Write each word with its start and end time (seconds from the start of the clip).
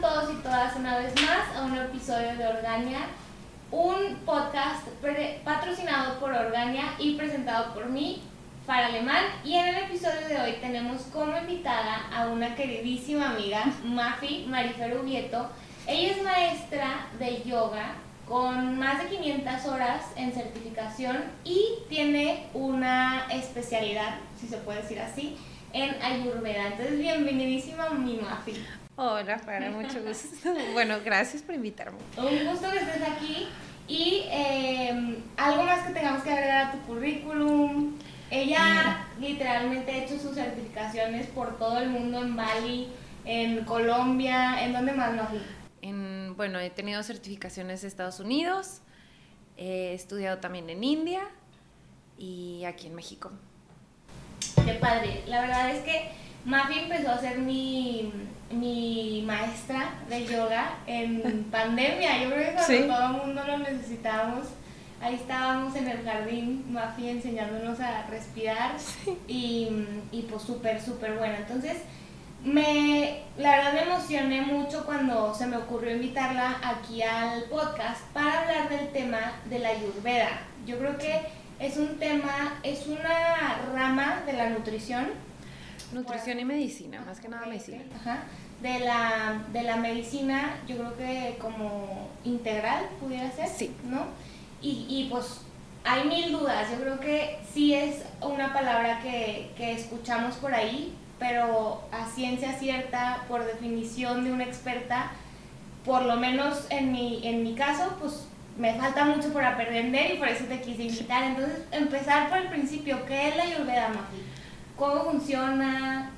todos 0.00 0.32
y 0.32 0.36
todas 0.42 0.76
una 0.76 0.98
vez 0.98 1.12
más 1.22 1.56
a 1.56 1.64
un 1.64 1.76
episodio 1.76 2.36
de 2.36 2.46
Organia, 2.46 3.00
un 3.72 4.16
podcast 4.24 4.86
patrocinado 5.44 6.20
por 6.20 6.32
Organia 6.32 6.94
y 7.00 7.16
presentado 7.16 7.74
por 7.74 7.86
mí, 7.86 8.22
Fara 8.64 8.86
Alemán. 8.86 9.24
Y 9.44 9.54
en 9.54 9.66
el 9.66 9.76
episodio 9.78 10.28
de 10.28 10.40
hoy 10.40 10.52
tenemos 10.60 11.02
como 11.12 11.36
invitada 11.36 12.08
a 12.14 12.28
una 12.28 12.54
queridísima 12.54 13.30
amiga, 13.30 13.64
Mafi 13.84 14.46
Marifer 14.48 14.96
Ubieto. 14.98 15.48
Ella 15.88 16.12
es 16.12 16.22
maestra 16.22 17.08
de 17.18 17.42
yoga 17.42 17.94
con 18.28 18.78
más 18.78 19.02
de 19.02 19.08
500 19.08 19.66
horas 19.66 20.04
en 20.14 20.32
certificación 20.32 21.18
y 21.44 21.60
tiene 21.88 22.46
una 22.54 23.26
especialidad, 23.32 24.14
si 24.40 24.46
se 24.46 24.58
puede 24.58 24.82
decir 24.82 25.00
así, 25.00 25.36
en 25.72 26.00
Ayurveda. 26.00 26.68
Entonces, 26.68 26.98
bienvenidísima 27.00 27.90
mi 27.90 28.18
Mafi. 28.18 28.54
Hola, 28.96 29.38
para 29.38 29.70
mucho 29.70 30.02
gusto. 30.02 30.54
bueno, 30.74 30.98
gracias 31.04 31.42
por 31.42 31.54
invitarme. 31.54 31.98
Un 32.16 32.46
gusto 32.46 32.70
que 32.70 32.78
estés 32.78 33.02
aquí. 33.02 33.48
Y 33.88 34.24
eh, 34.30 35.18
algo 35.36 35.64
más 35.64 35.86
que 35.86 35.94
tengamos 35.94 36.22
que 36.22 36.30
agregar 36.30 36.66
a 36.66 36.72
tu 36.72 36.78
currículum. 36.82 37.94
Ella 38.30 39.08
literalmente 39.18 39.92
ha 39.92 40.04
hecho 40.04 40.18
sus 40.18 40.34
certificaciones 40.34 41.26
por 41.28 41.58
todo 41.58 41.78
el 41.78 41.90
mundo 41.90 42.22
en 42.22 42.36
Bali, 42.36 42.88
en 43.24 43.64
Colombia, 43.64 44.64
¿en 44.64 44.72
dónde 44.72 44.92
más, 44.92 45.14
Mafi? 45.14 45.38
En, 45.82 46.34
bueno, 46.36 46.58
he 46.58 46.70
tenido 46.70 47.02
certificaciones 47.02 47.82
en 47.82 47.88
Estados 47.88 48.20
Unidos, 48.20 48.80
he 49.58 49.92
estudiado 49.92 50.38
también 50.38 50.70
en 50.70 50.82
India 50.82 51.20
y 52.16 52.64
aquí 52.64 52.86
en 52.86 52.94
México. 52.94 53.30
Qué 54.64 54.74
padre. 54.74 55.24
La 55.26 55.42
verdad 55.42 55.70
es 55.70 55.82
que 55.82 56.12
Mafi 56.46 56.78
empezó 56.78 57.10
a 57.10 57.18
ser 57.18 57.38
mi, 57.38 58.12
mi 58.52 59.22
maestra 59.26 59.94
de 60.08 60.24
yoga 60.24 60.78
en 60.86 61.44
pandemia. 61.50 62.22
Yo 62.22 62.30
creo 62.30 62.56
que 62.56 62.86
cuando 62.86 62.94
todo 62.94 63.06
el 63.06 63.26
mundo 63.26 63.42
lo 63.46 63.58
necesitábamos, 63.58 64.46
ahí 65.00 65.14
estábamos 65.14 65.74
en 65.76 65.88
el 65.88 66.04
jardín, 66.04 66.64
Mafi 66.72 67.08
enseñándonos 67.08 67.80
a 67.80 68.06
respirar 68.06 68.76
y, 69.26 69.68
y 70.10 70.22
pues 70.22 70.42
súper, 70.42 70.80
súper 70.80 71.18
bueno. 71.18 71.34
Entonces, 71.38 71.78
me, 72.44 73.22
la 73.38 73.56
verdad 73.56 73.72
me 73.72 73.82
emocioné 73.82 74.40
mucho 74.42 74.84
cuando 74.84 75.34
se 75.34 75.46
me 75.46 75.56
ocurrió 75.56 75.94
invitarla 75.94 76.56
aquí 76.62 77.02
al 77.02 77.44
podcast 77.44 78.00
para 78.12 78.40
hablar 78.40 78.68
del 78.68 78.88
tema 78.88 79.40
de 79.48 79.58
la 79.60 79.68
ayurveda. 79.68 80.40
Yo 80.66 80.78
creo 80.78 80.98
que 80.98 81.20
es 81.60 81.76
un 81.76 81.98
tema, 81.98 82.58
es 82.64 82.86
una 82.86 83.60
rama 83.72 84.22
de 84.26 84.32
la 84.32 84.50
nutrición. 84.50 85.06
Nutrición 85.92 86.40
y 86.40 86.44
medicina, 86.44 87.02
más 87.06 87.20
que 87.20 87.28
nada 87.28 87.46
medicina. 87.46 87.82
Ajá. 88.00 88.24
De 88.60 88.78
la, 88.80 89.42
de 89.52 89.62
la 89.62 89.76
medicina, 89.76 90.54
yo 90.66 90.76
creo 90.76 90.96
que 90.96 91.38
como 91.40 92.08
integral 92.24 92.84
pudiera 93.00 93.30
ser, 93.32 93.48
sí. 93.48 93.74
¿no? 93.84 94.06
Y, 94.60 94.86
y 94.88 95.08
pues 95.10 95.40
hay 95.84 96.04
mil 96.04 96.32
dudas, 96.32 96.70
yo 96.70 96.76
creo 96.80 97.00
que 97.00 97.40
sí 97.52 97.74
es 97.74 98.04
una 98.20 98.52
palabra 98.52 99.00
que, 99.00 99.50
que 99.56 99.72
escuchamos 99.72 100.36
por 100.36 100.54
ahí, 100.54 100.94
pero 101.18 101.82
a 101.92 102.06
ciencia 102.06 102.52
cierta, 102.58 103.24
por 103.28 103.44
definición 103.44 104.24
de 104.24 104.32
una 104.32 104.44
experta, 104.44 105.10
por 105.84 106.02
lo 106.02 106.16
menos 106.16 106.66
en 106.70 106.92
mi, 106.92 107.26
en 107.26 107.42
mi 107.42 107.54
caso, 107.54 107.96
pues 108.00 108.26
me 108.56 108.74
falta 108.74 109.04
mucho 109.04 109.32
por 109.32 109.44
aprender 109.44 110.14
y 110.14 110.18
por 110.18 110.28
eso 110.28 110.44
te 110.44 110.60
quise 110.60 110.84
invitar. 110.84 111.24
Entonces, 111.24 111.62
empezar 111.72 112.28
por 112.28 112.38
el 112.38 112.48
principio, 112.48 113.04
¿qué 113.06 113.28
es 113.28 113.36
la 113.36 113.44
Ayurveda, 113.44 113.88
Mafi? 113.88 114.22
¿Cómo 114.76 115.04
funciona? 115.04 116.10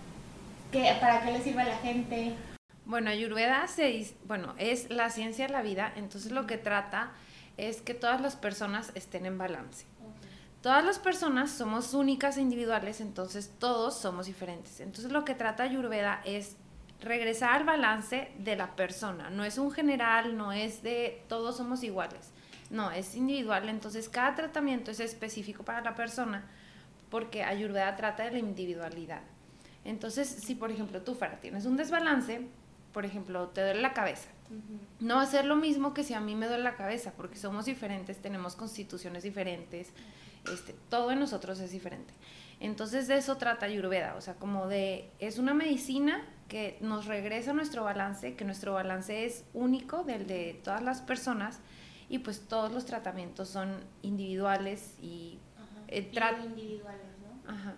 ¿Qué, 0.70 0.96
¿Para 1.00 1.22
qué 1.22 1.32
le 1.32 1.42
sirve 1.42 1.62
a 1.62 1.66
la 1.66 1.76
gente? 1.78 2.34
Bueno, 2.86 3.10
Ayurveda 3.10 3.66
se, 3.66 4.14
bueno, 4.26 4.54
es 4.58 4.90
la 4.90 5.10
ciencia 5.10 5.46
de 5.46 5.52
la 5.52 5.62
vida, 5.62 5.92
entonces 5.96 6.32
lo 6.32 6.46
que 6.46 6.58
trata 6.58 7.12
es 7.56 7.80
que 7.80 7.94
todas 7.94 8.20
las 8.20 8.36
personas 8.36 8.92
estén 8.94 9.26
en 9.26 9.38
balance. 9.38 9.86
Todas 10.60 10.84
las 10.84 10.98
personas 10.98 11.50
somos 11.50 11.92
únicas 11.94 12.36
e 12.36 12.40
individuales, 12.40 13.00
entonces 13.00 13.52
todos 13.58 13.94
somos 13.98 14.26
diferentes. 14.26 14.80
Entonces 14.80 15.12
lo 15.12 15.24
que 15.24 15.34
trata 15.34 15.62
Ayurveda 15.62 16.22
es 16.24 16.56
regresar 17.00 17.52
al 17.52 17.64
balance 17.64 18.32
de 18.38 18.56
la 18.56 18.74
persona. 18.74 19.28
No 19.30 19.44
es 19.44 19.58
un 19.58 19.70
general, 19.70 20.36
no 20.36 20.52
es 20.52 20.82
de 20.82 21.22
todos 21.28 21.58
somos 21.58 21.82
iguales. 21.82 22.30
No, 22.70 22.90
es 22.90 23.14
individual. 23.14 23.68
Entonces 23.68 24.08
cada 24.08 24.34
tratamiento 24.34 24.90
es 24.90 25.00
específico 25.00 25.64
para 25.64 25.82
la 25.82 25.94
persona 25.94 26.44
porque 27.10 27.44
Ayurveda 27.44 27.96
trata 27.96 28.24
de 28.24 28.32
la 28.32 28.38
individualidad. 28.38 29.22
Entonces, 29.84 30.28
si 30.28 30.54
por 30.54 30.70
ejemplo 30.70 31.02
tú, 31.02 31.14
Farah, 31.14 31.40
tienes 31.40 31.66
un 31.66 31.76
desbalance, 31.76 32.46
por 32.92 33.04
ejemplo, 33.04 33.48
te 33.48 33.62
duele 33.62 33.82
la 33.82 33.92
cabeza, 33.92 34.28
no 35.00 35.16
va 35.16 35.22
a 35.22 35.26
ser 35.26 35.44
lo 35.44 35.56
mismo 35.56 35.94
que 35.94 36.04
si 36.04 36.14
a 36.14 36.20
mí 36.20 36.34
me 36.34 36.46
duele 36.46 36.62
la 36.62 36.76
cabeza, 36.76 37.12
porque 37.16 37.36
somos 37.36 37.64
diferentes, 37.64 38.18
tenemos 38.18 38.56
constituciones 38.56 39.22
diferentes, 39.22 39.92
este, 40.52 40.74
todo 40.88 41.10
en 41.10 41.20
nosotros 41.20 41.58
es 41.60 41.70
diferente. 41.70 42.14
Entonces 42.60 43.08
de 43.08 43.16
eso 43.16 43.36
trata 43.36 43.66
Ayurveda, 43.66 44.14
o 44.16 44.20
sea, 44.20 44.34
como 44.34 44.68
de, 44.68 45.10
es 45.18 45.38
una 45.38 45.54
medicina 45.54 46.24
que 46.48 46.78
nos 46.80 47.06
regresa 47.06 47.50
a 47.50 47.54
nuestro 47.54 47.84
balance, 47.84 48.36
que 48.36 48.44
nuestro 48.44 48.74
balance 48.74 49.24
es 49.24 49.44
único 49.54 50.04
del 50.04 50.26
de 50.26 50.60
todas 50.62 50.82
las 50.82 51.00
personas 51.00 51.60
y 52.08 52.18
pues 52.18 52.46
todos 52.46 52.70
los 52.72 52.84
tratamientos 52.84 53.48
son 53.48 53.76
individuales 54.02 54.94
y, 55.00 55.38
eh, 55.88 56.10
individuales, 56.44 57.06
¿no? 57.22 57.50
Ajá. 57.50 57.74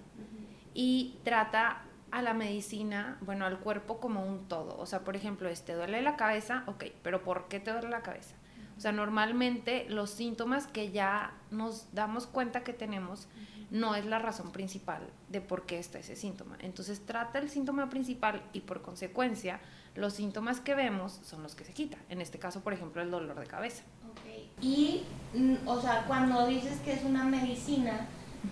Y 0.74 1.18
trata 1.24 1.82
a 2.10 2.22
la 2.22 2.34
medicina, 2.34 3.18
bueno, 3.20 3.46
al 3.46 3.58
cuerpo 3.58 3.98
como 4.00 4.24
un 4.24 4.48
todo. 4.48 4.78
O 4.78 4.86
sea, 4.86 5.00
por 5.00 5.16
ejemplo, 5.16 5.48
este 5.48 5.74
duele 5.74 6.02
la 6.02 6.16
cabeza, 6.16 6.64
ok, 6.66 6.84
pero 7.02 7.22
¿por 7.22 7.48
qué 7.48 7.60
te 7.60 7.72
duele 7.72 7.88
la 7.88 8.02
cabeza? 8.02 8.34
O 8.76 8.80
sea, 8.80 8.92
normalmente 8.92 9.86
los 9.88 10.10
síntomas 10.10 10.66
que 10.66 10.92
ya 10.92 11.32
nos 11.50 11.94
damos 11.94 12.26
cuenta 12.26 12.62
que 12.62 12.74
tenemos 12.74 13.26
no 13.70 13.94
es 13.94 14.04
la 14.04 14.18
razón 14.18 14.52
principal 14.52 15.02
de 15.28 15.40
por 15.40 15.66
qué 15.66 15.78
está 15.78 15.98
ese 15.98 16.14
síntoma. 16.14 16.56
Entonces 16.60 17.04
trata 17.04 17.38
el 17.38 17.48
síntoma 17.48 17.88
principal 17.88 18.42
y 18.52 18.60
por 18.60 18.82
consecuencia 18.82 19.60
los 19.94 20.12
síntomas 20.12 20.60
que 20.60 20.74
vemos 20.74 21.20
son 21.24 21.42
los 21.42 21.54
que 21.54 21.64
se 21.64 21.72
quitan. 21.72 22.00
En 22.08 22.20
este 22.20 22.38
caso, 22.38 22.60
por 22.62 22.74
ejemplo, 22.74 23.02
el 23.02 23.10
dolor 23.10 23.38
de 23.40 23.46
cabeza. 23.46 23.82
Y, 24.60 25.02
mm, 25.34 25.66
o 25.66 25.80
sea, 25.80 26.04
cuando 26.06 26.46
dices 26.46 26.78
que 26.84 26.92
es 26.92 27.04
una 27.04 27.24
medicina, 27.24 28.06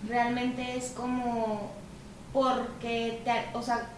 realmente 0.07 0.77
es 0.77 0.91
como 0.91 1.71
porque, 2.33 3.21
te, 3.23 3.57
o 3.57 3.61
sea, 3.61 3.89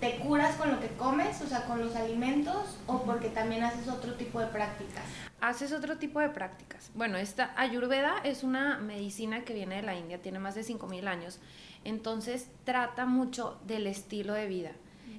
te 0.00 0.16
curas 0.18 0.56
con 0.56 0.70
lo 0.70 0.80
que 0.80 0.88
comes, 0.88 1.40
o 1.40 1.46
sea, 1.46 1.64
con 1.64 1.80
los 1.80 1.96
alimentos, 1.96 2.78
o 2.86 3.02
porque 3.02 3.28
también 3.28 3.64
haces 3.64 3.88
otro 3.88 4.14
tipo 4.14 4.40
de 4.40 4.46
prácticas 4.46 5.04
haces 5.40 5.72
otro 5.72 5.98
tipo 5.98 6.20
de 6.20 6.28
prácticas. 6.28 6.90
Bueno, 6.94 7.18
esta 7.18 7.52
Ayurveda 7.56 8.18
es 8.24 8.42
una 8.42 8.78
medicina 8.78 9.44
que 9.44 9.54
viene 9.54 9.76
de 9.76 9.82
la 9.82 9.94
India, 9.94 10.20
tiene 10.20 10.38
más 10.38 10.54
de 10.54 10.62
5.000 10.62 11.06
años, 11.06 11.40
entonces 11.84 12.48
trata 12.64 13.06
mucho 13.06 13.58
del 13.66 13.86
estilo 13.86 14.32
de 14.32 14.46
vida. 14.46 14.72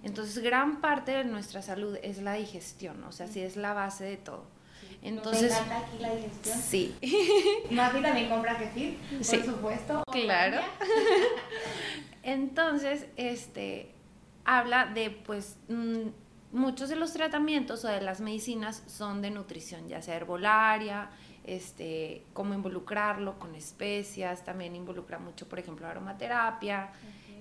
Entonces, 0.04 0.38
gran 0.44 0.80
parte 0.80 1.12
de 1.12 1.24
nuestra 1.24 1.62
salud 1.62 1.98
es 2.04 2.22
la 2.22 2.34
digestión, 2.34 3.04
o 3.04 3.12
sea, 3.12 3.28
sí 3.28 3.42
es 3.42 3.58
la 3.58 3.74
base 3.74 4.04
de 4.04 4.18
todo. 4.18 4.44
Entonces, 5.02 5.54
¿Te 5.54 5.60
encanta 5.60 5.88
aquí 5.88 5.98
la 6.00 6.16
digestión? 6.16 6.58
Sí. 6.60 6.96
Mafi 7.72 8.02
también 8.02 8.30
compra 8.30 8.58
kefir, 8.58 8.98
por 8.98 9.24
sí. 9.24 9.44
supuesto. 9.44 10.04
Claro. 10.12 10.62
Entonces, 12.24 13.06
este, 13.16 13.92
habla 14.44 14.88
de, 14.88 15.12
pues, 15.12 15.58
mm, 15.70 16.10
muchos 16.52 16.90
de 16.90 16.96
los 16.96 17.14
tratamientos 17.14 17.86
o 17.86 17.88
de 17.88 18.02
las 18.02 18.20
medicinas 18.22 18.84
son 18.88 19.22
de 19.22 19.32
nutrición, 19.32 19.88
ya 19.88 20.02
sea 20.02 20.16
herbolaria, 20.16 21.10
este, 21.46 22.24
cómo 22.34 22.54
involucrarlo 22.54 23.40
con 23.40 23.56
especias, 23.56 24.44
también 24.44 24.76
involucra 24.76 25.20
mucho, 25.20 25.48
por 25.48 25.60
ejemplo, 25.60 25.88
aromaterapia, 25.88 26.90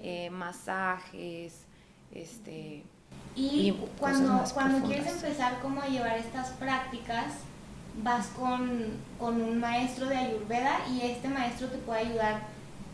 eh, 0.03 0.31
masajes, 0.31 1.65
este... 2.13 2.85
Y, 3.37 3.77
cuando, 3.99 4.43
cuando 4.55 4.87
quieres 4.87 5.13
empezar 5.13 5.61
como 5.61 5.83
a 5.83 5.87
llevar 5.87 6.17
estas 6.17 6.49
prácticas, 6.53 7.35
vas 8.03 8.29
con, 8.29 8.85
con 9.19 9.41
un 9.41 9.61
maestro 9.61 10.07
de 10.07 10.17
Ayurveda 10.17 10.79
y 10.91 11.03
este 11.03 11.29
maestro 11.29 11.69
te 11.69 11.77
puede 11.79 12.01
ayudar 12.01 12.41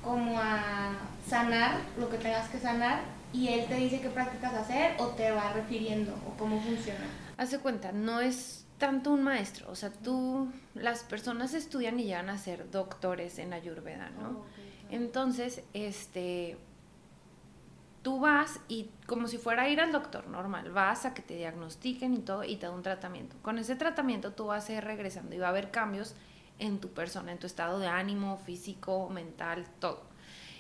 como 0.03 0.39
a 0.41 0.97
sanar 1.29 1.77
lo 1.97 2.11
que 2.11 2.19
tengas 2.19 2.49
que 2.49 2.59
sanar 2.59 3.01
y 3.33 3.49
él 3.49 3.67
te 3.67 3.77
dice 3.77 4.01
qué 4.01 4.09
prácticas 4.09 4.53
hacer 4.55 4.97
o 4.99 5.09
te 5.09 5.31
va 5.31 5.53
refiriendo 5.53 6.13
o 6.27 6.37
cómo 6.37 6.61
funciona. 6.61 7.07
Hace 7.37 7.59
cuenta, 7.61 7.93
no 7.93 8.21
es 8.21 8.65
tanto 8.79 9.13
un 9.13 9.23
maestro, 9.23 9.71
o 9.71 9.77
sea, 9.77 9.91
tú, 9.91 10.51
las 10.75 11.05
personas 11.05 11.55
estudian 11.55 12.01
y 12.01 12.05
llegan 12.05 12.29
a 12.29 12.37
ser 12.37 12.71
doctores 12.71 13.39
en 13.39 13.53
Ayurveda, 13.53 14.11
¿no? 14.11 14.41
Oh, 14.41 14.45
Entonces, 14.91 15.63
este, 15.73 16.59
tú 18.03 18.19
vas 18.21 18.61
y 18.69 18.91
como 19.07 19.29
si 19.29 19.39
fuera 19.39 19.63
a 19.63 19.69
ir 19.69 19.81
al 19.81 19.93
doctor 19.93 20.27
normal, 20.27 20.71
vas 20.73 21.05
a 21.05 21.15
que 21.15 21.23
te 21.23 21.37
diagnostiquen 21.37 22.15
y 22.15 22.19
todo 22.19 22.45
y 22.45 22.57
te 22.57 22.67
da 22.67 22.73
un 22.73 22.83
tratamiento. 22.83 23.37
Con 23.43 23.59
ese 23.59 23.77
tratamiento 23.77 24.33
tú 24.33 24.47
vas 24.47 24.69
a 24.69 24.73
ir 24.73 24.85
regresando 24.85 25.35
y 25.35 25.39
va 25.39 25.47
a 25.47 25.51
haber 25.51 25.71
cambios 25.71 26.15
en 26.59 26.79
tu 26.81 26.91
persona, 26.91 27.33
en 27.33 27.39
tu 27.39 27.47
estado 27.47 27.79
de 27.79 27.87
ánimo, 27.87 28.37
físico, 28.39 29.09
mental, 29.09 29.67
todo. 29.79 30.03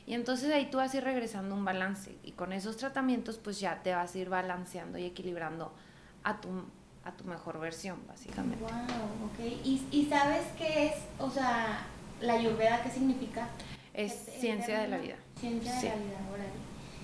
Y 0.06 0.14
entonces 0.14 0.52
ahí 0.52 0.70
tú 0.70 0.78
vas 0.78 0.94
a 0.94 0.96
ir 0.96 1.04
regresando 1.04 1.54
un 1.54 1.64
balance 1.64 2.16
y 2.22 2.32
con 2.32 2.52
esos 2.52 2.76
tratamientos 2.76 3.38
pues 3.38 3.60
ya 3.60 3.82
te 3.82 3.94
vas 3.94 4.14
a 4.14 4.18
ir 4.18 4.28
balanceando 4.28 4.98
y 4.98 5.04
equilibrando 5.04 5.72
a 6.24 6.40
tu, 6.40 6.48
a 7.04 7.12
tu 7.12 7.24
mejor 7.24 7.60
versión, 7.60 8.00
básicamente. 8.06 8.64
Wow, 8.64 8.70
ok. 8.70 9.64
¿Y, 9.64 9.86
¿Y, 9.90 10.06
sabes 10.06 10.44
qué 10.58 10.86
es, 10.86 10.94
o 11.18 11.30
sea, 11.30 11.86
la 12.20 12.34
ayurveda, 12.34 12.82
qué 12.82 12.90
significa? 12.90 13.48
Es 13.94 14.12
ciencia 14.12 14.80
de 14.80 14.88
la 14.88 14.98
vida. 14.98 15.16
Ciencia 15.38 15.72
de 15.72 15.88
la 15.88 15.96
vida, 15.96 16.18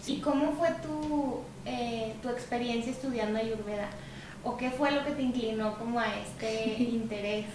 ¿Y 0.09 0.21
cómo 0.21 0.53
fue 0.53 0.71
tu, 0.83 1.43
eh, 1.67 2.15
tu 2.23 2.31
experiencia 2.31 2.91
estudiando 2.91 3.39
ayurveda? 3.39 3.91
¿O 4.43 4.57
qué 4.57 4.71
fue 4.71 4.91
lo 4.91 5.05
que 5.05 5.11
te 5.11 5.23
inclinó 5.23 5.79
como 5.79 6.01
a 6.01 6.17
este 6.17 6.83
interés? 6.83 7.47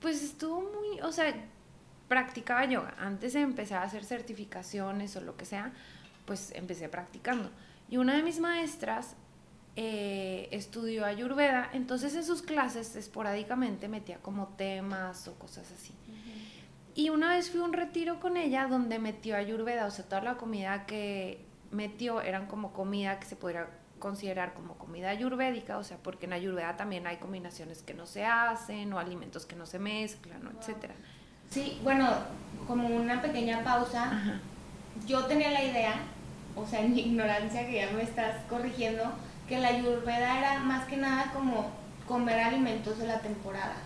Pues 0.00 0.22
estuvo 0.22 0.60
muy, 0.60 1.00
o 1.00 1.10
sea, 1.10 1.34
practicaba 2.08 2.66
yoga. 2.66 2.94
Antes 2.98 3.32
de 3.32 3.40
empezar 3.40 3.82
a 3.82 3.86
hacer 3.86 4.04
certificaciones 4.04 5.16
o 5.16 5.22
lo 5.22 5.36
que 5.36 5.46
sea, 5.46 5.72
pues 6.26 6.52
empecé 6.54 6.88
practicando. 6.88 7.50
Y 7.88 7.96
una 7.96 8.14
de 8.14 8.22
mis 8.22 8.40
maestras 8.40 9.14
eh, 9.76 10.48
estudió 10.50 11.04
ayurveda, 11.04 11.70
entonces 11.72 12.14
en 12.14 12.24
sus 12.24 12.42
clases 12.42 12.94
esporádicamente 12.96 13.88
metía 13.88 14.18
como 14.18 14.48
temas 14.48 15.28
o 15.28 15.34
cosas 15.38 15.70
así. 15.72 15.94
Y 16.94 17.10
una 17.10 17.34
vez 17.34 17.50
fui 17.50 17.60
a 17.60 17.64
un 17.64 17.72
retiro 17.72 18.20
con 18.20 18.36
ella 18.36 18.66
donde 18.68 18.98
metió 18.98 19.36
ayurveda, 19.36 19.86
o 19.86 19.90
sea, 19.90 20.06
toda 20.06 20.22
la 20.22 20.36
comida 20.36 20.86
que 20.86 21.45
metió 21.76 22.20
eran 22.20 22.46
como 22.46 22.72
comida 22.72 23.20
que 23.20 23.26
se 23.26 23.36
podría 23.36 23.68
considerar 23.98 24.54
como 24.54 24.74
comida 24.74 25.10
ayurvédica, 25.10 25.78
o 25.78 25.84
sea, 25.84 25.96
porque 25.98 26.26
en 26.26 26.32
ayurveda 26.32 26.76
también 26.76 27.06
hay 27.06 27.16
combinaciones 27.16 27.82
que 27.82 27.94
no 27.94 28.06
se 28.06 28.24
hacen 28.24 28.92
o 28.92 28.98
alimentos 28.98 29.46
que 29.46 29.56
no 29.56 29.66
se 29.66 29.78
mezclan, 29.78 30.40
etcétera. 30.58 30.94
Sí, 31.50 31.80
bueno, 31.82 32.08
como 32.66 32.88
una 32.88 33.22
pequeña 33.22 33.62
pausa, 33.62 34.40
yo 35.06 35.24
tenía 35.26 35.50
la 35.50 35.64
idea, 35.64 35.94
o 36.54 36.66
sea, 36.66 36.80
en 36.80 36.94
mi 36.94 37.00
ignorancia 37.00 37.66
que 37.66 37.74
ya 37.74 37.90
me 37.92 38.02
estás 38.02 38.42
corrigiendo, 38.48 39.04
que 39.48 39.58
la 39.58 39.68
ayurveda 39.68 40.38
era 40.38 40.58
más 40.60 40.86
que 40.86 40.96
nada 40.96 41.32
como 41.32 41.70
comer 42.06 42.40
alimentos 42.40 42.98
de 42.98 43.06
la 43.06 43.20
temporada. 43.20 43.76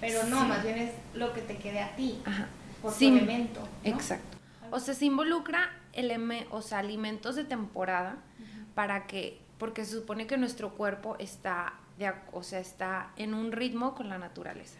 Pero 0.00 0.24
no, 0.24 0.44
más 0.44 0.62
bien 0.62 0.78
es 0.78 0.92
lo 1.14 1.32
que 1.32 1.40
te 1.40 1.56
quede 1.56 1.80
a 1.80 1.96
ti, 1.96 2.22
por 2.80 2.94
tu 2.94 3.04
elemento. 3.04 3.60
Exacto. 3.82 4.38
O 4.70 4.78
sea, 4.78 4.94
se 4.94 5.06
involucra 5.06 5.70
o 6.50 6.62
sea, 6.62 6.78
alimentos 6.78 7.36
de 7.36 7.44
temporada 7.44 8.18
para 8.74 9.06
que, 9.06 9.40
porque 9.58 9.84
se 9.84 9.92
supone 9.92 10.26
que 10.26 10.36
nuestro 10.36 10.74
cuerpo 10.74 11.16
está, 11.18 11.74
de, 11.98 12.12
o 12.32 12.42
sea, 12.42 12.60
está 12.60 13.12
en 13.16 13.34
un 13.34 13.52
ritmo 13.52 13.94
con 13.94 14.08
la 14.08 14.18
naturaleza. 14.18 14.78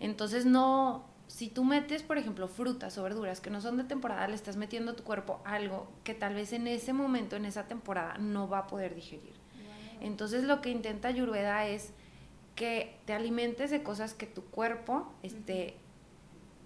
Entonces 0.00 0.46
no, 0.46 1.04
si 1.26 1.48
tú 1.48 1.64
metes, 1.64 2.02
por 2.02 2.18
ejemplo, 2.18 2.48
frutas 2.48 2.96
o 2.98 3.02
verduras 3.02 3.40
que 3.40 3.50
no 3.50 3.60
son 3.60 3.76
de 3.76 3.84
temporada, 3.84 4.28
le 4.28 4.34
estás 4.34 4.56
metiendo 4.56 4.92
a 4.92 4.96
tu 4.96 5.02
cuerpo 5.02 5.40
algo 5.44 5.88
que 6.04 6.14
tal 6.14 6.34
vez 6.34 6.52
en 6.52 6.66
ese 6.66 6.92
momento, 6.92 7.36
en 7.36 7.44
esa 7.44 7.66
temporada, 7.66 8.16
no 8.18 8.48
va 8.48 8.60
a 8.60 8.66
poder 8.66 8.94
digerir. 8.94 9.34
Entonces 10.00 10.44
lo 10.44 10.60
que 10.60 10.70
intenta 10.70 11.08
Ayurveda 11.08 11.66
es 11.66 11.92
que 12.54 12.98
te 13.04 13.12
alimentes 13.12 13.70
de 13.70 13.82
cosas 13.82 14.14
que 14.14 14.26
tu 14.26 14.44
cuerpo 14.44 15.12
esté 15.22 15.76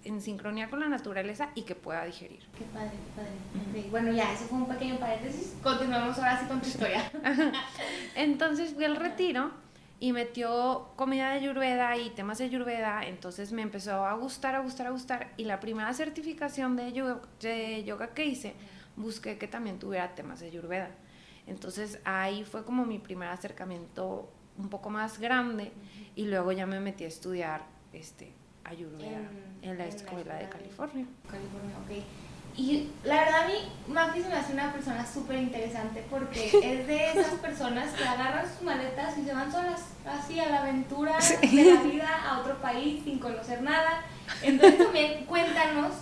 en 0.04 0.20
sincronía 0.20 0.70
con 0.70 0.80
la 0.80 0.88
naturaleza 0.88 1.50
y 1.54 1.62
que 1.62 1.74
pueda 1.74 2.04
digerir. 2.04 2.40
Qué 2.56 2.64
padre, 2.72 2.90
qué 2.90 3.20
padre. 3.20 3.88
Bueno, 3.90 4.12
ya, 4.12 4.32
eso 4.32 4.44
fue 4.44 4.58
un 4.58 4.66
pequeño 4.66 4.98
paréntesis. 4.98 5.54
Continuamos 5.62 6.18
ahora 6.18 6.40
sí 6.40 6.46
con 6.46 6.60
tu 6.60 6.68
historia. 6.68 7.10
entonces 8.14 8.74
fui 8.74 8.84
al 8.84 8.96
retiro 8.96 9.50
y 10.00 10.12
metió 10.12 10.88
comida 10.96 11.30
de 11.30 11.36
Ayurveda 11.36 11.96
y 11.98 12.10
temas 12.10 12.38
de 12.38 12.44
Ayurveda, 12.44 13.04
entonces 13.04 13.52
me 13.52 13.60
empezó 13.60 14.06
a 14.06 14.14
gustar, 14.14 14.54
a 14.54 14.60
gustar, 14.60 14.86
a 14.86 14.90
gustar. 14.90 15.32
Y 15.36 15.44
la 15.44 15.60
primera 15.60 15.92
certificación 15.92 16.74
de 16.74 16.92
yoga, 16.92 17.20
de 17.40 17.84
yoga 17.84 18.14
que 18.14 18.24
hice, 18.24 18.54
busqué 18.96 19.36
que 19.36 19.46
también 19.46 19.78
tuviera 19.78 20.14
temas 20.14 20.40
de 20.40 20.46
Ayurveda. 20.46 20.90
Entonces 21.46 22.00
ahí 22.04 22.44
fue 22.44 22.64
como 22.64 22.86
mi 22.86 22.98
primer 22.98 23.28
acercamiento 23.28 24.32
un 24.56 24.70
poco 24.70 24.88
más 24.88 25.18
grande 25.18 25.72
y 26.16 26.24
luego 26.26 26.52
ya 26.52 26.66
me 26.66 26.80
metí 26.80 27.04
a 27.04 27.08
estudiar 27.08 27.64
este 27.92 28.39
Ayurveda 28.64 29.20
en, 29.62 29.78
la 29.78 29.86
escuela 29.86 30.34
de 30.36 30.48
California. 30.48 31.06
California, 31.28 31.76
ok. 31.84 32.04
Y 32.56 32.90
la 33.04 33.20
verdad 33.20 33.44
a 33.44 33.46
mí 33.46 33.54
Mafi 33.88 34.22
se 34.22 34.28
me 34.28 34.34
hace 34.34 34.52
una 34.52 34.72
persona 34.72 35.06
súper 35.06 35.38
interesante 35.38 36.04
porque 36.10 36.46
es 36.62 36.86
de 36.86 37.10
esas 37.10 37.34
personas 37.34 37.92
que 37.94 38.04
agarran 38.04 38.44
sus 38.48 38.62
maletas 38.62 39.16
y 39.18 39.24
se 39.24 39.32
van 39.32 39.50
solas 39.50 39.80
así 40.04 40.38
a 40.40 40.48
la 40.48 40.62
aventura 40.62 41.16
de 41.40 41.64
la 41.64 41.82
vida 41.82 42.08
a 42.28 42.40
otro 42.40 42.60
país 42.60 43.02
sin 43.04 43.18
conocer 43.18 43.62
nada. 43.62 44.02
Entonces 44.42 44.78
también 44.78 45.24
cuéntanos 45.26 45.92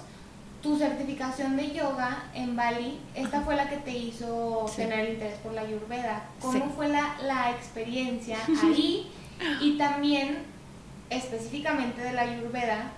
tu 0.62 0.76
certificación 0.76 1.56
de 1.56 1.70
yoga 1.70 2.24
en 2.34 2.56
Bali, 2.56 2.98
esta 3.14 3.42
fue 3.42 3.54
la 3.54 3.68
que 3.70 3.76
te 3.76 3.92
hizo 3.92 4.66
tener 4.74 5.10
interés 5.10 5.38
por 5.38 5.52
la 5.52 5.62
Ayurveda. 5.62 6.24
¿Cómo 6.40 6.70
fue 6.70 6.88
la, 6.88 7.16
la 7.22 7.52
experiencia 7.52 8.38
ahí? 8.64 9.10
y 9.60 9.78
también, 9.78 10.38
específicamente 11.10 12.02
de 12.02 12.12
la 12.12 12.22
Ayurveda, 12.22 12.92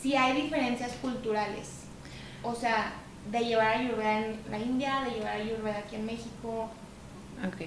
si 0.00 0.14
hay 0.16 0.42
diferencias 0.42 0.92
culturales. 1.02 1.84
O 2.42 2.54
sea, 2.54 2.92
de 3.30 3.40
llevar 3.40 3.78
Ayurveda 3.78 4.26
en 4.26 4.40
la 4.50 4.58
India, 4.58 5.00
de 5.02 5.10
llevar 5.12 5.36
Ayurveda 5.36 5.78
aquí 5.78 5.96
en 5.96 6.06
México. 6.06 6.70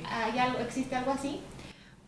¿Hay 0.10 0.38
algo, 0.38 0.60
¿Existe 0.60 0.96
algo 0.96 1.12
así? 1.12 1.42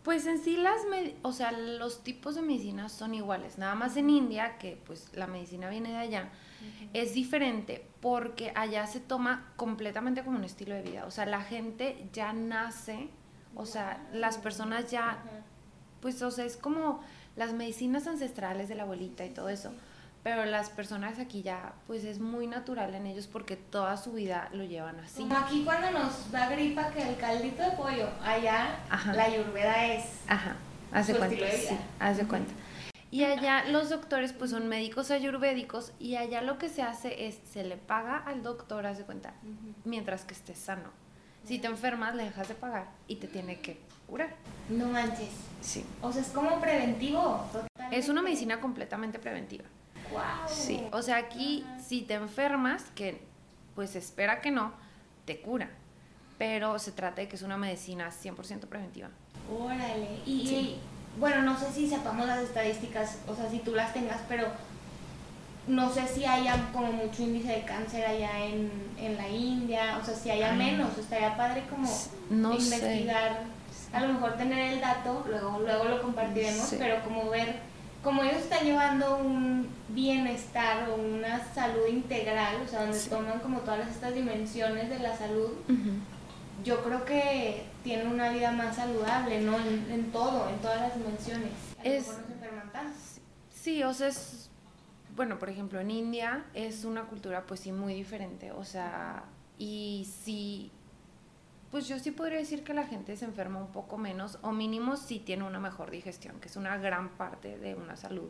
Pues 0.03 0.25
en 0.25 0.37
sí 0.37 0.57
las, 0.57 0.81
o 1.21 1.31
sea, 1.31 1.53
los 1.53 2.03
tipos 2.03 2.35
de 2.35 2.41
medicinas 2.41 2.91
son 2.91 3.13
iguales, 3.13 3.57
nada 3.57 3.73
más 3.73 3.95
en 3.95 4.09
India, 4.09 4.57
que 4.57 4.77
pues 4.85 5.09
la 5.13 5.27
medicina 5.27 5.69
viene 5.69 5.91
de 5.91 5.97
allá, 5.97 6.29
es 6.91 7.13
diferente 7.13 7.85
porque 8.01 8.51
allá 8.53 8.85
se 8.85 8.99
toma 8.99 9.53
completamente 9.55 10.21
como 10.25 10.37
un 10.37 10.43
estilo 10.43 10.75
de 10.75 10.81
vida, 10.81 11.05
o 11.05 11.11
sea, 11.11 11.25
la 11.25 11.41
gente 11.41 12.05
ya 12.11 12.33
nace, 12.33 13.07
o 13.55 13.65
sea, 13.65 14.05
las 14.11 14.37
personas 14.37 14.91
ya, 14.91 15.23
pues, 16.03 16.21
o 16.21 16.29
sea, 16.29 16.45
es 16.45 16.55
como 16.55 17.01
las 17.35 17.53
medicinas 17.53 18.05
ancestrales 18.05 18.69
de 18.69 18.75
la 18.75 18.83
abuelita 18.83 19.25
y 19.25 19.31
todo 19.31 19.49
eso 19.49 19.71
pero 20.23 20.45
las 20.45 20.69
personas 20.69 21.19
aquí 21.19 21.43
ya, 21.43 21.73
pues 21.85 22.05
es 22.05 22.19
muy 22.19 22.47
natural 22.47 22.95
en 22.95 23.05
ellos 23.07 23.27
porque 23.27 23.57
toda 23.57 23.97
su 23.97 24.13
vida 24.13 24.49
lo 24.53 24.63
llevan 24.63 24.97
así. 25.01 25.21
Como 25.21 25.37
aquí 25.37 25.63
cuando 25.65 25.91
nos 25.91 26.31
da 26.31 26.49
gripa 26.49 26.91
que 26.91 27.09
el 27.09 27.17
caldito 27.17 27.61
de 27.61 27.71
pollo, 27.71 28.07
allá 28.23 28.79
la 29.13 29.23
ayurveda 29.25 29.85
es 29.93 30.21
Ajá, 30.27 30.55
hace 30.93 31.15
cuenta, 31.15 31.45
sí, 31.51 31.77
hace 31.99 32.25
cuenta. 32.25 32.53
Y 33.11 33.25
allá 33.25 33.65
los 33.65 33.89
doctores 33.89 34.31
pues 34.31 34.51
son 34.51 34.69
médicos 34.69 35.11
ayurvédicos 35.11 35.91
y 35.99 36.15
allá 36.15 36.41
lo 36.41 36.57
que 36.57 36.69
se 36.69 36.81
hace 36.81 37.27
es, 37.27 37.39
se 37.51 37.63
le 37.63 37.75
paga 37.75 38.17
al 38.17 38.43
doctor, 38.43 38.87
hace 38.87 39.03
cuenta, 39.03 39.33
mientras 39.83 40.23
que 40.23 40.33
estés 40.33 40.57
sano. 40.57 40.89
Si 41.43 41.59
te 41.59 41.67
enfermas, 41.67 42.15
le 42.15 42.23
dejas 42.23 42.47
de 42.47 42.55
pagar 42.55 42.87
y 43.07 43.17
te 43.17 43.27
tiene 43.27 43.59
que 43.59 43.77
curar. 44.13 44.35
No 44.69 44.85
manches. 44.89 45.31
Sí. 45.59 45.83
O 46.03 46.13
sea, 46.13 46.21
es 46.21 46.27
como 46.27 46.61
preventivo. 46.61 47.43
Es 47.89 48.09
una 48.09 48.21
medicina 48.21 48.61
completamente 48.61 49.17
preventiva. 49.17 49.63
Sí, 50.47 50.83
o 50.91 51.01
sea, 51.01 51.17
aquí 51.17 51.65
si 51.83 52.01
te 52.01 52.13
enfermas, 52.13 52.83
que 52.93 53.23
pues 53.73 53.95
espera 53.95 54.39
que 54.39 54.51
no, 54.51 54.71
te 55.25 55.41
cura. 55.41 55.71
Pero 56.37 56.77
se 56.77 56.91
trata 56.91 57.21
de 57.21 57.27
que 57.27 57.37
es 57.37 57.41
una 57.41 57.57
medicina 57.57 58.11
100% 58.11 58.67
preventiva. 58.67 59.09
Órale. 59.51 60.19
Y, 60.27 60.75
bueno, 61.19 61.41
no 61.41 61.57
sé 61.57 61.71
si 61.71 61.89
sepamos 61.89 62.27
las 62.27 62.39
estadísticas, 62.43 63.17
o 63.27 63.35
sea, 63.35 63.49
si 63.49 63.59
tú 63.59 63.73
las 63.73 63.93
tengas, 63.93 64.21
pero 64.29 64.45
no 65.65 65.91
sé 65.91 66.07
si 66.07 66.23
haya 66.25 66.69
como 66.71 66.91
mucho 66.91 67.23
índice 67.23 67.51
de 67.51 67.63
cáncer 67.63 68.05
allá 68.05 68.45
en, 68.45 69.17
la 69.17 69.27
India, 69.27 69.97
o 69.99 70.05
sea, 70.05 70.13
si 70.13 70.29
haya 70.29 70.53
menos, 70.53 70.95
estaría 70.99 71.35
padre 71.35 71.63
como 71.67 71.89
investigar, 72.29 73.41
a 73.93 74.01
lo 74.01 74.13
mejor 74.13 74.37
tener 74.37 74.73
el 74.73 74.81
dato, 74.81 75.23
luego, 75.29 75.59
luego 75.59 75.85
lo 75.85 76.01
compartiremos, 76.01 76.75
pero 76.77 77.03
como 77.03 77.29
ver 77.29 77.73
como 78.03 78.21
ellos 78.21 78.41
están 78.41 78.65
llevando 78.65 79.17
un 79.17 79.67
bienestar 79.89 80.89
o 80.89 80.95
una 80.95 81.41
salud 81.53 81.87
integral, 81.87 82.57
o 82.63 82.67
sea, 82.67 82.81
donde 82.81 82.99
toman 82.99 83.39
como 83.39 83.59
todas 83.61 83.89
estas 83.89 84.13
dimensiones 84.13 84.89
de 84.89 84.99
la 84.99 85.17
salud, 85.17 85.51
yo 86.65 86.83
creo 86.83 87.05
que 87.05 87.63
tienen 87.83 88.07
una 88.07 88.29
vida 88.29 88.51
más 88.51 88.75
saludable, 88.75 89.39
¿no? 89.41 89.55
En, 89.57 90.11
todo, 90.11 90.49
en 90.49 90.57
todas 90.57 90.81
las 90.81 90.97
dimensiones. 90.97 91.51
es, 91.81 92.07
Sí, 93.49 93.81
o 93.83 93.93
sea, 93.93 94.09
es, 94.09 94.49
bueno, 95.15 95.39
por 95.39 95.49
ejemplo, 95.49 95.79
en 95.79 95.89
India 95.89 96.43
es 96.53 96.83
una 96.83 97.03
cultura 97.03 97.45
pues 97.47 97.61
sí 97.61 97.71
muy 97.71 97.93
diferente, 97.93 98.51
o 98.51 98.65
sea, 98.65 99.23
y 99.57 100.09
sí 100.23 100.71
pues 101.73 101.87
yo 101.87 101.97
sí 101.97 102.11
podría 102.11 102.37
decir 102.37 102.63
que 102.63 102.75
la 102.75 102.85
gente 102.85 103.17
se 103.17 103.25
enferma 103.25 103.57
un 103.57 103.71
poco 103.71 103.97
menos 103.97 104.37
o 104.43 104.51
mínimo 104.51 104.95
si 104.95 105.17
tiene 105.17 105.43
una 105.43 105.59
mejor 105.59 105.89
digestión, 105.89 106.39
que 106.39 106.47
es 106.47 106.55
una 106.55 106.77
gran 106.77 107.09
parte 107.17 107.57
de 107.57 107.73
una 107.73 107.95
salud 107.95 108.29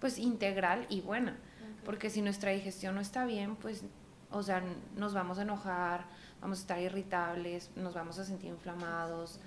pues 0.00 0.18
integral 0.18 0.86
y 0.88 1.00
buena, 1.00 1.36
porque 1.84 2.10
si 2.10 2.22
nuestra 2.22 2.50
digestión 2.50 2.96
no 2.96 3.00
está 3.00 3.24
bien, 3.24 3.54
pues 3.54 3.84
o 4.32 4.42
sea, 4.42 4.64
nos 4.96 5.14
vamos 5.14 5.38
a 5.38 5.42
enojar, 5.42 6.06
vamos 6.40 6.58
a 6.58 6.60
estar 6.62 6.80
irritables, 6.80 7.70
nos 7.76 7.94
vamos 7.94 8.18
a 8.18 8.24
sentir 8.24 8.50
inflamados 8.50 9.38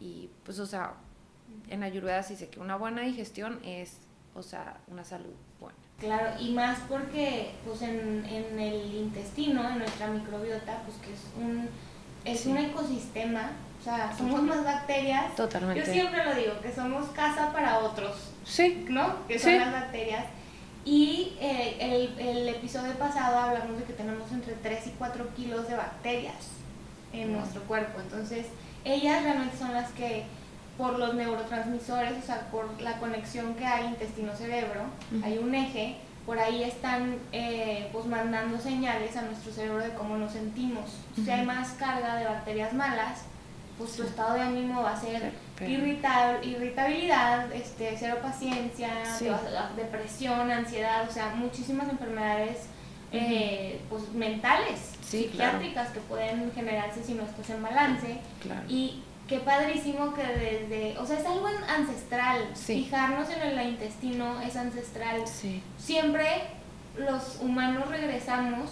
y 0.00 0.28
pues 0.42 0.58
o 0.58 0.66
sea, 0.66 0.94
en 1.68 1.84
Ayurveda 1.84 2.24
sí 2.24 2.34
sé 2.34 2.48
que 2.48 2.58
una 2.58 2.74
buena 2.74 3.02
digestión 3.02 3.60
es, 3.62 3.98
o 4.34 4.42
sea, 4.42 4.80
una 4.88 5.04
salud 5.04 5.36
buena. 5.60 5.78
Claro, 6.00 6.40
y 6.40 6.54
más 6.54 6.80
porque 6.88 7.52
pues 7.64 7.82
en, 7.82 8.24
en 8.24 8.58
el 8.58 8.92
intestino, 8.92 9.68
en 9.68 9.78
nuestra 9.78 10.08
microbiota, 10.08 10.82
pues 10.82 10.96
que 10.96 11.12
es 11.12 11.24
un 11.40 11.68
es 12.24 12.46
un 12.46 12.56
ecosistema, 12.58 13.52
o 13.80 13.84
sea, 13.84 14.14
somos 14.16 14.42
más 14.42 14.64
bacterias. 14.64 15.34
Totalmente. 15.36 15.84
Yo 15.84 15.92
siempre 15.92 16.24
lo 16.24 16.34
digo, 16.34 16.60
que 16.60 16.72
somos 16.72 17.08
casa 17.10 17.52
para 17.52 17.78
otros. 17.78 18.30
Sí. 18.44 18.84
¿No? 18.88 19.26
Que 19.26 19.38
son 19.38 19.56
las 19.56 19.72
bacterias. 19.72 20.26
Y 20.84 21.34
eh, 21.40 21.76
el, 21.78 22.26
el, 22.26 22.48
episodio 22.48 22.94
pasado 22.94 23.38
hablamos 23.38 23.78
de 23.78 23.84
que 23.84 23.92
tenemos 23.92 24.32
entre 24.32 24.54
3 24.54 24.86
y 24.86 24.90
4 24.98 25.34
kilos 25.36 25.68
de 25.68 25.76
bacterias 25.76 26.48
en 27.12 27.32
nuestro 27.32 27.62
cuerpo. 27.62 28.00
Entonces, 28.00 28.46
ellas 28.84 29.22
realmente 29.22 29.56
son 29.58 29.74
las 29.74 29.90
que, 29.92 30.24
por 30.78 30.98
los 30.98 31.14
neurotransmisores, 31.14 32.12
o 32.22 32.26
sea, 32.26 32.48
por 32.50 32.80
la 32.80 32.98
conexión 32.98 33.54
que 33.54 33.66
hay 33.66 33.86
intestino-cerebro, 33.88 34.82
hay 35.22 35.38
un 35.38 35.54
eje, 35.54 35.96
por 36.30 36.38
ahí 36.38 36.62
están 36.62 37.18
eh, 37.32 37.88
pues 37.92 38.06
mandando 38.06 38.56
señales 38.56 39.16
a 39.16 39.22
nuestro 39.22 39.50
cerebro 39.50 39.78
de 39.78 39.92
cómo 39.94 40.16
nos 40.16 40.30
sentimos. 40.30 40.88
Si 41.16 41.28
hay 41.28 41.44
más 41.44 41.70
carga 41.70 42.14
de 42.14 42.24
bacterias 42.24 42.72
malas, 42.72 43.22
pues 43.76 43.96
tu 43.96 44.04
estado 44.04 44.34
de 44.34 44.42
ánimo 44.42 44.80
va 44.80 44.92
a 44.92 45.00
ser 45.00 45.32
irritabilidad, 45.66 47.52
este, 47.52 47.96
cero 47.98 48.18
paciencia, 48.22 48.92
depresión, 49.74 50.52
ansiedad, 50.52 51.04
o 51.08 51.12
sea, 51.12 51.34
muchísimas 51.34 51.88
enfermedades 51.88 52.58
eh, 53.10 53.80
pues, 53.90 54.08
mentales, 54.12 54.92
psiquiátricas 55.04 55.88
que 55.88 55.98
pueden 55.98 56.52
generarse 56.52 57.02
si 57.02 57.14
no 57.14 57.24
estás 57.24 57.50
en 57.50 57.60
balance. 57.60 58.18
Y 58.68 59.02
qué 59.30 59.38
padrísimo 59.38 60.12
que 60.12 60.24
desde, 60.24 60.98
o 60.98 61.06
sea, 61.06 61.20
es 61.20 61.24
algo 61.24 61.46
ancestral. 61.46 62.48
Fijarnos 62.56 63.30
en 63.30 63.42
el 63.42 63.68
intestino 63.68 64.40
es 64.42 64.56
ancestral. 64.56 65.22
Siempre 65.78 66.26
los 66.98 67.38
humanos 67.40 67.88
regresamos 67.88 68.70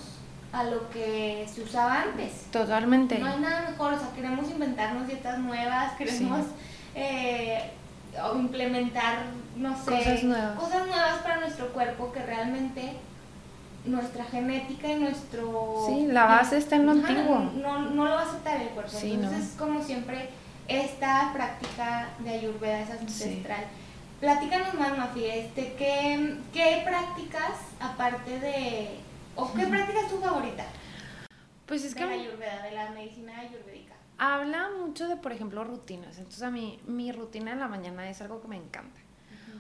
a 0.53 0.65
lo 0.65 0.91
que 0.91 1.47
se 1.49 1.63
usaba 1.63 2.03
antes. 2.03 2.47
Totalmente. 2.51 3.21
No 3.21 3.27
hay 3.27 3.39
nada 3.39 3.71
mejor, 3.71 3.95
o 3.95 3.99
sea, 3.99 4.11
queremos 4.17 4.51
inventarnos 4.51 5.07
dietas 5.07 5.39
nuevas, 5.39 5.93
queremos 5.93 6.47
eh, 6.97 7.71
implementar, 8.35 9.27
no 9.57 9.77
sé, 9.77 9.91
cosas 9.93 10.25
nuevas. 10.25 10.59
cosas 10.59 10.87
nuevas 10.89 11.19
para 11.23 11.39
nuestro 11.39 11.69
cuerpo 11.73 12.11
que 12.11 12.21
realmente 12.25 12.95
nuestra 13.85 14.25
genética 14.25 14.89
y 14.89 14.97
nuestro... 14.97 15.85
Sí, 15.87 16.09
la 16.09 16.27
base 16.27 16.59
está 16.59 16.75
en 16.75 16.87
lo 16.87 16.93
antiguo. 16.93 17.53
No, 17.55 17.91
no, 17.91 18.05
lo 18.07 18.11
va 18.11 18.23
a 18.23 18.25
aceptar 18.25 18.61
el 18.61 18.71
cuerpo. 18.71 18.99
Entonces, 19.01 19.55
como 19.57 19.81
siempre, 19.85 20.31
esta 20.69 21.33
práctica 21.33 22.11
de 22.21 22.31
Ayurveda 22.31 22.81
es 22.81 22.91
ancestral. 22.91 23.65
Platícanos 24.21 24.75
más, 24.75 24.97
Mafi, 24.97 25.25
este, 25.25 25.75
¿qué, 25.75 26.37
¿qué 26.53 26.83
prácticas, 26.85 27.53
aparte 27.81 28.39
de... 28.41 28.99
o 29.37 29.53
qué 29.55 29.67
práctica 29.67 30.01
es 30.01 30.09
tu 30.09 30.19
favorita? 30.19 30.67
Pues 31.67 31.85
es 31.85 31.95
de 31.95 32.01
que... 32.01 32.07
la 32.07 32.13
Ayurveda, 32.13 32.63
de 32.63 32.73
la 32.73 32.91
medicina 32.91 33.41
ayurvédica. 33.41 33.95
Habla 34.19 34.71
mucho 34.81 35.09
de, 35.09 35.17
por 35.17 35.33
ejemplo, 35.33 35.65
rutinas. 35.65 36.19
Entonces 36.19 36.43
a 36.43 36.51
mí, 36.51 36.81
mi 36.87 37.13
rutina 37.13 37.53
en 37.53 37.61
la 37.61 37.69
mañana 37.69 38.09
es 38.11 38.21
algo 38.21 38.41
que 38.41 38.49
me 38.49 38.57
encanta. 38.57 39.01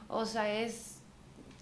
O 0.08 0.26
sea, 0.26 0.50
es 0.52 0.98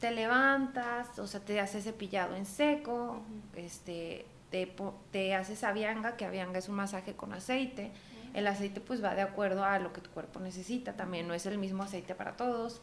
te 0.01 0.11
levantas, 0.11 1.19
o 1.19 1.27
sea, 1.27 1.41
te 1.41 1.59
haces 1.61 1.85
cepillado 1.85 2.37
en 2.37 2.47
seco, 2.47 3.23
este, 3.55 4.27
te, 4.51 4.73
te 5.11 5.35
haces 5.35 5.65
avianga, 5.65 6.17
que 6.17 6.25
avianga 6.25 6.59
es 6.59 6.69
un 6.69 6.77
masaje 6.77 7.15
con 7.15 7.33
aceite. 7.33 7.93
El 8.37 8.47
aceite 8.47 8.81
pues 8.81 9.03
va 9.03 9.15
de 9.15 9.23
acuerdo 9.23 9.65
a 9.65 9.79
lo 9.79 9.93
que 9.93 10.01
tu 10.01 10.11
cuerpo 10.11 10.39
necesita, 10.39 10.93
también 10.93 11.27
no 11.27 11.35
es 11.35 11.47
el 11.47 11.59
mismo 11.59 11.83
aceite 11.83 12.15
para 12.15 12.37
todos. 12.37 12.81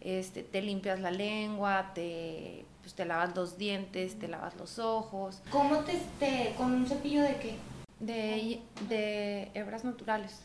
Este, 0.00 0.42
te 0.42 0.62
limpias 0.62 1.00
la 1.00 1.10
lengua, 1.10 1.92
te, 1.94 2.64
pues, 2.80 2.94
te 2.94 3.04
lavas 3.04 3.34
los 3.36 3.58
dientes, 3.58 4.18
te 4.18 4.28
lavas 4.28 4.56
los 4.56 4.78
ojos. 4.78 5.42
¿Cómo 5.50 5.80
te, 5.80 6.00
te 6.18 6.54
con 6.56 6.72
un 6.72 6.86
cepillo 6.86 7.22
de 7.22 7.36
qué? 7.36 7.56
De, 8.00 8.62
de 8.88 9.50
hebras 9.54 9.84
naturales. 9.84 10.44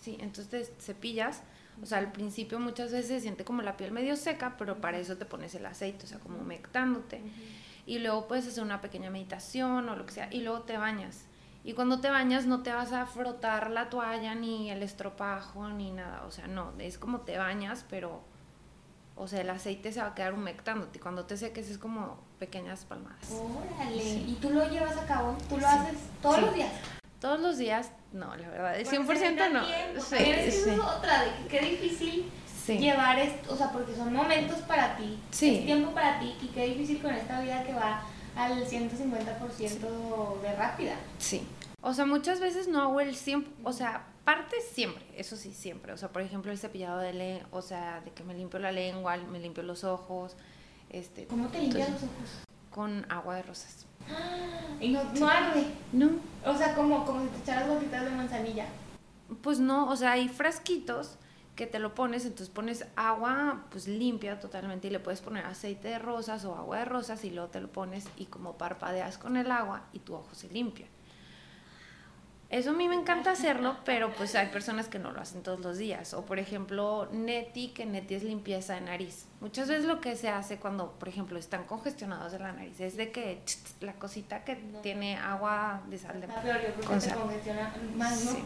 Sí, 0.00 0.16
entonces 0.20 0.70
te 0.70 0.82
cepillas 0.82 1.42
o 1.80 1.86
sea, 1.86 1.98
al 1.98 2.12
principio 2.12 2.60
muchas 2.60 2.92
veces 2.92 3.08
se 3.08 3.20
siente 3.20 3.44
como 3.44 3.62
la 3.62 3.76
piel 3.76 3.92
medio 3.92 4.16
seca, 4.16 4.56
pero 4.58 4.80
para 4.80 4.98
eso 4.98 5.16
te 5.16 5.24
pones 5.24 5.54
el 5.54 5.66
aceite, 5.66 6.04
o 6.04 6.08
sea, 6.08 6.18
como 6.18 6.38
humectándote. 6.38 7.20
Y 7.86 7.98
luego 7.98 8.28
puedes 8.28 8.46
hacer 8.46 8.62
una 8.62 8.80
pequeña 8.80 9.10
meditación 9.10 9.88
o 9.88 9.96
lo 9.96 10.06
que 10.06 10.12
sea, 10.12 10.28
y 10.30 10.42
luego 10.42 10.62
te 10.62 10.76
bañas. 10.76 11.24
Y 11.64 11.74
cuando 11.74 12.00
te 12.00 12.10
bañas 12.10 12.46
no 12.46 12.62
te 12.62 12.72
vas 12.72 12.92
a 12.92 13.06
frotar 13.06 13.70
la 13.70 13.88
toalla 13.88 14.34
ni 14.34 14.70
el 14.70 14.82
estropajo 14.82 15.68
ni 15.68 15.92
nada, 15.92 16.24
o 16.26 16.30
sea, 16.30 16.48
no, 16.48 16.72
es 16.78 16.98
como 16.98 17.20
te 17.20 17.38
bañas, 17.38 17.84
pero, 17.88 18.20
o 19.16 19.28
sea, 19.28 19.42
el 19.42 19.50
aceite 19.50 19.92
se 19.92 20.00
va 20.00 20.08
a 20.08 20.14
quedar 20.14 20.34
humectándote. 20.34 20.98
Cuando 20.98 21.24
te 21.24 21.36
seques 21.36 21.70
es 21.70 21.78
como 21.78 22.18
pequeñas 22.40 22.84
palmadas. 22.84 23.30
Órale, 23.30 24.02
¿y 24.02 24.38
tú 24.40 24.50
lo 24.50 24.68
llevas 24.68 24.96
a 24.96 25.06
cabo? 25.06 25.36
¿Tú 25.48 25.58
lo 25.58 25.66
haces 25.68 25.98
todos 26.20 26.40
los 26.40 26.54
días? 26.54 26.72
Todos 27.20 27.40
los 27.40 27.58
días 27.58 27.92
no, 28.12 28.36
la 28.36 28.48
verdad, 28.48 28.78
el 28.78 28.86
100% 28.86 29.52
no. 29.52 29.64
sí, 30.00 30.16
es 30.18 30.66
otra, 30.78 31.24
de 31.24 31.46
qué 31.48 31.60
difícil 31.60 32.30
llevar 32.66 33.18
esto, 33.18 33.54
o 33.54 33.56
sea, 33.56 33.72
porque 33.72 33.94
son 33.94 34.12
momentos 34.12 34.58
para 34.62 34.96
ti, 34.96 35.18
sí. 35.30 35.58
es 35.58 35.64
tiempo 35.64 35.92
para 35.92 36.20
ti, 36.20 36.36
y 36.42 36.48
qué 36.48 36.66
difícil 36.66 37.00
con 37.00 37.12
esta 37.12 37.40
vida 37.40 37.64
que 37.64 37.72
va 37.72 38.02
al 38.36 38.66
150% 38.66 40.40
de 40.40 40.54
rápida. 40.56 40.96
Sí. 41.18 41.46
O 41.80 41.94
sea, 41.94 42.06
muchas 42.06 42.40
veces 42.40 42.68
no 42.68 42.80
hago 42.80 43.00
el 43.00 43.16
100, 43.16 43.46
o 43.64 43.72
sea, 43.72 44.06
parte 44.24 44.56
siempre, 44.72 45.04
eso 45.16 45.36
sí, 45.36 45.52
siempre. 45.52 45.92
O 45.92 45.96
sea, 45.96 46.10
por 46.10 46.22
ejemplo, 46.22 46.52
el 46.52 46.58
cepillado 46.58 46.98
de 46.98 47.12
lengua, 47.12 47.48
o 47.50 47.62
sea, 47.62 48.00
de 48.00 48.12
que 48.12 48.22
me 48.22 48.34
limpio 48.34 48.60
la 48.60 48.72
lengua, 48.72 49.16
me 49.16 49.40
limpio 49.40 49.62
los 49.62 49.84
ojos. 49.84 50.36
Este, 50.90 51.26
¿Cómo 51.26 51.48
te 51.48 51.60
limpias 51.60 51.90
los 51.90 52.02
ojos? 52.04 52.44
Con 52.70 53.04
agua 53.10 53.36
de 53.36 53.42
rosas. 53.42 53.86
Y 54.80 54.90
no, 54.90 55.04
no 55.04 55.28
arde. 55.28 55.64
No. 55.92 56.10
O 56.44 56.56
sea, 56.56 56.74
como, 56.74 57.04
como 57.04 57.22
si 57.22 57.28
te 57.28 57.38
echaras 57.38 57.68
gotitas 57.68 58.04
de 58.04 58.10
manzanilla. 58.10 58.66
Pues 59.42 59.58
no, 59.58 59.88
o 59.88 59.96
sea, 59.96 60.12
hay 60.12 60.28
frasquitos 60.28 61.18
que 61.56 61.66
te 61.66 61.78
lo 61.78 61.94
pones, 61.94 62.24
entonces 62.24 62.48
pones 62.48 62.86
agua 62.96 63.66
pues 63.70 63.86
limpia 63.86 64.40
totalmente 64.40 64.88
y 64.88 64.90
le 64.90 65.00
puedes 65.00 65.20
poner 65.20 65.44
aceite 65.44 65.88
de 65.88 65.98
rosas 65.98 66.44
o 66.44 66.54
agua 66.54 66.78
de 66.78 66.84
rosas 66.86 67.24
y 67.24 67.30
luego 67.30 67.50
te 67.50 67.60
lo 67.60 67.68
pones 67.68 68.06
y 68.16 68.26
como 68.26 68.56
parpadeas 68.56 69.18
con 69.18 69.36
el 69.36 69.50
agua 69.50 69.82
y 69.92 69.98
tu 69.98 70.14
ojo 70.14 70.34
se 70.34 70.48
limpia. 70.48 70.86
Eso 72.48 72.70
a 72.70 72.72
mí 72.74 72.86
me 72.86 72.94
encanta 72.94 73.30
hacerlo, 73.30 73.78
pero 73.86 74.12
pues 74.12 74.34
hay 74.34 74.48
personas 74.48 74.86
que 74.86 74.98
no 74.98 75.10
lo 75.10 75.22
hacen 75.22 75.42
todos 75.42 75.60
los 75.60 75.78
días. 75.78 76.12
O 76.12 76.26
por 76.26 76.38
ejemplo, 76.38 77.08
Neti, 77.10 77.68
que 77.68 77.86
Neti 77.86 78.14
es 78.14 78.22
limpieza 78.22 78.74
de 78.74 78.82
nariz. 78.82 79.24
Muchas 79.40 79.68
veces 79.68 79.86
lo 79.86 80.02
que 80.02 80.16
se 80.16 80.28
hace 80.28 80.58
cuando, 80.58 80.92
por 80.92 81.08
ejemplo, 81.08 81.38
están 81.38 81.64
congestionados 81.64 82.32
de 82.32 82.40
la 82.40 82.52
nariz 82.52 82.78
es 82.78 82.98
de 82.98 83.10
que 83.10 83.42
la 83.80 83.94
cosita 83.94 84.44
que 84.44 84.56
tiene 84.82 85.16
agua 85.16 85.80
de 85.88 85.96
sal 85.96 86.20
de 86.20 86.26
mar. 86.26 86.44
Con 86.86 87.00
sal. 87.00 87.18
congestiona 87.20 87.74
más, 87.96 88.22
¿no? 88.26 88.32
Sí. 88.32 88.44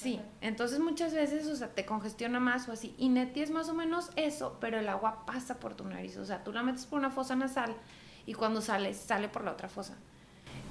Sí, 0.00 0.18
entonces 0.40 0.80
muchas 0.80 1.12
veces, 1.12 1.46
o 1.46 1.54
sea, 1.54 1.68
te 1.74 1.84
congestiona 1.84 2.40
más 2.40 2.68
o 2.68 2.72
así. 2.72 2.94
Y 2.96 3.10
Neti 3.10 3.42
es 3.42 3.50
más 3.50 3.68
o 3.68 3.74
menos 3.74 4.10
eso, 4.16 4.56
pero 4.58 4.78
el 4.78 4.88
agua 4.88 5.26
pasa 5.26 5.60
por 5.60 5.74
tu 5.74 5.84
nariz. 5.84 6.16
O 6.16 6.24
sea, 6.24 6.42
tú 6.42 6.54
la 6.54 6.62
metes 6.62 6.86
por 6.86 6.98
una 6.98 7.10
fosa 7.10 7.36
nasal 7.36 7.76
y 8.24 8.32
cuando 8.32 8.62
sales, 8.62 8.96
sale 8.96 9.28
por 9.28 9.44
la 9.44 9.52
otra 9.52 9.68
fosa. 9.68 9.98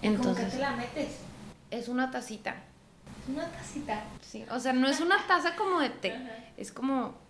Entonces, 0.02 0.36
¿Cómo 0.36 0.50
que 0.50 0.56
te 0.56 0.62
la 0.62 0.76
metes? 0.76 1.18
Es 1.70 1.90
una 1.90 2.10
tacita. 2.10 2.56
Una 3.28 3.48
tacita. 3.52 4.04
Sí, 4.22 4.46
o 4.50 4.60
sea, 4.60 4.74
no 4.74 4.88
es 4.88 5.00
una 5.00 5.18
taza 5.28 5.56
como 5.56 5.80
de 5.80 5.90
té, 5.90 6.16
es 6.58 6.72
como... 6.72 7.29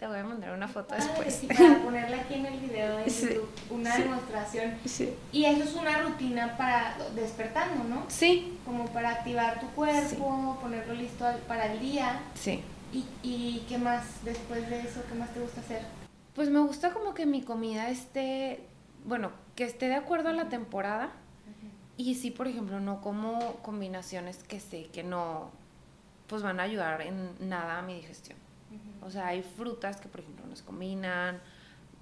Te 0.00 0.06
voy 0.06 0.18
a 0.18 0.24
mandar 0.24 0.54
una 0.54 0.66
foto 0.66 0.94
después. 0.94 1.44
para 1.46 1.82
ponerla 1.82 2.22
aquí 2.22 2.32
en 2.32 2.46
el 2.46 2.58
video 2.58 2.96
de 2.96 3.04
YouTube, 3.04 3.50
una 3.68 3.98
demostración. 3.98 4.72
Sí. 4.86 5.14
Y 5.30 5.44
eso 5.44 5.62
es 5.62 5.74
una 5.74 6.00
rutina 6.00 6.56
para 6.56 6.96
despertando, 7.14 7.84
¿no? 7.84 8.06
Sí. 8.08 8.58
Como 8.64 8.86
para 8.86 9.10
activar 9.10 9.60
tu 9.60 9.66
cuerpo, 9.72 10.56
ponerlo 10.58 10.94
listo 10.94 11.26
para 11.46 11.70
el 11.70 11.80
día. 11.80 12.22
Sí. 12.32 12.62
¿Y, 12.94 13.04
¿Y 13.22 13.66
qué 13.68 13.76
más 13.76 14.24
después 14.24 14.70
de 14.70 14.80
eso? 14.80 15.02
¿Qué 15.06 15.14
más 15.16 15.34
te 15.34 15.40
gusta 15.40 15.60
hacer? 15.60 15.82
Pues 16.34 16.48
me 16.48 16.60
gusta 16.60 16.94
como 16.94 17.12
que 17.12 17.26
mi 17.26 17.42
comida 17.42 17.90
esté, 17.90 18.64
bueno, 19.04 19.32
que 19.54 19.64
esté 19.64 19.88
de 19.88 19.96
acuerdo 19.96 20.30
a 20.30 20.32
la 20.32 20.48
temporada 20.48 21.12
y 21.98 22.14
sí, 22.14 22.30
por 22.30 22.48
ejemplo, 22.48 22.80
no 22.80 23.02
como 23.02 23.56
combinaciones 23.56 24.38
que 24.44 24.60
sé 24.60 24.84
que 24.84 25.02
no, 25.02 25.50
pues 26.26 26.42
van 26.42 26.58
a 26.58 26.62
ayudar 26.62 27.02
en 27.02 27.32
nada 27.50 27.80
a 27.80 27.82
mi 27.82 27.96
digestión. 27.96 28.38
O 29.02 29.10
sea, 29.10 29.28
hay 29.28 29.42
frutas 29.42 30.00
que, 30.00 30.08
por 30.08 30.20
ejemplo, 30.20 30.46
no 30.46 30.56
se 30.56 30.64
combinan, 30.64 31.40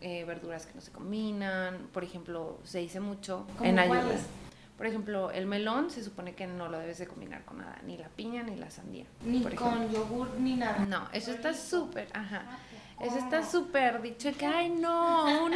eh, 0.01 0.25
verduras 0.25 0.67
que 0.67 0.75
no 0.75 0.81
se 0.81 0.93
combinan. 0.93 1.89
Por 1.93 2.05
ejemplo, 2.05 2.59
se 2.65 2.79
dice 2.79 3.01
mucho 3.01 3.47
en 3.63 3.79
ayudas. 3.79 4.23
Por 4.77 4.87
ejemplo, 4.87 5.33
el 5.33 5.47
melón 5.47 5.91
se 5.91 6.05
supone 6.05 6.37
que 6.37 6.47
no 6.47 6.69
lo 6.69 6.79
debes 6.79 6.99
de 6.99 7.09
combinar 7.09 7.45
con 7.45 7.59
nada, 7.59 7.81
ni 7.85 7.97
la 7.97 8.09
piña 8.09 8.45
ni 8.45 8.55
la 8.55 8.71
sandía. 8.71 9.07
Ni 9.25 9.43
con 9.43 9.91
yogur 9.91 10.31
ni 10.39 10.55
nada. 10.55 10.87
No, 10.87 11.09
eso 11.13 11.33
está 11.33 11.53
súper, 11.53 12.09
ajá. 12.15 12.45
Ah, 12.49 13.05
eso 13.05 13.19
está 13.19 13.45
súper 13.45 14.01
dicho 14.03 14.31
que, 14.39 14.47
ay, 14.47 14.71
no, 14.71 15.45
un, 15.45 15.53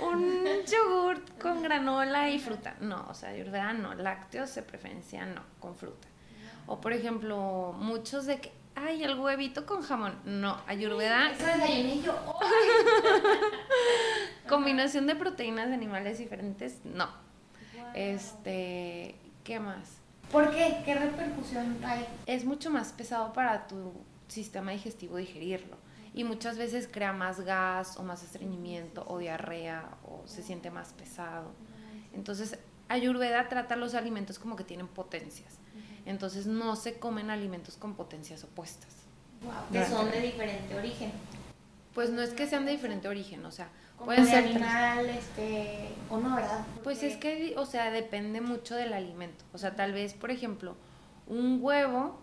un 0.00 0.44
yogur 0.66 1.22
con 1.38 1.62
granola 1.62 2.30
y 2.30 2.38
fruta. 2.38 2.76
No, 2.80 3.06
o 3.10 3.14
sea, 3.14 3.28
ayurveda 3.28 3.74
no, 3.74 3.94
lácteos 3.94 4.54
de 4.54 4.62
preferencia 4.62 5.26
no, 5.26 5.42
con 5.60 5.76
fruta. 5.76 6.08
O 6.66 6.80
por 6.80 6.94
ejemplo, 6.94 7.74
muchos 7.78 8.24
de 8.24 8.40
que, 8.40 8.52
ay, 8.76 9.02
el 9.02 9.18
huevito 9.18 9.66
con 9.66 9.82
jamón. 9.82 10.14
No, 10.24 10.60
ayurveda. 10.66 11.32
Eso 11.32 11.46
es 11.46 12.04
yo. 12.04 12.14
Combinación 14.48 15.06
de 15.06 15.16
proteínas 15.16 15.68
de 15.68 15.74
animales 15.74 16.18
diferentes, 16.18 16.78
no. 16.84 17.08
Este, 17.94 19.16
¿qué 19.42 19.58
más? 19.58 19.98
¿Por 20.30 20.50
qué? 20.50 20.82
¿Qué 20.84 20.94
repercusión 20.94 21.78
hay? 21.84 22.06
Es 22.26 22.44
mucho 22.44 22.70
más 22.70 22.92
pesado 22.92 23.32
para 23.32 23.66
tu 23.66 23.92
sistema 24.28 24.72
digestivo 24.72 25.16
digerirlo 25.16 25.76
y 26.12 26.24
muchas 26.24 26.58
veces 26.58 26.88
crea 26.90 27.12
más 27.12 27.40
gas 27.40 27.96
o 27.96 28.02
más 28.02 28.22
estreñimiento 28.22 29.04
o 29.06 29.18
diarrea 29.18 29.88
o 30.04 30.26
se 30.26 30.42
siente 30.42 30.70
más 30.70 30.92
pesado. 30.92 31.52
Entonces, 32.12 32.58
Ayurveda 32.88 33.48
trata 33.48 33.76
los 33.76 33.94
alimentos 33.94 34.38
como 34.38 34.56
que 34.56 34.64
tienen 34.64 34.88
potencias. 34.88 35.58
Entonces, 36.06 36.46
no 36.46 36.76
se 36.76 36.98
comen 36.98 37.30
alimentos 37.30 37.76
con 37.76 37.94
potencias 37.94 38.44
opuestas. 38.44 38.88
Wow, 39.42 39.52
que 39.72 39.84
son 39.84 40.10
de 40.10 40.20
diferente 40.20 40.74
origen. 40.74 41.12
Pues 41.94 42.10
no 42.10 42.22
es 42.22 42.30
que 42.30 42.46
sean 42.46 42.64
de 42.64 42.72
diferente 42.72 43.08
origen, 43.08 43.44
o 43.44 43.50
sea, 43.50 43.70
pueden 44.04 44.26
ser 44.26 44.44
animal, 44.44 45.08
este, 45.08 45.88
o 46.10 46.18
no, 46.18 46.36
¿verdad? 46.36 46.64
Pues 46.84 47.02
es 47.02 47.16
que, 47.16 47.54
o 47.56 47.66
sea, 47.66 47.90
depende 47.90 48.40
mucho 48.40 48.74
del 48.74 48.92
alimento. 48.92 49.44
O 49.52 49.58
sea, 49.58 49.74
tal 49.74 49.92
vez, 49.92 50.14
por 50.14 50.30
ejemplo, 50.30 50.76
un 51.26 51.58
huevo, 51.62 52.18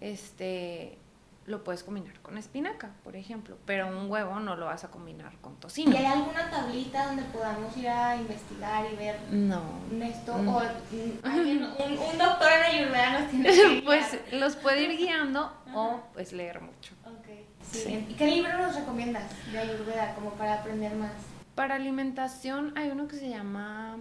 este, 0.00 0.98
lo 1.46 1.62
puedes 1.62 1.84
combinar 1.84 2.18
con 2.20 2.38
espinaca, 2.38 2.90
por 3.04 3.14
ejemplo, 3.14 3.56
pero 3.66 3.86
un 3.86 4.10
huevo 4.10 4.40
no 4.40 4.56
lo 4.56 4.66
vas 4.66 4.84
a 4.84 4.90
combinar 4.90 5.32
con 5.40 5.56
tocino. 5.56 5.92
¿Y 5.92 5.96
hay 5.96 6.06
alguna 6.06 6.50
tablita 6.50 7.06
donde 7.06 7.22
podamos 7.24 7.76
ir 7.76 7.88
a 7.88 8.16
investigar 8.16 8.84
y 8.92 8.96
ver 8.96 9.18
no. 9.30 9.62
esto? 10.02 10.34
O 10.34 10.38
un, 10.38 11.62
un, 11.62 12.18
doctor 12.18 12.48
en 12.50 12.74
Ayurveda 12.74 13.20
nos 13.20 13.30
tiene 13.30 13.48
que 13.48 13.82
Pues 13.84 14.18
los 14.32 14.56
puede 14.56 14.82
ir 14.82 14.98
guiando 14.98 15.52
o 15.72 16.00
pues 16.12 16.32
leer 16.32 16.60
mucho. 16.60 16.94
Okay. 17.20 17.46
Sí. 17.62 18.06
¿Y 18.08 18.14
qué 18.14 18.26
libro 18.26 18.58
nos 18.58 18.74
recomiendas 18.74 19.24
de 19.52 19.58
Ayurveda 19.58 20.14
como 20.14 20.30
para 20.30 20.54
aprender 20.54 20.94
más? 20.94 21.12
Para 21.54 21.76
alimentación 21.76 22.72
hay 22.76 22.90
uno 22.90 23.06
que 23.06 23.16
se 23.16 23.28
llama... 23.28 23.96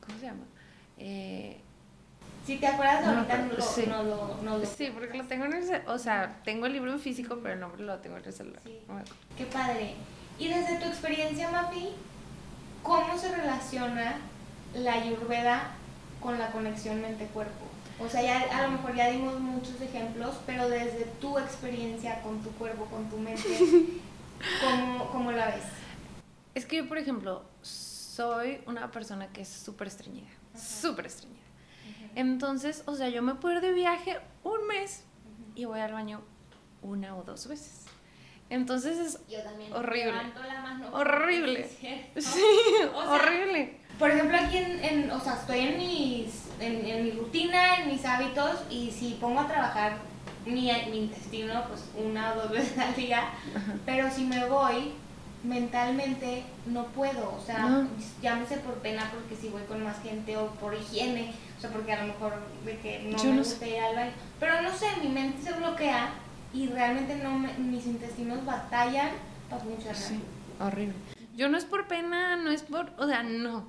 ¿Cómo 0.00 0.18
se 0.18 0.26
llama? 0.26 0.44
Eh, 0.98 1.60
si 2.46 2.56
te 2.56 2.66
acuerdas 2.66 3.06
ahorita 3.06 3.38
no, 3.38 3.52
lo, 3.54 3.62
sí. 3.62 3.84
no, 3.86 4.02
lo, 4.02 4.38
no, 4.42 4.58
lo, 4.58 4.66
Sí, 4.66 4.90
porque 4.92 5.18
lo 5.18 5.24
tengo 5.24 5.44
en 5.44 5.54
el 5.54 5.82
o 5.86 5.98
sea, 5.98 6.40
tengo 6.44 6.66
el 6.66 6.72
libro 6.72 6.92
en 6.92 7.00
físico, 7.00 7.38
pero 7.42 7.54
el 7.54 7.60
nombre 7.60 7.82
lo 7.82 7.98
tengo 7.98 8.16
en 8.16 8.24
el 8.24 8.32
celular. 8.32 8.60
Sí. 8.64 8.80
Qué 9.36 9.44
padre. 9.46 9.94
Y 10.38 10.48
desde 10.48 10.78
tu 10.78 10.86
experiencia, 10.86 11.50
Mapi, 11.50 11.90
¿cómo 12.82 13.18
se 13.18 13.34
relaciona 13.34 14.16
la 14.74 14.94
ayurveda 14.94 15.72
con 16.20 16.38
la 16.38 16.50
conexión 16.50 17.00
mente-cuerpo? 17.02 17.66
O 18.02 18.08
sea, 18.08 18.22
ya 18.22 18.40
a 18.56 18.62
lo 18.62 18.70
mejor 18.70 18.94
ya 18.94 19.10
dimos 19.10 19.38
muchos 19.38 19.78
ejemplos, 19.80 20.36
pero 20.46 20.68
desde 20.70 21.04
tu 21.20 21.38
experiencia 21.38 22.22
con 22.22 22.42
tu 22.42 22.50
cuerpo, 22.52 22.86
con 22.86 23.10
tu 23.10 23.18
mente, 23.18 23.42
¿cómo, 24.62 25.10
cómo 25.10 25.32
la 25.32 25.48
ves? 25.48 25.64
Es 26.54 26.64
que 26.64 26.76
yo, 26.78 26.88
por 26.88 26.96
ejemplo, 26.96 27.44
soy 27.60 28.62
una 28.66 28.90
persona 28.90 29.28
que 29.28 29.42
es 29.42 29.48
súper 29.48 29.88
estreñida, 29.88 30.28
súper 30.56 31.06
estreñida. 31.06 31.39
Entonces, 32.14 32.82
o 32.86 32.94
sea, 32.94 33.08
yo 33.08 33.22
me 33.22 33.34
puedo 33.34 33.56
ir 33.56 33.60
de 33.60 33.72
viaje 33.72 34.18
un 34.42 34.66
mes 34.66 35.04
y 35.54 35.64
voy 35.64 35.80
al 35.80 35.92
baño 35.92 36.22
una 36.82 37.16
o 37.16 37.22
dos 37.22 37.46
veces. 37.46 37.86
Entonces 38.48 38.98
es 38.98 39.20
horrible. 39.72 40.12
horrible. 40.92 41.70
Sí, 42.16 42.42
horrible. 42.94 43.80
Por 43.98 44.10
ejemplo, 44.10 44.36
aquí 44.38 44.56
en, 44.56 45.10
o 45.10 45.20
sea, 45.20 45.34
estoy 45.34 45.58
en 45.60 45.78
mis, 45.78 46.46
en, 46.58 47.04
mi 47.04 47.10
rutina, 47.12 47.76
en 47.76 47.88
mis 47.88 48.04
hábitos, 48.04 48.62
y 48.70 48.90
si 48.90 49.18
pongo 49.20 49.40
a 49.40 49.46
trabajar 49.46 49.98
mi, 50.46 50.72
mi 50.90 50.98
intestino, 50.98 51.64
pues 51.68 51.84
una 51.94 52.32
o 52.32 52.36
dos 52.36 52.50
veces 52.50 52.78
al 52.78 52.94
día, 52.96 53.28
pero 53.84 54.10
si 54.10 54.24
me 54.24 54.46
voy, 54.46 54.94
mentalmente 55.42 56.44
no 56.66 56.86
puedo, 56.88 57.34
o 57.34 57.40
sea, 57.40 57.86
llámese 58.20 58.58
por 58.58 58.74
pena 58.74 59.10
porque 59.12 59.36
si 59.36 59.48
voy 59.48 59.62
con 59.62 59.82
más 59.82 60.02
gente 60.02 60.36
o 60.36 60.48
por 60.52 60.74
higiene, 60.74 61.32
o 61.56 61.60
sea, 61.60 61.70
porque 61.70 61.92
a 61.92 62.02
lo 62.02 62.12
mejor 62.12 62.34
de 62.64 62.78
que 62.78 63.10
no 63.10 63.24
me 63.24 63.38
gusta 63.38 63.66
ir 63.66 63.80
al 63.80 63.96
baño, 63.96 64.12
pero 64.38 64.60
no 64.62 64.72
sé, 64.72 64.86
mi 65.02 65.08
mente 65.08 65.42
se 65.42 65.52
bloquea 65.52 66.10
y 66.52 66.68
realmente 66.68 67.16
no 67.16 67.38
mis 67.38 67.86
intestinos 67.86 68.44
batallan 68.44 69.10
para 69.48 69.62
funcionar. 69.62 69.96
Sí, 69.96 70.20
horrible. 70.58 70.94
Yo 71.36 71.48
no 71.48 71.56
es 71.56 71.64
por 71.64 71.86
pena, 71.86 72.36
no 72.36 72.50
es 72.50 72.62
por, 72.62 72.92
o 72.98 73.06
sea, 73.06 73.22
no, 73.22 73.66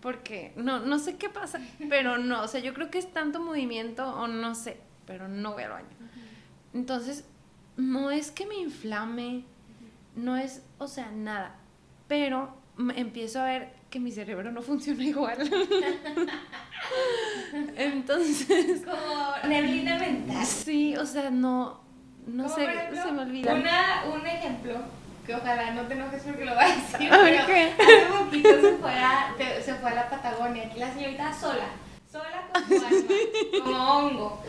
porque 0.00 0.52
no, 0.56 0.80
no 0.80 0.98
sé 0.98 1.16
qué 1.16 1.28
pasa, 1.28 1.60
pero 1.88 2.18
no, 2.18 2.42
o 2.42 2.48
sea, 2.48 2.60
yo 2.60 2.72
creo 2.74 2.90
que 2.90 2.98
es 2.98 3.12
tanto 3.12 3.40
movimiento 3.40 4.06
o 4.06 4.28
no 4.28 4.54
sé, 4.54 4.78
pero 5.06 5.28
no 5.28 5.54
voy 5.54 5.64
al 5.64 5.70
baño. 5.70 5.88
Entonces, 6.72 7.24
no 7.76 8.10
es 8.10 8.30
que 8.30 8.46
me 8.46 8.56
inflame, 8.56 9.44
no 10.20 10.36
es, 10.36 10.62
o 10.78 10.86
sea, 10.86 11.10
nada. 11.10 11.56
Pero 12.08 12.54
empiezo 12.96 13.40
a 13.40 13.44
ver 13.44 13.72
que 13.90 14.00
mi 14.00 14.12
cerebro 14.12 14.52
no 14.52 14.62
funciona 14.70 15.02
igual. 15.02 15.38
Entonces. 17.76 18.82
Como 18.84 19.48
neblina 19.48 19.98
mental. 19.98 20.44
Sí, 20.46 20.96
o 20.96 21.06
sea, 21.06 21.30
no. 21.30 21.80
No 22.26 22.48
sé, 22.48 22.66
se 22.92 23.12
me 23.12 23.22
olvida. 23.22 23.54
Una, 23.54 24.04
un 24.14 24.24
ejemplo, 24.26 24.74
que 25.26 25.34
ojalá 25.34 25.72
no 25.72 25.82
te 25.82 25.94
enojes 25.94 26.22
porque 26.22 26.44
lo 26.44 26.54
voy 26.54 26.64
a 26.64 26.68
decir, 26.68 27.10
pero 27.10 27.42
hace 27.42 28.06
poquito 28.18 28.60
se 28.60 28.76
fue, 28.76 28.92
a, 28.92 29.34
se 29.64 29.74
fue 29.74 29.90
a 29.90 29.94
la 29.94 30.10
Patagonia, 30.10 30.66
aquí 30.66 30.78
la 30.78 30.92
señorita 30.92 31.32
sola, 31.32 31.64
sola 32.12 32.48
con 32.52 32.64
su 32.68 32.86
alma, 32.86 33.64
como 33.64 33.92
hongo, 33.96 34.42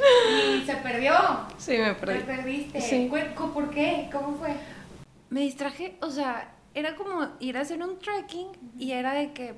y 0.53 0.65
se 0.65 0.75
perdió. 0.75 1.13
Sí, 1.57 1.77
me 1.77 1.93
perdí. 1.95 2.19
Te 2.19 2.25
perdiste. 2.25 2.81
Sí. 2.81 3.10
¿Por 3.53 3.69
qué? 3.71 4.10
¿Cómo 4.12 4.36
fue? 4.38 4.53
Me 5.32 5.39
distraje, 5.39 5.98
o 6.02 6.12
sea, 6.12 6.54
era 6.74 6.96
como 6.96 7.30
ir 7.39 7.58
a 7.58 7.62
hacer 7.62 7.82
un 7.82 7.98
trekking 7.98 8.50
y 8.78 8.91
era 8.91 9.13
de 9.13 9.32
que 9.32 9.56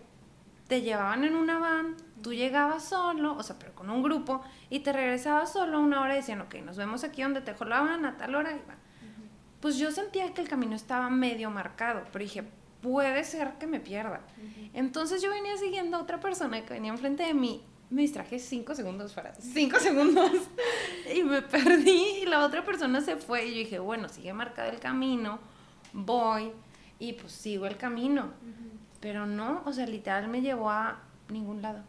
te 0.68 0.82
llevaban 0.82 1.24
en 1.24 1.36
una 1.36 1.58
van, 1.58 1.98
tú 2.22 2.32
llegabas 2.32 2.86
solo, 2.86 3.36
o 3.36 3.44
sea, 3.44 3.58
pero 3.58 3.74
con 3.74 3.90
un 3.90 4.04
grupo, 4.04 4.44
y 4.70 4.80
te 4.80 4.94
regresabas 4.94 5.52
solo 5.52 5.80
una 5.80 6.02
hora 6.02 6.14
y 6.14 6.18
decían, 6.18 6.42
ok, 6.42 6.56
nos 6.64 6.78
vemos 6.78 7.04
aquí 7.04 7.24
donde 7.24 7.42
te 7.42 7.52
dejó 7.52 7.66
la 7.66 7.82
van 7.82 8.06
a 8.06 8.18
tal 8.18 8.36
hora 8.36 8.52
y 8.52 8.60
va. 8.70 8.76
Pues 9.62 9.78
yo 9.78 9.92
sentía 9.92 10.32
que 10.34 10.42
el 10.42 10.48
camino 10.48 10.76
estaba 10.76 11.10
medio 11.10 11.50
marcado, 11.50 12.04
pero 12.12 12.24
dije, 12.24 12.44
puede 12.82 13.24
ser 13.24 13.54
que 13.54 13.66
me 13.66 13.80
pierda. 13.80 14.22
Entonces 14.74 15.24
yo 15.24 15.32
venía 15.32 15.58
siguiendo 15.58 15.98
a 15.98 16.02
otra 16.02 16.20
persona 16.20 16.64
que 16.64 16.74
venía 16.74 16.92
enfrente 16.92 17.24
de 17.24 17.34
mí, 17.34 17.64
me 17.90 18.04
distraje 18.04 18.38
cinco 18.38 18.76
segundos 18.76 19.14
para 19.14 19.36
cinco 19.36 19.80
segundos 19.80 20.32
y 21.16 21.24
me 21.24 21.42
perdí 21.42 22.22
y 22.22 22.26
la 22.26 22.44
otra 22.46 22.64
persona 22.64 23.02
se 23.02 23.16
fue 23.18 23.46
y 23.46 23.52
yo 23.52 23.58
dije, 23.58 23.80
bueno, 23.80 24.10
sigue 24.10 24.34
marcado 24.34 24.70
el 24.72 24.80
camino 24.80 25.40
voy 25.94 26.52
y 27.00 27.14
pues 27.14 27.32
sigo 27.32 27.66
el 27.66 27.78
camino. 27.78 28.32
Pero 29.00 29.26
no, 29.26 29.62
o 29.66 29.74
sea, 29.74 29.86
literal 29.86 30.28
me 30.28 30.42
llevó 30.42 30.70
a 30.70 31.00
ningún 31.30 31.62
lado. 31.62 31.80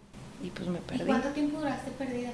Y 0.42 0.50
pues 0.50 0.68
me 0.68 0.78
perdí. 0.78 1.02
¿Y 1.02 1.06
cuánto 1.06 1.28
tiempo 1.30 1.58
duraste 1.58 1.90
perdida? 1.92 2.30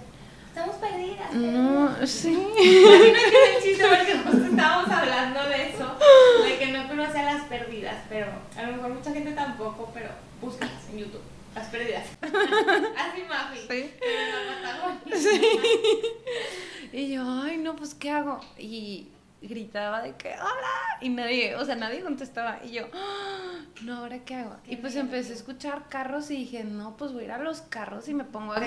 Estamos 0.49 0.77
perdidas. 0.77 1.33
No, 1.33 2.07
sí. 2.07 2.35
que 2.57 3.57
el 3.57 3.63
chiste 3.63 3.85
porque 3.85 4.19
justo 4.19 4.47
estábamos 4.47 4.91
hablando 4.91 5.49
de 5.49 5.71
eso, 5.71 5.97
de 6.45 6.59
que 6.59 6.73
no 6.73 6.89
conocía 6.89 7.23
las 7.23 7.45
perdidas, 7.45 7.97
pero 8.09 8.27
a 8.57 8.63
lo 8.63 8.77
mejor 8.77 8.95
mucha 8.95 9.13
gente 9.13 9.33
tampoco, 9.33 9.91
pero 9.95 10.09
búscalas 10.41 10.89
en 10.91 10.99
YouTube. 10.99 11.23
Las 11.55 11.69
perdidas. 11.69 12.07
Así 12.23 13.23
Mafi. 13.29 13.59
Sí. 13.59 13.91
Pero 15.05 15.19
sí. 15.19 15.41
Y 16.93 17.13
yo, 17.13 17.23
ay, 17.45 17.59
no, 17.59 17.77
pues, 17.77 17.95
¿qué 17.95 18.11
hago? 18.11 18.41
Y 18.59 19.09
gritaba 19.43 20.03
de 20.03 20.15
que 20.17 20.35
hola 20.35 20.99
y 21.01 21.09
nadie, 21.09 21.57
o 21.57 21.65
sea, 21.65 21.75
nadie 21.75 22.03
contestaba 22.03 22.61
y 22.65 22.73
yo, 22.73 22.87
ah, 22.93 23.61
no, 23.83 23.99
ahora 23.99 24.19
qué 24.25 24.35
hago? 24.35 24.57
y 24.67 24.77
pues 24.77 24.97
empecé 24.97 25.33
a 25.33 25.37
escuchar 25.37 25.89
carros 25.89 26.31
y 26.31 26.37
dije, 26.37 26.65
no, 26.65 26.97
pues 26.97 27.13
voy 27.13 27.23
a 27.23 27.25
ir 27.27 27.33
a 27.33 27.39
los 27.39 27.63
carros 27.63 28.09
y 28.09 28.15
me 28.15 28.25
pongo 28.25 28.53
a 28.53 28.61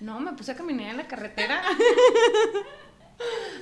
No, 0.00 0.20
me 0.20 0.32
puse 0.32 0.52
a 0.52 0.56
caminar 0.56 0.90
en 0.90 0.96
la 0.96 1.08
carretera 1.08 1.62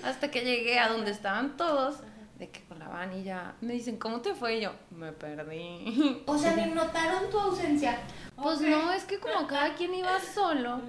hasta 0.04 0.30
que 0.30 0.42
llegué 0.42 0.78
a 0.78 0.88
donde 0.88 1.10
estaban 1.10 1.56
todos. 1.56 1.96
De 2.38 2.48
que 2.48 2.64
con 2.64 2.78
la 2.78 2.88
van 2.88 3.12
y 3.12 3.22
ya 3.22 3.54
me 3.60 3.74
dicen, 3.74 3.98
¿cómo 3.98 4.22
te 4.22 4.34
fue? 4.34 4.56
Y 4.56 4.60
yo, 4.62 4.72
me 4.90 5.12
perdí. 5.12 6.22
O 6.24 6.38
sea, 6.38 6.56
ni 6.56 6.72
notaron 6.72 7.28
tu 7.28 7.38
ausencia. 7.38 7.98
Pues 8.34 8.62
no, 8.62 8.90
es 8.94 9.04
que 9.04 9.18
como 9.18 9.46
cada 9.46 9.74
quien 9.74 9.92
iba 9.92 10.18
solo 10.34 10.80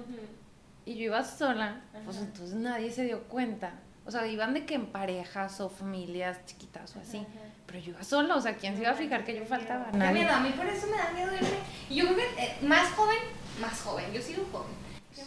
y 0.86 0.94
yo 0.94 1.04
iba 1.04 1.22
sola, 1.22 1.82
pues 2.06 2.16
entonces 2.16 2.54
nadie 2.54 2.90
se 2.90 3.04
dio 3.04 3.24
cuenta. 3.24 3.74
O 4.04 4.10
sea, 4.10 4.26
iban 4.26 4.52
de 4.52 4.66
que 4.66 4.74
en 4.74 4.86
parejas 4.86 5.60
o 5.60 5.68
familias 5.68 6.44
chiquitas 6.46 6.96
o 6.96 7.00
así. 7.00 7.24
Pero 7.66 7.78
yo 7.78 7.90
iba 7.90 8.02
sola, 8.02 8.34
o 8.34 8.40
sea, 8.40 8.56
¿quién 8.56 8.74
se 8.76 8.82
iba 8.82 8.90
a 8.90 8.94
fijar 8.94 9.24
que 9.24 9.36
yo 9.36 9.44
faltaba? 9.44 9.90
Qué 9.92 9.98
miedo, 9.98 10.30
a 10.30 10.40
mí 10.40 10.50
por 10.50 10.66
eso 10.66 10.86
me 10.88 10.96
da 10.96 11.12
miedo 11.12 11.34
irme. 11.34 11.58
Y 11.88 11.96
yo 11.96 12.04
creo 12.04 12.16
que 12.16 12.42
eh, 12.42 12.56
más 12.62 12.90
joven, 12.92 13.18
más 13.60 13.80
joven, 13.80 14.12
yo 14.12 14.20
sigo 14.20 14.44
joven. 14.50 14.82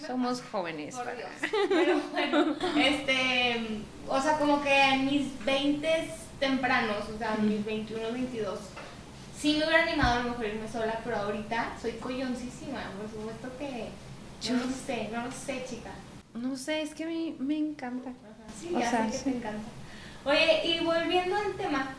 Somos 0.05 0.41
jóvenes. 0.41 0.95
Por 0.95 1.15
Dios. 1.15 1.29
Pero 1.69 2.01
bueno, 2.11 2.55
este, 2.75 3.81
o 4.07 4.19
sea, 4.19 4.37
como 4.37 4.61
que 4.61 4.83
en 4.83 5.05
mis 5.05 5.45
20 5.45 6.11
tempranos, 6.39 7.09
o 7.09 7.17
sea, 7.17 7.35
en 7.35 7.47
mis 7.47 7.63
21, 7.63 8.11
22, 8.11 8.59
sí 9.37 9.57
me 9.57 9.65
hubiera 9.65 9.83
animado 9.83 10.19
a 10.19 10.23
lo 10.23 10.29
mejor 10.31 10.45
irme 10.45 10.67
sola, 10.67 10.99
pero 11.03 11.17
ahorita 11.17 11.77
soy 11.81 11.93
colloncísima, 11.93 12.81
por 12.99 13.09
supuesto 13.09 13.49
que, 13.57 13.89
yo 14.41 14.53
no 14.53 14.71
sé, 14.71 15.09
no 15.11 15.25
lo 15.25 15.31
sé, 15.31 15.63
chica. 15.69 15.91
No 16.33 16.57
sé, 16.57 16.81
es 16.81 16.93
que 16.93 17.05
a 17.05 17.07
mí 17.07 17.35
me 17.39 17.57
encanta. 17.57 18.11
Sí, 18.59 18.71
ya 18.71 18.89
sé 18.89 19.11
que 19.11 19.31
te 19.31 19.37
encanta. 19.37 19.67
Oye, 20.25 20.65
y 20.65 20.83
volviendo 20.83 21.35
al 21.35 21.53
tema, 21.53 21.89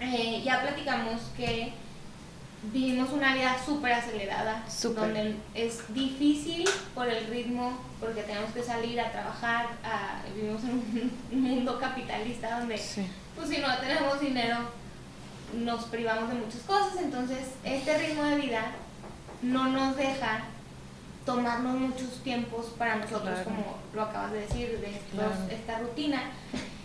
eh, 0.00 0.42
ya 0.44 0.62
platicamos 0.62 1.20
que 1.36 1.72
vivimos 2.72 3.10
una 3.10 3.34
vida 3.34 3.56
súper 3.64 3.92
acelerada, 3.92 4.64
donde 4.94 5.36
es 5.54 5.82
difícil 5.92 6.68
por 6.94 7.08
el 7.08 7.26
ritmo, 7.26 7.78
porque 8.00 8.22
tenemos 8.22 8.52
que 8.52 8.62
salir 8.62 9.00
a 9.00 9.10
trabajar, 9.10 9.68
vivimos 10.34 10.62
en 10.64 11.10
un 11.32 11.40
mundo 11.42 11.78
capitalista 11.78 12.58
donde, 12.58 12.74
pues 13.36 13.48
si 13.48 13.58
no 13.58 13.76
tenemos 13.78 14.20
dinero, 14.20 14.58
nos 15.54 15.84
privamos 15.84 16.28
de 16.28 16.34
muchas 16.34 16.60
cosas, 16.62 16.96
entonces 17.02 17.38
este 17.64 17.98
ritmo 17.98 18.24
de 18.24 18.36
vida 18.36 18.72
no 19.42 19.68
nos 19.68 19.96
deja 19.96 20.44
tomarnos 21.26 21.76
muchos 21.76 22.22
tiempos 22.22 22.66
para 22.78 22.96
nosotros, 22.96 23.40
como 23.40 23.76
lo 23.92 24.02
acabas 24.02 24.32
de 24.32 24.40
decir, 24.40 24.80
de 24.80 25.54
esta 25.54 25.78
rutina. 25.80 26.22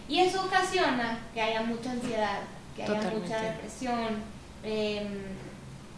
Y 0.10 0.20
eso 0.20 0.44
ocasiona 0.44 1.20
que 1.34 1.42
haya 1.42 1.62
mucha 1.62 1.92
ansiedad, 1.92 2.40
que 2.76 2.84
haya 2.84 3.12
mucha 3.12 3.42
depresión. 3.42 4.22
Em, 4.64 5.08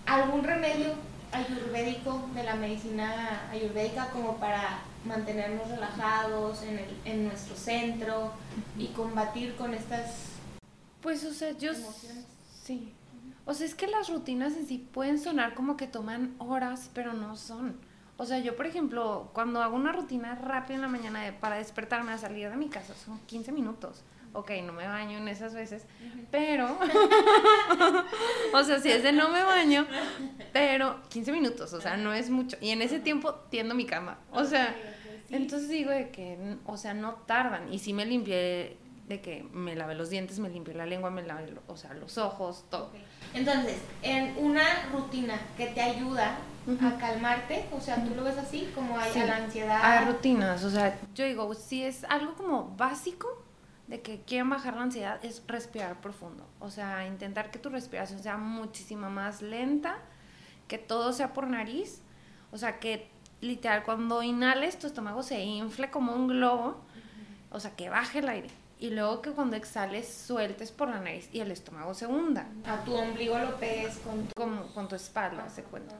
¿Algún 0.05 0.43
remedio 0.43 0.93
ayurvédico 1.31 2.29
de 2.35 2.43
la 2.43 2.55
medicina 2.55 3.49
ayurvédica 3.49 4.09
como 4.11 4.37
para 4.37 4.81
mantenernos 5.05 5.67
relajados 5.67 6.61
en, 6.63 6.79
el, 6.79 6.97
en 7.05 7.27
nuestro 7.27 7.55
centro 7.55 8.31
y 8.77 8.87
combatir 8.87 9.55
con 9.55 9.73
estas 9.73 10.33
pues 11.01 11.25
o 11.25 11.33
sea 11.33 11.51
yo 11.57 11.71
sí. 12.63 12.93
O 13.45 13.53
sea 13.53 13.65
es 13.65 13.75
que 13.75 13.87
las 13.87 14.09
rutinas 14.09 14.53
en 14.53 14.67
sí 14.67 14.77
pueden 14.77 15.19
sonar 15.19 15.55
como 15.55 15.75
que 15.75 15.87
toman 15.87 16.35
horas 16.37 16.89
pero 16.93 17.13
no 17.13 17.35
son 17.35 17.75
o 18.23 18.25
sea 18.25 18.39
yo 18.39 18.55
por 18.55 18.65
ejemplo 18.65 19.29
cuando 19.33 19.61
hago 19.61 19.75
una 19.75 19.91
rutina 19.91 20.35
rápida 20.35 20.75
en 20.75 20.81
la 20.81 20.87
mañana 20.87 21.21
para 21.39 21.57
despertarme 21.57 22.11
a 22.11 22.17
salir 22.17 22.49
de 22.49 22.57
mi 22.57 22.69
casa 22.69 22.93
son 22.95 23.19
15 23.25 23.51
minutos 23.51 24.03
ok, 24.33 24.51
no 24.65 24.73
me 24.73 24.87
baño 24.87 25.19
en 25.19 25.27
esas 25.27 25.53
veces, 25.53 25.85
pero, 26.31 26.67
o 28.53 28.63
sea, 28.63 28.79
si 28.79 28.89
es 28.89 29.03
de 29.03 29.11
no 29.11 29.29
me 29.29 29.43
baño, 29.43 29.85
pero 30.51 31.01
15 31.09 31.31
minutos, 31.31 31.71
o 31.73 31.79
sea, 31.79 31.97
no 31.97 32.13
es 32.13 32.29
mucho. 32.29 32.57
Y 32.59 32.71
en 32.71 32.81
ese 32.81 32.99
tiempo 32.99 33.35
tiendo 33.49 33.75
mi 33.75 33.85
cama, 33.85 34.17
o 34.31 34.43
sea, 34.43 34.75
entonces 35.29 35.69
digo 35.69 35.91
de 35.91 36.09
que, 36.09 36.57
o 36.65 36.77
sea, 36.77 36.93
no 36.93 37.13
tardan. 37.27 37.71
Y 37.71 37.79
si 37.79 37.93
me 37.93 38.05
limpié, 38.05 38.77
de 39.13 39.21
que 39.21 39.43
me 39.53 39.75
lavé 39.75 39.95
los 39.95 40.09
dientes, 40.09 40.39
me 40.39 40.49
limpié 40.49 40.73
la 40.73 40.85
lengua, 40.85 41.09
me 41.09 41.23
lavé, 41.23 41.53
o 41.67 41.77
sea, 41.77 41.93
los 41.93 42.17
ojos, 42.17 42.65
todo. 42.69 42.91
Entonces, 43.33 43.77
en 44.01 44.35
una 44.37 44.63
rutina 44.91 45.39
que 45.57 45.67
te 45.67 45.81
ayuda 45.81 46.37
a 46.81 46.97
calmarte, 46.97 47.65
o 47.71 47.79
sea, 47.79 48.03
tú 48.03 48.15
lo 48.15 48.23
ves 48.23 48.37
así, 48.37 48.71
como 48.73 48.97
hay 48.97 49.11
a 49.17 49.25
la 49.25 49.35
ansiedad. 49.37 49.79
Hay 49.81 50.05
rutinas, 50.05 50.63
o 50.63 50.69
sea, 50.69 50.99
yo 51.13 51.25
digo, 51.25 51.53
si 51.53 51.83
es 51.83 52.03
algo 52.05 52.35
como 52.35 52.75
básico, 52.75 53.43
de 53.87 54.01
que 54.01 54.21
quieren 54.21 54.49
bajar 54.49 54.75
la 54.75 54.83
ansiedad 54.83 55.23
es 55.23 55.43
respirar 55.47 55.99
profundo. 55.99 56.47
O 56.59 56.69
sea, 56.69 57.05
intentar 57.05 57.51
que 57.51 57.59
tu 57.59 57.69
respiración 57.69 58.21
sea 58.23 58.37
muchísimo 58.37 59.09
más 59.09 59.41
lenta, 59.41 59.97
que 60.67 60.77
todo 60.77 61.13
sea 61.13 61.33
por 61.33 61.47
nariz. 61.47 62.01
O 62.51 62.57
sea, 62.57 62.79
que 62.79 63.09
literal 63.41 63.83
cuando 63.83 64.23
inhales 64.23 64.79
tu 64.79 64.87
estómago 64.87 65.21
se 65.21 65.41
infle 65.43 65.91
como 65.91 66.13
un 66.13 66.27
globo. 66.27 66.81
O 67.51 67.59
sea, 67.59 67.75
que 67.75 67.89
baje 67.89 68.19
el 68.19 68.29
aire. 68.29 68.49
Y 68.79 68.89
luego 68.89 69.21
que 69.21 69.31
cuando 69.31 69.55
exhales 69.55 70.07
sueltes 70.07 70.71
por 70.71 70.89
la 70.89 70.99
nariz 70.99 71.29
y 71.31 71.39
el 71.39 71.51
estómago 71.51 71.93
se 71.93 72.05
hunda. 72.05 72.47
A 72.65 72.83
tu 72.83 72.93
ombligo 72.93 73.37
lo 73.39 73.57
pegues 73.57 73.97
con 73.99 74.27
tu... 74.27 74.33
Como 74.35 74.67
con 74.73 74.87
tu 74.87 74.95
espalda, 74.95 75.47
se 75.49 75.63
cuenta. 75.63 75.95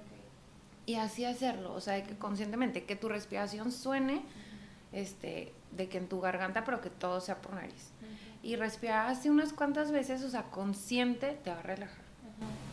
Y 0.86 0.95
así 0.95 1.23
hacerlo. 1.23 1.73
O 1.73 1.79
sea, 1.79 2.03
que 2.03 2.17
conscientemente, 2.17 2.83
que 2.83 2.95
tu 2.95 3.07
respiración 3.07 3.71
suene 3.71 4.23
este, 4.91 5.53
de 5.71 5.88
que 5.88 5.97
en 5.97 6.07
tu 6.07 6.19
garganta, 6.19 6.65
pero 6.65 6.81
que 6.81 6.89
todo 6.89 7.21
sea 7.21 7.41
por 7.41 7.53
nariz. 7.53 7.91
Y 8.41 8.57
respirar 8.57 9.07
así 9.07 9.29
unas 9.29 9.53
cuantas 9.53 9.91
veces, 9.91 10.21
o 10.23 10.29
sea, 10.29 10.43
consciente, 10.43 11.39
te 11.43 11.49
va 11.49 11.59
a 11.59 11.62
relajar. 11.62 12.03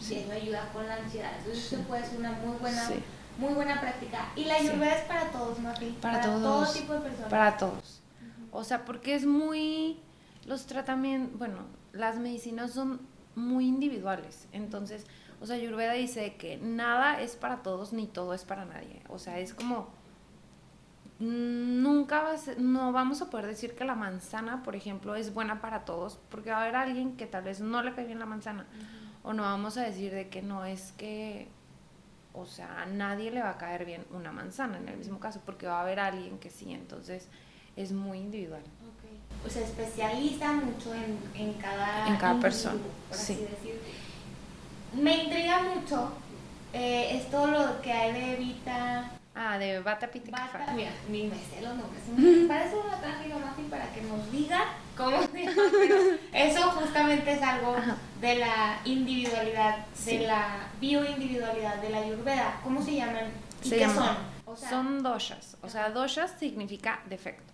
Sí, 0.01 0.17
eso 0.17 0.33
ayuda 0.33 0.69
con 0.73 0.87
la 0.87 0.97
ansiedad. 0.97 1.31
Entonces, 1.39 1.73
eso 1.73 1.83
puede 1.83 2.05
ser 2.05 2.19
una 2.19 2.33
muy 2.33 2.57
buena, 2.57 2.91
muy 3.39 3.55
buena 3.55 3.81
práctica. 3.81 4.33
Y 4.35 4.45
la 4.45 4.57
ayurveda 4.57 4.97
es 4.97 5.05
para 5.05 5.31
todos, 5.31 5.59
Mafi. 5.61 5.97
Para, 6.01 6.21
todos. 6.21 6.43
todo 6.43 6.73
tipo 6.73 6.95
de 6.95 7.01
personas. 7.01 7.31
Para 7.31 7.57
todos. 7.57 8.00
O 8.53 8.65
sea, 8.65 8.85
porque 8.85 9.15
es 9.15 9.27
muy. 9.27 10.01
Los 10.47 10.67
tratamientos, 10.67 11.39
bueno, 11.39 11.59
las 11.93 12.19
medicinas 12.19 12.73
son 12.73 13.01
muy 13.35 13.67
individuales. 13.67 14.49
Entonces, 14.53 15.07
o 15.41 15.47
sea, 15.47 15.57
Ayurveda 15.57 15.93
dice 15.93 16.35
que 16.37 16.57
nada 16.57 17.21
es 17.21 17.37
para 17.37 17.63
todos 17.63 17.93
ni 17.93 18.07
todo 18.07 18.35
es 18.35 18.45
para 18.45 18.65
nadie. 18.65 19.03
O 19.09 19.19
sea, 19.19 19.39
es 19.39 19.55
como 19.55 19.89
nunca 21.21 22.23
va 22.23 22.35
no 22.59 22.93
vamos 22.93 23.21
a 23.21 23.29
poder 23.29 23.47
decir 23.47 23.75
que 23.75 23.85
la 23.85 23.95
manzana, 23.95 24.63
por 24.63 24.75
ejemplo, 24.75 25.15
es 25.15 25.35
buena 25.35 25.61
para 25.61 25.85
todos, 25.85 26.19
porque 26.31 26.51
va 26.51 26.59
a 26.59 26.63
haber 26.63 26.77
alguien 26.77 27.17
que 27.17 27.27
tal 27.27 27.45
vez 27.45 27.61
no 27.61 27.83
le 27.83 27.95
cae 27.95 28.07
bien 28.07 28.19
la 28.19 28.27
manzana. 28.27 28.67
O 29.23 29.35
no 29.35 29.43
vamos 29.43 29.77
a 29.77 29.83
decir 29.83 30.13
de 30.13 30.29
que 30.31 30.41
no 30.41 30.65
es 30.65 30.93
que, 30.93 31.49
o 32.33 32.47
sea, 32.47 32.83
a 32.83 32.87
nadie 32.87 33.31
le 33.31 33.43
va 33.43 33.51
a 33.51 33.59
caer 33.59 33.85
bien 33.85 34.07
una 34.13 34.33
manzana 34.33 34.79
en 34.79 34.89
el 34.89 34.97
mismo 34.97 35.21
caso, 35.21 35.43
porque 35.45 35.67
va 35.67 35.79
a 35.79 35.83
haber 35.83 36.01
alguien 36.01 36.39
que 36.39 36.49
sí, 36.49 36.73
entonces 36.73 37.29
es 37.77 37.93
muy 37.93 38.19
individual. 38.19 38.63
Okay. 38.63 39.47
O 39.47 39.51
sea, 39.51 39.63
especializa 39.63 40.53
mucho 40.53 40.95
en, 40.95 41.19
en 41.35 41.55
cada, 41.55 42.09
en 42.09 42.17
cada 42.17 42.41
persona. 42.41 42.81
sí. 43.11 43.47
Me 44.93 45.25
intriga 45.25 45.63
mucho 45.63 46.13
eh, 46.73 47.17
es 47.17 47.31
todo 47.31 47.47
lo 47.49 47.81
que 47.81 47.93
hay 47.93 48.13
de 48.13 48.37
Vita 48.37 49.11
Ah, 49.33 49.59
de 49.59 49.79
Bata 49.81 50.11
Pita 50.11 50.31
Bata, 50.33 50.73
mira, 50.75 50.91
ni 51.09 51.29
me 51.29 51.37
sé 51.37 51.63
los 51.63 51.75
nombres. 51.77 52.03
Para 52.49 52.65
eso 52.65 52.85
la 52.91 53.01
traje 53.01 53.29
yo, 53.29 53.39
Mati, 53.39 53.63
para 53.63 53.91
que 53.93 54.03
nos 54.03 54.31
diga 54.31 54.61
cómo 54.97 55.23
se 55.23 55.45
llama. 55.45 56.19
Eso 56.33 56.63
justamente 56.73 57.33
es 57.33 57.41
algo 57.41 57.77
de 58.21 58.35
la 58.35 58.81
individualidad, 58.85 59.87
de 60.05 60.19
la 60.27 60.69
bioindividualidad 60.81 61.77
de 61.77 61.91
la 61.91 61.99
Ayurveda. 61.99 62.61
¿Cómo 62.65 62.83
se 62.83 62.97
llaman? 62.97 63.31
¿Y 63.63 63.71
qué 63.71 63.89
son? 63.89 64.17
son 64.57 65.03
doshas. 65.03 65.57
O 65.63 65.69
sea, 65.69 65.91
doshas 65.91 66.35
significa 66.39 67.01
defecto. 67.09 67.53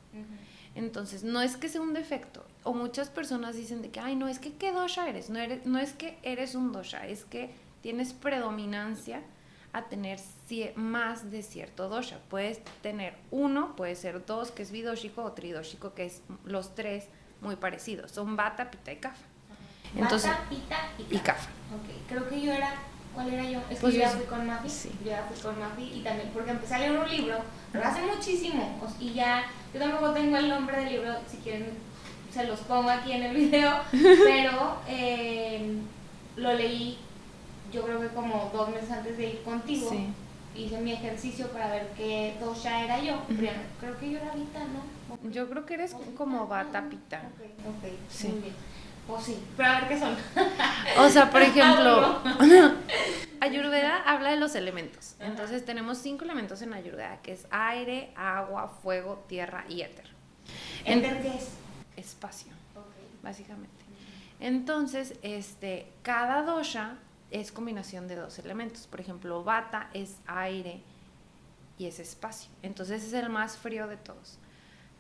Entonces, 0.74 1.24
no 1.24 1.40
es 1.40 1.56
que 1.56 1.68
sea 1.68 1.80
un 1.80 1.94
defecto. 1.94 2.44
O 2.62 2.74
muchas 2.74 3.08
personas 3.08 3.56
dicen 3.56 3.80
de 3.80 3.90
que, 3.90 4.00
ay, 4.00 4.14
no, 4.14 4.28
es 4.28 4.38
que 4.38 4.52
qué 4.52 4.72
dosha 4.72 5.08
eres. 5.08 5.30
No, 5.30 5.38
eres, 5.38 5.64
no 5.64 5.78
es 5.78 5.92
que 5.94 6.18
eres 6.22 6.54
un 6.54 6.72
dosha, 6.72 7.06
es 7.06 7.24
que 7.24 7.50
tienes 7.80 8.12
predominancia 8.12 9.22
a 9.72 9.88
tener 9.88 10.20
más 10.74 11.30
de 11.30 11.42
cierto 11.42 11.88
dosha. 11.88 12.18
Puedes 12.28 12.62
tener 12.82 13.14
uno, 13.30 13.74
puede 13.76 13.94
ser 13.94 14.24
dos, 14.24 14.50
que 14.50 14.62
es 14.62 14.70
vidóxico, 14.70 15.22
o 15.22 15.32
tridóxico, 15.32 15.94
que 15.94 16.06
es 16.06 16.22
los 16.44 16.74
tres 16.74 17.08
muy 17.40 17.56
parecidos. 17.56 18.10
Son 18.12 18.36
bata, 18.36 18.70
pita 18.70 18.92
y 18.92 18.96
kafa. 18.96 19.24
Entonces, 19.94 20.30
bata, 20.30 20.48
pita 20.48 20.76
y 21.10 21.18
kafa. 21.18 21.50
creo 22.08 22.28
que 22.28 22.40
yo 22.40 22.52
era, 22.52 22.74
¿cuál 23.16 23.32
era 23.32 23.42
yo? 23.42 23.58
Es 23.70 23.76
que 23.76 23.80
pues 23.80 23.94
yo 23.94 24.00
ya 24.00 24.10
fui 24.10 24.26
con 24.26 24.46
Mafi, 24.46 24.68
sí. 24.68 24.92
yo 25.02 25.10
ya 25.10 25.26
fui 25.28 25.40
con 25.42 25.58
Mafi 25.58 25.82
y 25.82 26.02
también, 26.02 26.30
porque 26.32 26.50
empecé 26.52 26.74
a 26.74 26.78
leer 26.78 26.98
un 26.98 27.10
libro, 27.10 27.38
pero 27.72 27.84
hace 27.84 28.02
muchísimo, 28.02 28.78
y 29.00 29.14
ya, 29.14 29.46
yo 29.74 29.80
tampoco 29.80 30.12
tengo 30.12 30.36
el 30.36 30.48
nombre 30.48 30.76
del 30.76 30.90
libro, 30.90 31.14
si 31.26 31.38
quieren 31.38 31.70
se 32.30 32.44
los 32.44 32.60
pongo 32.60 32.90
aquí 32.90 33.12
en 33.12 33.22
el 33.22 33.34
video, 33.34 33.72
pero 33.92 34.76
eh, 34.86 35.78
lo 36.36 36.52
leí 36.52 36.98
yo 37.72 37.82
creo 37.82 38.00
que 38.00 38.08
como 38.08 38.50
dos 38.52 38.68
meses 38.70 38.90
antes 38.90 39.16
de 39.16 39.30
ir 39.30 39.42
contigo, 39.42 39.90
hice 40.54 40.80
mi 40.80 40.92
ejercicio 40.92 41.48
para 41.48 41.68
ver 41.68 41.88
qué 41.96 42.36
dosha 42.40 42.84
era 42.84 43.02
yo. 43.02 43.22
Creo 43.80 43.98
que 43.98 44.10
yo 44.10 44.18
era 44.18 44.32
Vita, 44.34 44.60
¿no? 44.60 45.30
Yo 45.30 45.48
creo 45.48 45.66
que 45.66 45.74
eres 45.74 45.96
como 46.16 46.46
Bata 46.46 46.88
Pita. 46.88 47.22
Ok, 47.66 47.92
sí. 48.08 48.28
muy 48.28 48.40
bien. 48.40 48.54
O 49.08 49.20
sí, 49.20 49.38
pero 49.56 49.68
a 49.68 49.80
ver 49.80 49.88
qué 49.88 49.98
son. 49.98 50.16
o 50.98 51.08
sea, 51.08 51.30
por 51.30 51.42
ejemplo, 51.42 52.22
Ayurveda 53.40 54.02
habla 54.04 54.30
de 54.30 54.36
los 54.36 54.54
elementos. 54.54 55.14
Entonces 55.20 55.64
tenemos 55.64 55.98
cinco 55.98 56.24
elementos 56.24 56.62
en 56.62 56.72
Ayurveda, 56.72 57.20
que 57.22 57.32
es 57.32 57.46
aire, 57.50 58.12
agua, 58.16 58.68
fuego, 58.82 59.24
tierra 59.28 59.64
y 59.68 59.82
éter. 59.82 60.10
¿Éter 60.84 61.22
qué 61.22 61.28
es? 61.28 61.50
Espacio, 61.96 62.52
básicamente. 63.22 63.74
Entonces, 64.40 65.14
este, 65.22 65.86
cada 66.02 66.42
dosha 66.42 66.96
es 67.30 67.52
combinación 67.52 68.08
de 68.08 68.16
dos 68.16 68.38
elementos. 68.38 68.86
Por 68.86 69.00
ejemplo, 69.00 69.42
bata 69.44 69.90
es 69.94 70.16
aire 70.26 70.82
y 71.78 71.86
es 71.86 71.98
espacio. 72.00 72.50
Entonces 72.62 73.04
es 73.04 73.12
el 73.12 73.28
más 73.28 73.56
frío 73.56 73.86
de 73.86 73.96
todos. 73.96 74.38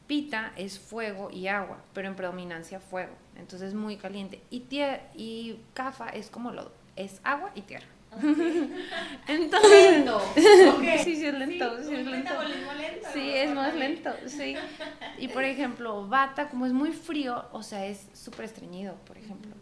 Pita 0.06 0.52
es 0.56 0.78
fuego 0.78 1.30
y 1.30 1.48
agua, 1.48 1.78
pero 1.92 2.08
en 2.08 2.16
predominancia 2.16 2.80
fuego. 2.80 3.14
Entonces 3.38 3.68
es 3.68 3.74
muy 3.74 3.96
caliente. 3.96 4.42
Y, 4.50 4.64
y 5.14 5.60
Cafa 5.74 6.08
es 6.08 6.30
como 6.30 6.52
lodo, 6.52 6.72
es 6.96 7.20
agua 7.24 7.50
y 7.54 7.62
tierra. 7.62 7.86
Entonces, 9.28 9.90
lento. 9.92 10.20
Sí, 11.04 11.16
sí 11.16 11.26
es 11.26 11.34
lento. 11.34 11.82
Sí, 11.82 11.94
es 11.94 12.06
lento. 12.06 12.34
Sí, 13.12 13.30
es 13.30 13.54
más 13.54 13.74
lento. 13.74 14.10
Sí. 14.26 14.56
Y 15.18 15.28
por 15.28 15.44
ejemplo, 15.44 16.06
bata, 16.08 16.48
como 16.48 16.66
es 16.66 16.72
muy 16.72 16.92
frío, 16.92 17.44
o 17.52 17.62
sea, 17.62 17.86
es 17.86 18.08
súper 18.14 18.46
estreñido, 18.46 18.94
por 19.06 19.18
ejemplo. 19.18 19.52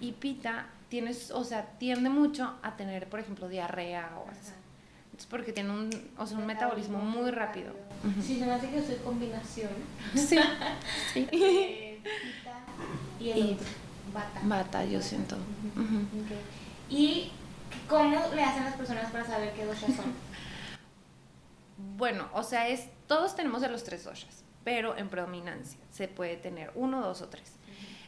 Y 0.00 0.12
pita 0.12 0.68
tienes, 0.88 1.30
o 1.32 1.44
sea, 1.44 1.66
tiende 1.78 2.08
mucho 2.08 2.54
a 2.62 2.76
tener, 2.76 3.08
por 3.08 3.20
ejemplo, 3.20 3.48
diarrea 3.48 4.10
o 4.24 4.30
así. 4.30 4.52
Es 5.16 5.26
porque 5.26 5.52
tiene 5.52 5.70
un, 5.70 5.90
o 6.16 6.26
sea, 6.26 6.38
un 6.38 6.46
metabolismo 6.46 6.98
muy 6.98 7.32
rápido. 7.32 7.74
Sí, 8.22 8.38
se 8.38 8.46
me 8.46 8.52
hace 8.52 8.70
que 8.70 8.80
soy 8.80 8.96
combinación. 8.96 9.70
Sí, 10.14 10.38
sí. 11.12 11.28
Y 13.20 13.30
el 13.30 13.58
bata. 14.12 14.40
Bata, 14.42 14.84
yo 14.84 15.00
siento. 15.02 15.36
¿Y 16.90 17.30
¿Cómo 17.88 18.34
le 18.34 18.42
hacen 18.42 18.64
las 18.64 18.74
personas 18.74 19.10
para 19.10 19.24
saber 19.24 19.52
qué 19.54 19.64
doshas 19.64 19.94
son? 19.94 20.12
bueno, 21.96 22.28
o 22.32 22.42
sea, 22.42 22.68
es 22.68 22.88
todos 23.06 23.34
tenemos 23.34 23.62
de 23.62 23.68
los 23.68 23.84
tres 23.84 24.04
doshas, 24.04 24.44
pero 24.64 24.96
en 24.96 25.08
predominancia 25.08 25.78
se 25.90 26.08
puede 26.08 26.36
tener 26.36 26.70
uno, 26.74 27.00
dos 27.00 27.22
o 27.22 27.28
tres. 27.28 27.52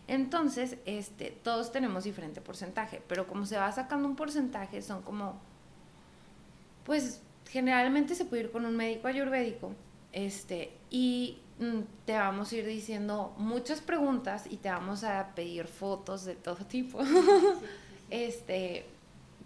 Entonces, 0.06 0.76
este, 0.86 1.30
todos 1.30 1.72
tenemos 1.72 2.04
diferente 2.04 2.40
porcentaje, 2.40 3.02
pero 3.06 3.26
como 3.26 3.46
se 3.46 3.56
va 3.56 3.70
sacando 3.70 4.08
un 4.08 4.16
porcentaje, 4.16 4.82
son 4.82 5.02
como, 5.02 5.40
pues 6.84 7.22
generalmente 7.48 8.14
se 8.14 8.24
puede 8.24 8.44
ir 8.44 8.50
con 8.50 8.66
un 8.66 8.76
médico 8.76 9.08
ayurvédico, 9.08 9.72
este, 10.12 10.76
y 10.90 11.38
te 12.06 12.14
vamos 12.14 12.52
a 12.52 12.56
ir 12.56 12.66
diciendo 12.66 13.34
muchas 13.36 13.80
preguntas 13.80 14.46
y 14.48 14.56
te 14.56 14.70
vamos 14.70 15.04
a 15.04 15.34
pedir 15.34 15.66
fotos 15.66 16.24
de 16.24 16.34
todo 16.34 16.64
tipo, 16.64 17.00
este, 18.10 18.86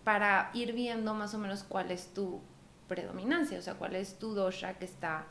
para 0.05 0.51
ir 0.55 0.73
viendo 0.73 1.15
más 1.15 1.35
o 1.35 1.39
menos 1.39 1.65
cuál 1.65 1.91
es 1.91 2.15
tu 2.15 2.41
predominancia, 2.87 3.59
o 3.59 3.63
sea, 3.63 3.75
cuál 3.75 3.97
es 3.97 4.19
tu 4.19 4.35
dosha 4.35 4.75
que 4.75 4.85
está, 4.85 5.27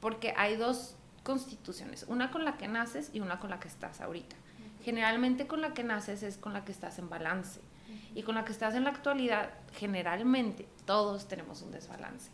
porque 0.00 0.32
hay 0.36 0.56
dos 0.56 0.94
constituciones, 1.22 2.04
una 2.08 2.30
con 2.30 2.44
la 2.44 2.56
que 2.56 2.68
naces 2.68 3.10
y 3.12 3.20
una 3.20 3.38
con 3.38 3.50
la 3.50 3.60
que 3.60 3.68
estás 3.68 4.00
ahorita. 4.00 4.36
Generalmente 4.84 5.48
con 5.48 5.60
la 5.60 5.74
que 5.74 5.82
naces 5.82 6.22
es 6.22 6.38
con 6.38 6.52
la 6.52 6.64
que 6.64 6.70
estás 6.70 7.00
en 7.00 7.08
balance. 7.08 7.60
Y 8.14 8.22
con 8.22 8.36
la 8.36 8.44
que 8.44 8.52
estás 8.52 8.74
en 8.74 8.84
la 8.84 8.90
actualidad, 8.90 9.50
generalmente 9.74 10.66
todos 10.86 11.28
tenemos 11.28 11.62
un 11.62 11.72
desbalance. 11.72 12.30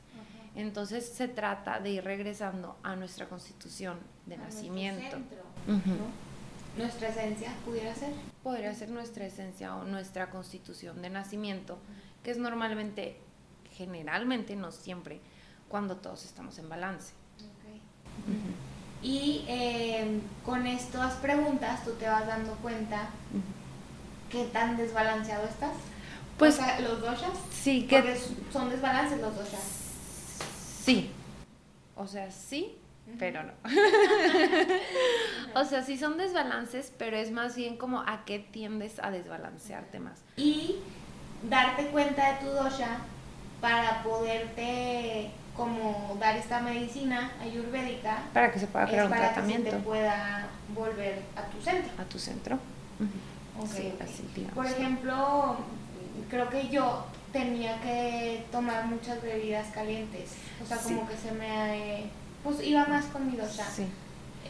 Entonces 0.55 1.09
se 1.09 1.29
trata 1.29 1.81
de 1.81 1.91
ir 1.91 2.05
regresando 2.05 2.77
a 2.83 2.95
nuestra 2.95 3.29
constitución 3.29 3.99
de 4.27 4.37
nacimiento. 4.37 5.17
Nuestra 6.77 7.09
esencia 7.09 7.53
pudiera 7.65 7.95
ser. 7.95 8.13
Podría 8.43 8.75
ser 8.75 8.91
nuestra 8.91 9.27
esencia 9.27 9.77
o 9.77 9.85
nuestra 9.85 10.31
constitución 10.31 11.03
de 11.03 11.11
nacimiento, 11.11 11.79
que 12.23 12.31
es 12.31 12.39
normalmente, 12.39 13.19
generalmente, 13.73 14.57
no 14.57 14.73
siempre, 14.73 15.21
cuando 15.69 15.97
todos 15.97 16.25
estamos 16.25 16.59
en 16.59 16.69
balance. 16.69 17.13
Y 19.03 19.45
eh, 19.49 20.21
con 20.45 20.67
estas 20.67 21.15
preguntas 21.15 21.85
tú 21.85 21.93
te 21.93 22.07
vas 22.07 22.27
dando 22.27 22.55
cuenta 22.57 23.09
qué 24.31 24.45
tan 24.45 24.77
desbalanceado 24.77 25.47
estás. 25.47 25.73
Pues, 26.39 26.55
o 26.55 26.63
sea, 26.63 26.81
los 26.81 27.01
doshas. 27.01 27.33
Sí, 27.51 27.87
que. 27.87 27.97
Porque 27.97 28.21
son 28.53 28.71
desbalances 28.71 29.21
los 29.21 29.35
doshas. 29.37 29.82
Sí. 30.83 31.11
O 31.97 32.07
sea, 32.07 32.31
sí, 32.31 32.77
pero 33.19 33.43
no. 33.43 33.53
o 35.61 35.65
sea, 35.65 35.83
sí 35.83 35.97
son 35.97 36.17
desbalances, 36.17 36.93
pero 36.99 37.17
es 37.17 37.31
más 37.31 37.55
bien 37.57 37.77
como 37.77 38.01
a 38.01 38.25
qué 38.25 38.39
tiendes 38.39 38.99
a 39.01 39.11
desbalancearte 39.11 40.01
más. 40.01 40.21
Y 40.37 40.77
darte 41.49 41.87
cuenta 41.89 42.33
de 42.33 42.47
tu 42.47 42.53
dosha 42.53 42.99
para 43.61 44.03
poderte 44.03 45.31
como 45.57 46.17
dar 46.19 46.37
esta 46.37 46.61
medicina 46.61 47.31
ayurvédica 47.41 48.23
para 48.33 48.51
que 48.51 48.59
se 48.59 48.67
pueda 48.67 48.87
crear 48.87 49.07
un 49.07 49.13
tratamiento 49.13 49.71
que 49.71 49.77
se 49.77 49.83
pueda 49.83 50.49
volver 50.75 51.23
a 51.37 51.43
tu 51.43 51.61
centro. 51.61 51.93
A 51.99 52.05
tu 52.05 52.19
centro. 52.19 52.59
Sí, 53.67 53.93
así, 54.01 54.49
por 54.55 54.67
ejemplo 54.67 55.59
creo 56.31 56.49
que 56.49 56.69
yo 56.69 57.05
tenía 57.33 57.81
que 57.81 58.45
tomar 58.51 58.87
muchas 58.87 59.23
bebidas 59.23 59.69
calientes. 59.73 60.35
O 60.63 60.67
sea 60.67 60.79
como 60.79 61.09
que 61.09 61.17
se 61.17 61.33
me 61.33 62.05
pues 62.45 62.63
iba 62.63 62.85
más 62.87 63.07
con 63.07 63.31
mi 63.31 63.37
dosha 63.37 63.65
sí. 63.65 63.87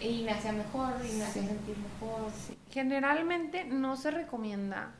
y 0.00 0.22
me 0.22 0.32
hacía 0.32 0.52
mejor 0.52 0.94
y 1.04 1.12
me 1.12 1.24
hacía 1.24 1.42
sentir 1.46 1.76
mejor. 1.76 2.30
Generalmente 2.70 3.64
no 3.64 3.96
se 3.96 4.10
recomienda 4.10 4.92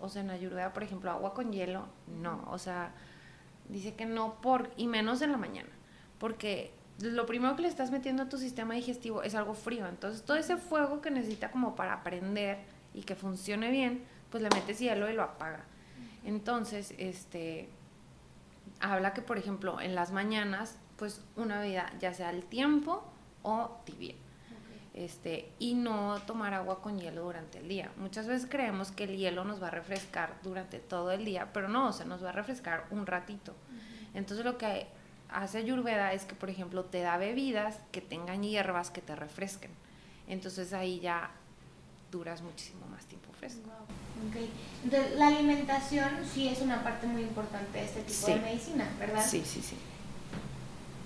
o 0.00 0.08
sea 0.08 0.22
en 0.22 0.30
ayurveda 0.30 0.72
por 0.72 0.82
ejemplo 0.82 1.10
agua 1.10 1.34
con 1.34 1.52
hielo 1.52 1.86
no. 2.06 2.46
O 2.50 2.58
sea 2.58 2.92
Dice 3.70 3.94
que 3.94 4.04
no 4.04 4.34
por, 4.40 4.70
y 4.76 4.88
menos 4.88 5.22
en 5.22 5.30
la 5.30 5.38
mañana, 5.38 5.68
porque 6.18 6.72
lo 7.00 7.24
primero 7.24 7.54
que 7.54 7.62
le 7.62 7.68
estás 7.68 7.92
metiendo 7.92 8.24
a 8.24 8.28
tu 8.28 8.36
sistema 8.36 8.74
digestivo 8.74 9.22
es 9.22 9.36
algo 9.36 9.54
frío. 9.54 9.86
Entonces 9.86 10.22
todo 10.22 10.36
ese 10.36 10.56
fuego 10.56 11.00
que 11.00 11.10
necesita 11.10 11.52
como 11.52 11.76
para 11.76 12.02
prender 12.02 12.58
y 12.94 13.02
que 13.02 13.14
funcione 13.14 13.70
bien, 13.70 14.02
pues 14.30 14.42
le 14.42 14.50
metes 14.50 14.80
hielo 14.80 15.08
y 15.08 15.14
lo 15.14 15.22
apaga. 15.22 15.64
Entonces, 16.24 16.94
este, 16.98 17.68
habla 18.80 19.14
que 19.14 19.22
por 19.22 19.38
ejemplo 19.38 19.80
en 19.80 19.94
las 19.94 20.12
mañanas, 20.12 20.78
pues 20.96 21.24
una 21.36 21.60
bebida 21.60 21.92
ya 21.98 22.12
sea 22.12 22.28
al 22.28 22.44
tiempo 22.44 23.02
o 23.42 23.78
tibia 23.84 24.14
este, 24.94 25.50
y 25.58 25.74
no 25.74 26.18
tomar 26.26 26.52
agua 26.54 26.82
con 26.82 26.98
hielo 26.98 27.22
durante 27.22 27.58
el 27.58 27.68
día. 27.68 27.90
Muchas 27.96 28.26
veces 28.26 28.48
creemos 28.50 28.90
que 28.90 29.04
el 29.04 29.16
hielo 29.16 29.44
nos 29.44 29.62
va 29.62 29.68
a 29.68 29.70
refrescar 29.70 30.34
durante 30.42 30.78
todo 30.78 31.12
el 31.12 31.24
día, 31.24 31.52
pero 31.52 31.68
no, 31.68 31.88
o 31.88 31.92
sea, 31.92 32.06
nos 32.06 32.24
va 32.24 32.30
a 32.30 32.32
refrescar 32.32 32.86
un 32.90 33.06
ratito. 33.06 33.54
Entonces 34.14 34.44
lo 34.44 34.58
que 34.58 34.88
hace 35.28 35.58
Ayurveda 35.58 36.12
es 36.12 36.24
que, 36.24 36.34
por 36.34 36.50
ejemplo, 36.50 36.84
te 36.84 37.00
da 37.00 37.16
bebidas 37.16 37.78
que 37.92 38.00
tengan 38.00 38.42
hierbas 38.42 38.90
que 38.90 39.00
te 39.00 39.14
refresquen. 39.14 39.70
Entonces 40.26 40.72
ahí 40.72 41.00
ya 41.00 41.30
duras 42.10 42.42
muchísimo 42.42 42.86
más 42.90 43.04
tiempo 43.06 43.32
fresco. 43.32 43.70
Entonces 44.84 45.18
la 45.18 45.28
alimentación 45.28 46.08
sí 46.32 46.48
es 46.48 46.60
una 46.60 46.82
parte 46.82 47.06
muy 47.06 47.22
importante 47.22 47.78
de 47.78 47.84
este 47.84 48.02
tipo 48.02 48.26
de 48.26 48.36
medicina, 48.36 48.88
¿verdad? 48.98 49.24
Sí, 49.26 49.42
sí, 49.44 49.62
sí. 49.62 49.76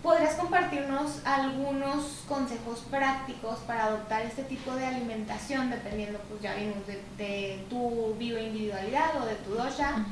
¿Podrías 0.03 0.35
compartirnos 0.35 1.25
algunos 1.25 2.25
consejos 2.29 2.81
prácticos 2.91 3.61
para 3.61 3.87
adoptar 3.87 4.21
este 4.21 4.43
tipo 4.43 4.75
de 4.75 4.85
alimentación, 4.85 5.71
dependiendo, 5.71 6.19
pues 6.29 6.43
ya 6.43 6.55
vimos, 6.57 6.87
de, 7.17 7.65
tu 7.71 8.15
bioindividualidad 8.19 9.23
o 9.23 9.25
de 9.25 9.35
tu 9.37 9.53
dosha, 9.55 10.05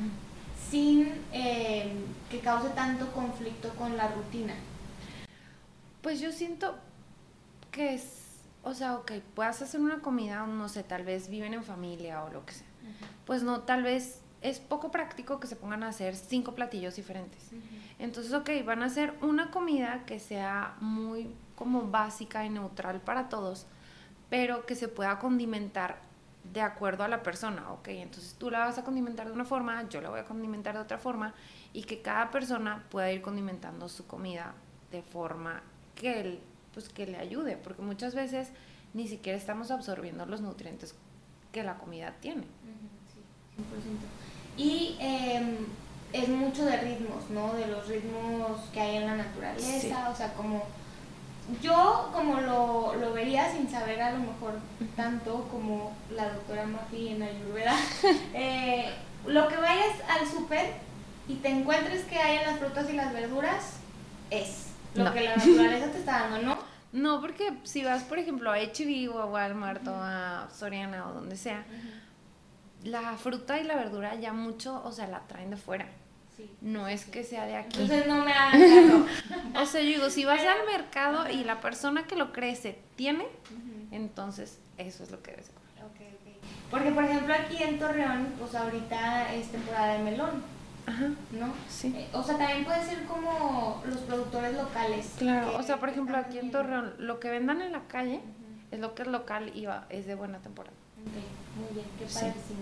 sin 0.71 1.13
eh, 1.31 1.93
que 2.31 2.39
cause 2.39 2.69
tanto 2.69 3.11
conflicto 3.11 3.69
con 3.75 3.95
la 3.95 4.07
rutina? 4.07 4.55
Pues 6.01 6.19
yo 6.19 6.31
siento 6.31 6.75
que 7.71 7.93
es, 7.93 8.22
o 8.63 8.73
sea, 8.73 8.95
ok, 8.95 9.11
puedas 9.35 9.61
hacer 9.61 9.79
una 9.81 9.99
comida, 9.99 10.45
no 10.45 10.69
sé, 10.69 10.83
tal 10.83 11.03
vez 11.03 11.29
viven 11.29 11.53
en 11.53 11.63
familia 11.63 12.23
o 12.23 12.31
lo 12.31 12.45
que 12.45 12.53
sea. 12.53 12.67
Pues 13.25 13.43
no, 13.43 13.61
tal 13.61 13.83
vez 13.83 14.21
es 14.41 14.59
poco 14.59 14.91
práctico 14.91 15.39
que 15.39 15.47
se 15.47 15.55
pongan 15.55 15.83
a 15.83 15.89
hacer 15.89 16.15
cinco 16.15 16.53
platillos 16.53 16.95
diferentes. 16.95 17.49
Entonces, 17.99 18.33
ok, 18.33 18.49
van 18.65 18.83
a 18.83 18.85
hacer 18.85 19.13
una 19.21 19.51
comida 19.51 20.03
que 20.05 20.19
sea 20.19 20.75
muy 20.79 21.33
como 21.55 21.89
básica 21.89 22.45
y 22.45 22.49
neutral 22.49 22.99
para 23.01 23.29
todos, 23.29 23.67
pero 24.29 24.65
que 24.65 24.75
se 24.75 24.87
pueda 24.87 25.19
condimentar 25.19 25.97
de 26.51 26.61
acuerdo 26.61 27.03
a 27.03 27.07
la 27.07 27.23
persona, 27.23 27.71
ok, 27.71 27.87
entonces 27.89 28.35
tú 28.37 28.51
la 28.51 28.59
vas 28.59 28.77
a 28.77 28.83
condimentar 28.83 29.27
de 29.27 29.33
una 29.33 29.45
forma, 29.45 29.87
yo 29.87 30.01
la 30.01 30.09
voy 30.09 30.19
a 30.19 30.25
condimentar 30.25 30.75
de 30.75 30.81
otra 30.81 30.97
forma 30.97 31.33
y 31.71 31.83
que 31.83 32.01
cada 32.01 32.31
persona 32.31 32.83
pueda 32.89 33.11
ir 33.11 33.21
condimentando 33.21 33.87
su 33.87 34.05
comida 34.05 34.53
de 34.91 35.01
forma 35.01 35.61
que, 35.95 36.41
pues, 36.73 36.89
que 36.89 37.05
le 37.05 37.17
ayude, 37.17 37.57
porque 37.57 37.81
muchas 37.81 38.15
veces 38.15 38.49
ni 38.93 39.07
siquiera 39.07 39.37
estamos 39.37 39.71
absorbiendo 39.71 40.25
los 40.25 40.41
nutrientes 40.41 40.95
que 41.51 41.63
la 41.63 41.77
comida 41.77 42.15
tiene. 42.19 42.43
Sí, 43.13 43.61
100%. 43.61 44.61
Y 44.61 44.97
eh, 44.99 45.57
es 46.13 46.29
mucho 46.29 46.65
de 46.65 46.77
ritmos, 46.77 47.29
¿no? 47.29 47.53
De 47.53 47.67
los 47.67 47.87
ritmos 47.87 48.59
que 48.71 48.79
hay 48.79 48.97
en 48.97 49.07
la 49.07 49.15
naturaleza, 49.15 50.09
o 50.09 50.15
sea, 50.15 50.33
como 50.33 50.63
yo 51.61 52.09
como 52.13 52.39
lo, 52.39 52.95
lo, 52.95 53.13
vería 53.13 53.51
sin 53.51 53.69
saber 53.69 54.01
a 54.01 54.11
lo 54.11 54.19
mejor 54.19 54.53
tanto 54.95 55.45
como 55.51 55.91
la 56.09 56.29
doctora 56.29 56.65
Mafi 56.65 57.09
en 57.09 57.23
Ayurveda, 57.23 57.75
eh, 58.33 58.93
lo 59.27 59.47
que 59.47 59.57
vayas 59.57 59.97
al 60.09 60.27
súper 60.27 60.73
y 61.27 61.35
te 61.35 61.49
encuentres 61.49 62.03
que 62.05 62.17
hay 62.17 62.37
en 62.37 62.43
las 62.43 62.59
frutas 62.59 62.89
y 62.89 62.93
las 62.93 63.11
verduras 63.13 63.77
es 64.29 64.67
lo 64.95 65.11
que 65.11 65.21
la 65.21 65.35
naturaleza 65.35 65.87
te 65.87 65.97
está 65.97 66.19
dando, 66.19 66.37
¿no? 66.39 66.52
No, 66.93 67.19
porque 67.19 67.53
si 67.63 67.83
vas, 67.83 68.03
por 68.03 68.19
ejemplo, 68.19 68.51
a 68.51 68.57
HB 68.57 69.09
o 69.13 69.19
a 69.19 69.25
Walmart 69.25 69.85
o 69.87 69.95
a 69.95 70.47
Soriana 70.53 71.09
o 71.09 71.13
donde 71.13 71.35
sea, 71.35 71.65
la 72.83 73.17
fruta 73.17 73.59
y 73.59 73.63
la 73.63 73.75
verdura 73.75 74.15
ya 74.15 74.31
mucho, 74.31 74.81
o 74.85 74.91
sea, 74.91 75.07
la 75.07 75.21
traen 75.27 75.49
de 75.49 75.57
fuera. 75.57 75.87
No 76.61 76.87
es 76.87 77.05
que 77.05 77.23
sea 77.23 77.45
de 77.45 77.55
aquí. 77.55 77.81
Entonces 77.81 78.07
no 78.07 78.23
me 78.23 78.33
hagan 78.33 79.05
o 79.55 79.65
sea, 79.65 79.81
yo 79.81 79.87
digo, 79.87 80.09
si 80.09 80.25
vas 80.25 80.41
al 80.41 80.65
mercado 80.65 81.29
y 81.29 81.43
la 81.43 81.61
persona 81.61 82.05
que 82.05 82.15
lo 82.15 82.31
crece 82.31 82.79
tiene, 82.95 83.25
entonces 83.91 84.59
eso 84.77 85.03
es 85.03 85.11
lo 85.11 85.21
que 85.21 85.31
debes 85.31 85.49
comer. 85.49 85.63
Porque, 86.73 86.89
por 86.89 87.03
ejemplo, 87.03 87.35
aquí 87.35 87.61
en 87.61 87.77
Torreón, 87.77 88.33
pues 88.39 88.55
ahorita 88.55 89.31
es 89.35 89.51
temporada 89.51 89.93
de 89.93 90.03
melón. 90.03 90.41
Ajá. 90.85 91.09
¿No? 91.31 91.53
Sí. 91.69 91.93
Eh, 91.95 92.09
o 92.13 92.21
sea, 92.23 92.37
también 92.37 92.65
puede 92.65 92.83
ser 92.83 93.05
como 93.05 93.81
los 93.85 93.99
productores 93.99 94.55
locales. 94.55 95.13
Claro, 95.17 95.57
o 95.57 95.63
sea, 95.63 95.79
por 95.79 95.89
ejemplo, 95.89 96.17
aquí 96.17 96.39
en 96.39 96.51
Torreón, 96.51 96.93
lo 96.97 97.19
que 97.19 97.29
vendan 97.29 97.61
en 97.61 97.71
la 97.71 97.87
calle 97.87 98.21
es 98.71 98.79
lo 98.79 98.93
que 98.95 99.03
es 99.03 99.07
local 99.07 99.51
y 99.53 99.65
va, 99.65 99.85
es 99.89 100.05
de 100.05 100.15
buena 100.15 100.39
temporada. 100.39 100.75
muy 100.97 101.73
bien, 101.73 101.85
qué 101.97 102.05
padrísimo. 102.05 102.61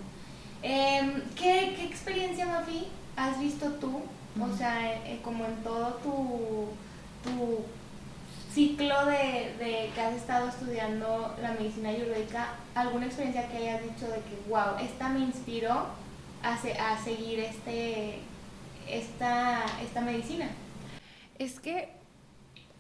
Em, 0.62 1.22
¿qué, 1.36 1.74
¿Qué 1.76 1.86
experiencia, 1.86 2.46
Mafi, 2.46 2.88
has 3.16 3.40
visto 3.40 3.68
tú, 3.74 4.02
o 4.40 4.58
sea, 4.58 4.94
eh, 4.94 5.20
como 5.24 5.46
en 5.46 5.56
todo 5.64 5.96
tu, 6.04 6.68
tu 7.24 7.66
ciclo 8.54 9.06
de, 9.06 9.56
de, 9.58 9.90
que 9.96 10.02
has 10.02 10.14
estado 10.14 10.50
estudiando 10.50 11.36
la 11.42 11.54
medicina 11.54 11.90
ayurvédica, 11.90 12.50
alguna 12.76 13.08
experiencia 13.08 13.48
que 13.50 13.58
hayas 13.58 13.84
dicho 13.84 14.08
de 14.08 14.18
que, 14.18 14.50
wow, 14.50 14.78
esta 14.80 15.10
me 15.10 15.22
inspiró 15.22 15.88
a, 16.44 16.54
a 16.54 17.04
seguir 17.04 17.40
este, 17.40 18.20
esta, 18.88 19.66
esta 19.82 20.02
medicina? 20.02 20.50
Es 21.38 21.60
que 21.60 21.90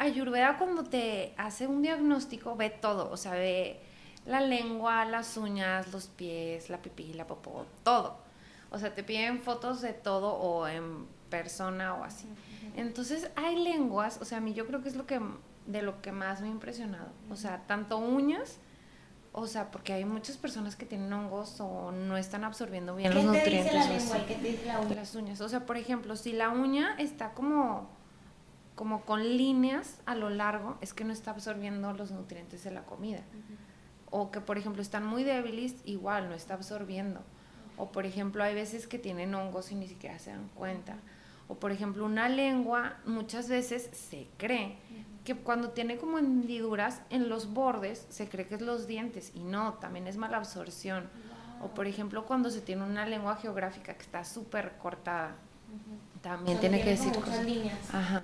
Ayurveda 0.01 0.57
cuando 0.57 0.83
te 0.83 1.33
hace 1.37 1.67
un 1.67 1.83
diagnóstico 1.83 2.55
ve 2.55 2.71
todo, 2.71 3.11
o 3.11 3.17
sea, 3.17 3.33
ve 3.33 3.79
la 4.25 4.41
lengua, 4.41 5.05
las 5.05 5.37
uñas, 5.37 5.91
los 5.93 6.07
pies, 6.07 6.71
la 6.71 6.81
pipí, 6.81 7.13
la 7.13 7.27
popó, 7.27 7.67
todo. 7.83 8.17
O 8.71 8.79
sea, 8.79 8.95
te 8.95 9.03
piden 9.03 9.41
fotos 9.41 9.81
de 9.81 9.93
todo 9.93 10.33
o 10.33 10.67
en 10.67 11.05
persona 11.29 11.93
o 11.93 12.03
así. 12.03 12.27
Entonces 12.75 13.29
hay 13.35 13.63
lenguas, 13.63 14.17
o 14.21 14.25
sea, 14.25 14.39
a 14.39 14.41
mí 14.41 14.55
yo 14.55 14.65
creo 14.65 14.81
que 14.81 14.89
es 14.89 14.95
lo 14.95 15.05
que 15.05 15.19
de 15.67 15.83
lo 15.83 16.01
que 16.01 16.11
más 16.11 16.41
me 16.41 16.47
ha 16.47 16.51
impresionado. 16.51 17.09
O 17.29 17.35
sea, 17.35 17.61
tanto 17.67 17.99
uñas, 17.99 18.57
o 19.33 19.47
sea, 19.47 19.71
porque 19.71 19.93
hay 19.93 20.03
muchas 20.03 20.37
personas 20.37 20.75
que 20.75 20.85
tienen 20.85 21.11
hongos 21.13 21.59
o 21.61 21.91
no 21.91 22.17
están 22.17 22.43
absorbiendo 22.43 22.95
bien 22.95 23.13
los 23.13 23.23
nutrientes. 23.23 23.73
la 23.73 23.85
lengua 23.85 24.25
qué 24.27 24.35
te 24.35 24.49
dice 24.49 24.65
la 24.65 24.79
uña? 24.81 24.95
Las 24.95 25.15
uñas. 25.15 25.41
O 25.41 25.47
sea, 25.47 25.65
por 25.65 25.77
ejemplo, 25.77 26.17
si 26.17 26.33
la 26.33 26.49
uña 26.49 26.95
está 26.97 27.33
como, 27.33 27.89
como 28.75 29.05
con 29.05 29.21
líneas 29.23 30.01
a 30.05 30.15
lo 30.15 30.29
largo, 30.29 30.77
es 30.81 30.93
que 30.93 31.05
no 31.05 31.13
está 31.13 31.31
absorbiendo 31.31 31.93
los 31.93 32.11
nutrientes 32.11 32.63
de 32.65 32.71
la 32.71 32.83
comida. 32.83 33.21
O 34.09 34.31
que, 34.31 34.41
por 34.41 34.57
ejemplo, 34.57 34.81
están 34.81 35.05
muy 35.05 35.23
débiles, 35.23 35.75
igual 35.85 36.27
no 36.27 36.35
está 36.35 36.55
absorbiendo. 36.55 37.21
O 37.77 37.89
por 37.91 38.05
ejemplo, 38.05 38.43
hay 38.43 38.53
veces 38.53 38.85
que 38.85 38.99
tienen 38.99 39.33
hongos 39.33 39.71
y 39.71 39.75
ni 39.75 39.87
siquiera 39.87 40.19
se 40.19 40.31
dan 40.31 40.49
cuenta. 40.55 40.97
O 41.47 41.55
por 41.55 41.71
ejemplo, 41.71 42.05
una 42.05 42.27
lengua 42.27 42.97
muchas 43.05 43.47
veces 43.47 43.89
se 43.93 44.27
cree 44.37 44.77
que 45.35 45.43
cuando 45.43 45.69
tiene 45.69 45.97
como 45.97 46.19
hendiduras 46.19 47.01
en 47.09 47.29
los 47.29 47.53
bordes 47.53 48.05
se 48.09 48.27
cree 48.27 48.47
que 48.47 48.55
es 48.55 48.61
los 48.61 48.87
dientes 48.87 49.31
y 49.33 49.43
no, 49.43 49.75
también 49.75 50.07
es 50.07 50.17
mala 50.17 50.37
absorción. 50.37 51.09
O 51.61 51.69
por 51.69 51.87
ejemplo, 51.87 52.25
cuando 52.25 52.49
se 52.49 52.61
tiene 52.61 52.83
una 52.83 53.05
lengua 53.05 53.35
geográfica 53.37 53.93
que 53.93 54.01
está 54.01 54.25
súper 54.25 54.73
cortada, 54.77 55.35
también 56.21 56.59
tiene, 56.59 56.83
que 56.83 56.91
decir 56.91 57.13
cosas. 57.13 57.45
Líneas. 57.45 57.77
Ajá. 57.93 58.23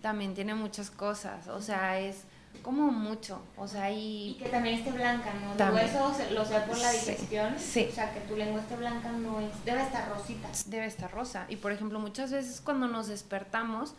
También 0.00 0.34
tiene 0.34 0.54
muchas 0.54 0.90
cosas, 0.90 1.48
o 1.48 1.60
sea, 1.60 1.98
es 1.98 2.24
como 2.62 2.90
mucho, 2.90 3.42
o 3.56 3.68
sea, 3.68 3.90
y... 3.90 4.30
Y 4.30 4.34
que 4.34 4.48
también 4.48 4.76
esté 4.76 4.92
blanca, 4.92 5.32
¿no? 5.34 5.52
También. 5.54 5.86
eso 5.86 6.12
lo 6.32 6.44
sé 6.44 6.60
por 6.60 6.78
la 6.78 6.90
digestión, 6.92 7.54
sí, 7.58 7.88
o 7.90 7.94
sea, 7.94 8.14
que 8.14 8.20
tu 8.20 8.36
lengua 8.36 8.60
esté 8.60 8.76
blanca 8.76 9.10
no 9.12 9.40
es, 9.40 9.64
debe 9.64 9.82
estar 9.82 10.08
rosita. 10.08 10.48
Debe 10.66 10.86
estar 10.86 11.10
rosa, 11.10 11.46
y 11.48 11.56
por 11.56 11.72
ejemplo, 11.72 11.98
muchas 11.98 12.30
veces 12.30 12.60
cuando 12.60 12.88
nos 12.88 13.08
despertamos, 13.08 13.94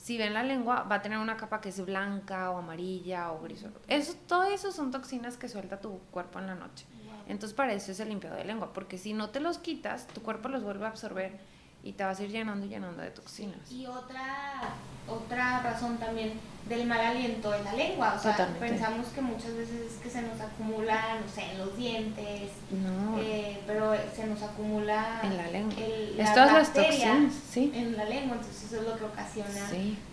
si 0.00 0.16
ven 0.16 0.32
la 0.32 0.42
lengua, 0.42 0.84
va 0.84 0.96
a 0.96 1.02
tener 1.02 1.18
una 1.18 1.36
capa 1.36 1.60
que 1.60 1.68
es 1.68 1.84
blanca 1.84 2.50
o 2.50 2.56
amarilla 2.56 3.32
o 3.32 3.42
gris. 3.42 3.66
Eso, 3.86 4.14
todo 4.26 4.44
eso 4.44 4.72
son 4.72 4.90
toxinas 4.90 5.36
que 5.36 5.46
suelta 5.46 5.78
tu 5.78 5.98
cuerpo 6.10 6.38
en 6.38 6.46
la 6.46 6.54
noche. 6.54 6.86
Entonces 7.28 7.54
para 7.54 7.74
eso 7.74 7.92
es 7.92 8.00
el 8.00 8.08
limpiado 8.08 8.36
de 8.36 8.44
lengua, 8.44 8.72
porque 8.72 8.96
si 8.96 9.12
no 9.12 9.28
te 9.28 9.40
los 9.40 9.58
quitas, 9.58 10.06
tu 10.06 10.22
cuerpo 10.22 10.48
los 10.48 10.64
vuelve 10.64 10.86
a 10.86 10.88
absorber 10.88 11.38
y 11.82 11.92
te 11.92 12.04
vas 12.04 12.20
a 12.20 12.24
ir 12.24 12.30
llenando 12.30 12.66
y 12.66 12.68
llenando 12.68 13.02
de 13.02 13.10
toxinas. 13.10 13.70
Y 13.70 13.86
otra, 13.86 14.74
otra 15.08 15.60
razón 15.60 15.96
también 15.98 16.38
del 16.68 16.86
mal 16.86 17.00
aliento 17.00 17.52
es 17.54 17.64
la 17.64 17.72
lengua. 17.72 18.14
O 18.16 18.20
sea, 18.20 18.36
pensamos 18.58 19.08
que 19.08 19.20
muchas 19.20 19.56
veces 19.56 19.92
es 19.92 19.98
que 20.02 20.10
se 20.10 20.22
nos 20.22 20.40
acumula, 20.40 21.16
no 21.20 21.32
sé, 21.32 21.52
en 21.52 21.58
los 21.58 21.76
dientes, 21.76 22.50
no. 22.70 23.18
Eh, 23.18 23.60
pero 23.66 23.94
se 24.14 24.26
nos 24.26 24.42
acumula 24.42 25.20
en 25.22 25.36
la 25.36 25.48
lengua. 25.48 25.74
El, 25.82 26.18
la 26.18 26.34
todas 26.34 26.52
las 26.52 26.72
toxinas, 26.72 27.32
sí. 27.50 27.72
En 27.74 27.96
la 27.96 28.04
lengua, 28.04 28.36
entonces 28.36 28.64
eso 28.64 28.82
es 28.82 28.88
lo 28.88 28.96
que 28.96 29.04
ocasiona 29.04 29.50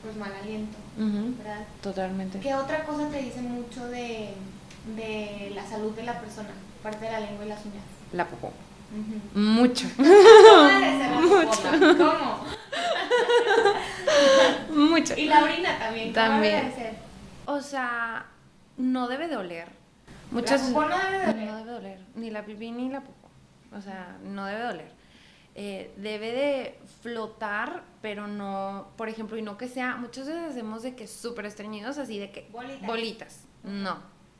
pues 0.01 0.15
mal 0.15 0.31
aliento, 0.41 0.77
¿verdad? 0.97 1.65
Totalmente. 1.81 2.39
¿Qué 2.39 2.55
otra 2.55 2.85
cosa 2.85 3.09
te 3.09 3.21
dice 3.21 3.41
mucho 3.41 3.85
de, 3.87 4.33
de 4.95 5.51
la 5.53 5.65
salud 5.67 5.91
de 5.93 6.03
la 6.03 6.19
persona, 6.19 6.49
aparte 6.79 7.05
de 7.05 7.11
la 7.11 7.19
lengua 7.19 7.45
y 7.45 7.49
las 7.49 7.65
uñas? 7.65 7.83
La 8.13 8.25
popó. 8.25 8.53
Mucho. 9.33 9.87
Mucho. 11.21 11.97
¿Cómo? 11.97 12.45
Mucho. 14.89 15.13
Y 15.17 15.25
la 15.25 15.43
orina 15.43 15.79
también. 15.79 16.13
también. 16.13 16.73
O 17.45 17.61
sea, 17.61 18.25
no 18.77 19.07
debe 19.07 19.27
doler. 19.27 19.69
Muchas, 20.31 20.69
la 20.71 20.79
no 20.79 20.97
debe 20.97 21.25
doler. 21.25 21.45
No 21.45 21.57
debe 21.57 21.71
doler. 21.71 21.99
Ni 22.15 22.29
la 22.29 22.45
pipí 22.45 22.71
ni 22.71 22.89
la 22.89 23.01
popó. 23.01 23.29
O 23.75 23.81
sea, 23.81 24.17
no 24.23 24.45
debe 24.45 24.61
doler. 24.61 24.91
Eh, 25.55 25.91
debe 25.97 26.31
de 26.33 26.79
flotar, 27.01 27.83
pero 28.01 28.27
no, 28.27 28.89
por 28.95 29.09
ejemplo, 29.09 29.37
y 29.37 29.41
no 29.41 29.57
que 29.57 29.67
sea, 29.67 29.95
muchas 29.95 30.27
veces 30.27 30.51
hacemos 30.51 30.83
de 30.83 30.95
que 30.95 31.07
súper 31.07 31.47
estreñidos, 31.47 31.97
así 31.97 32.19
de 32.19 32.29
que 32.29 32.47
bolitas. 32.85 33.45
No, 33.63 33.97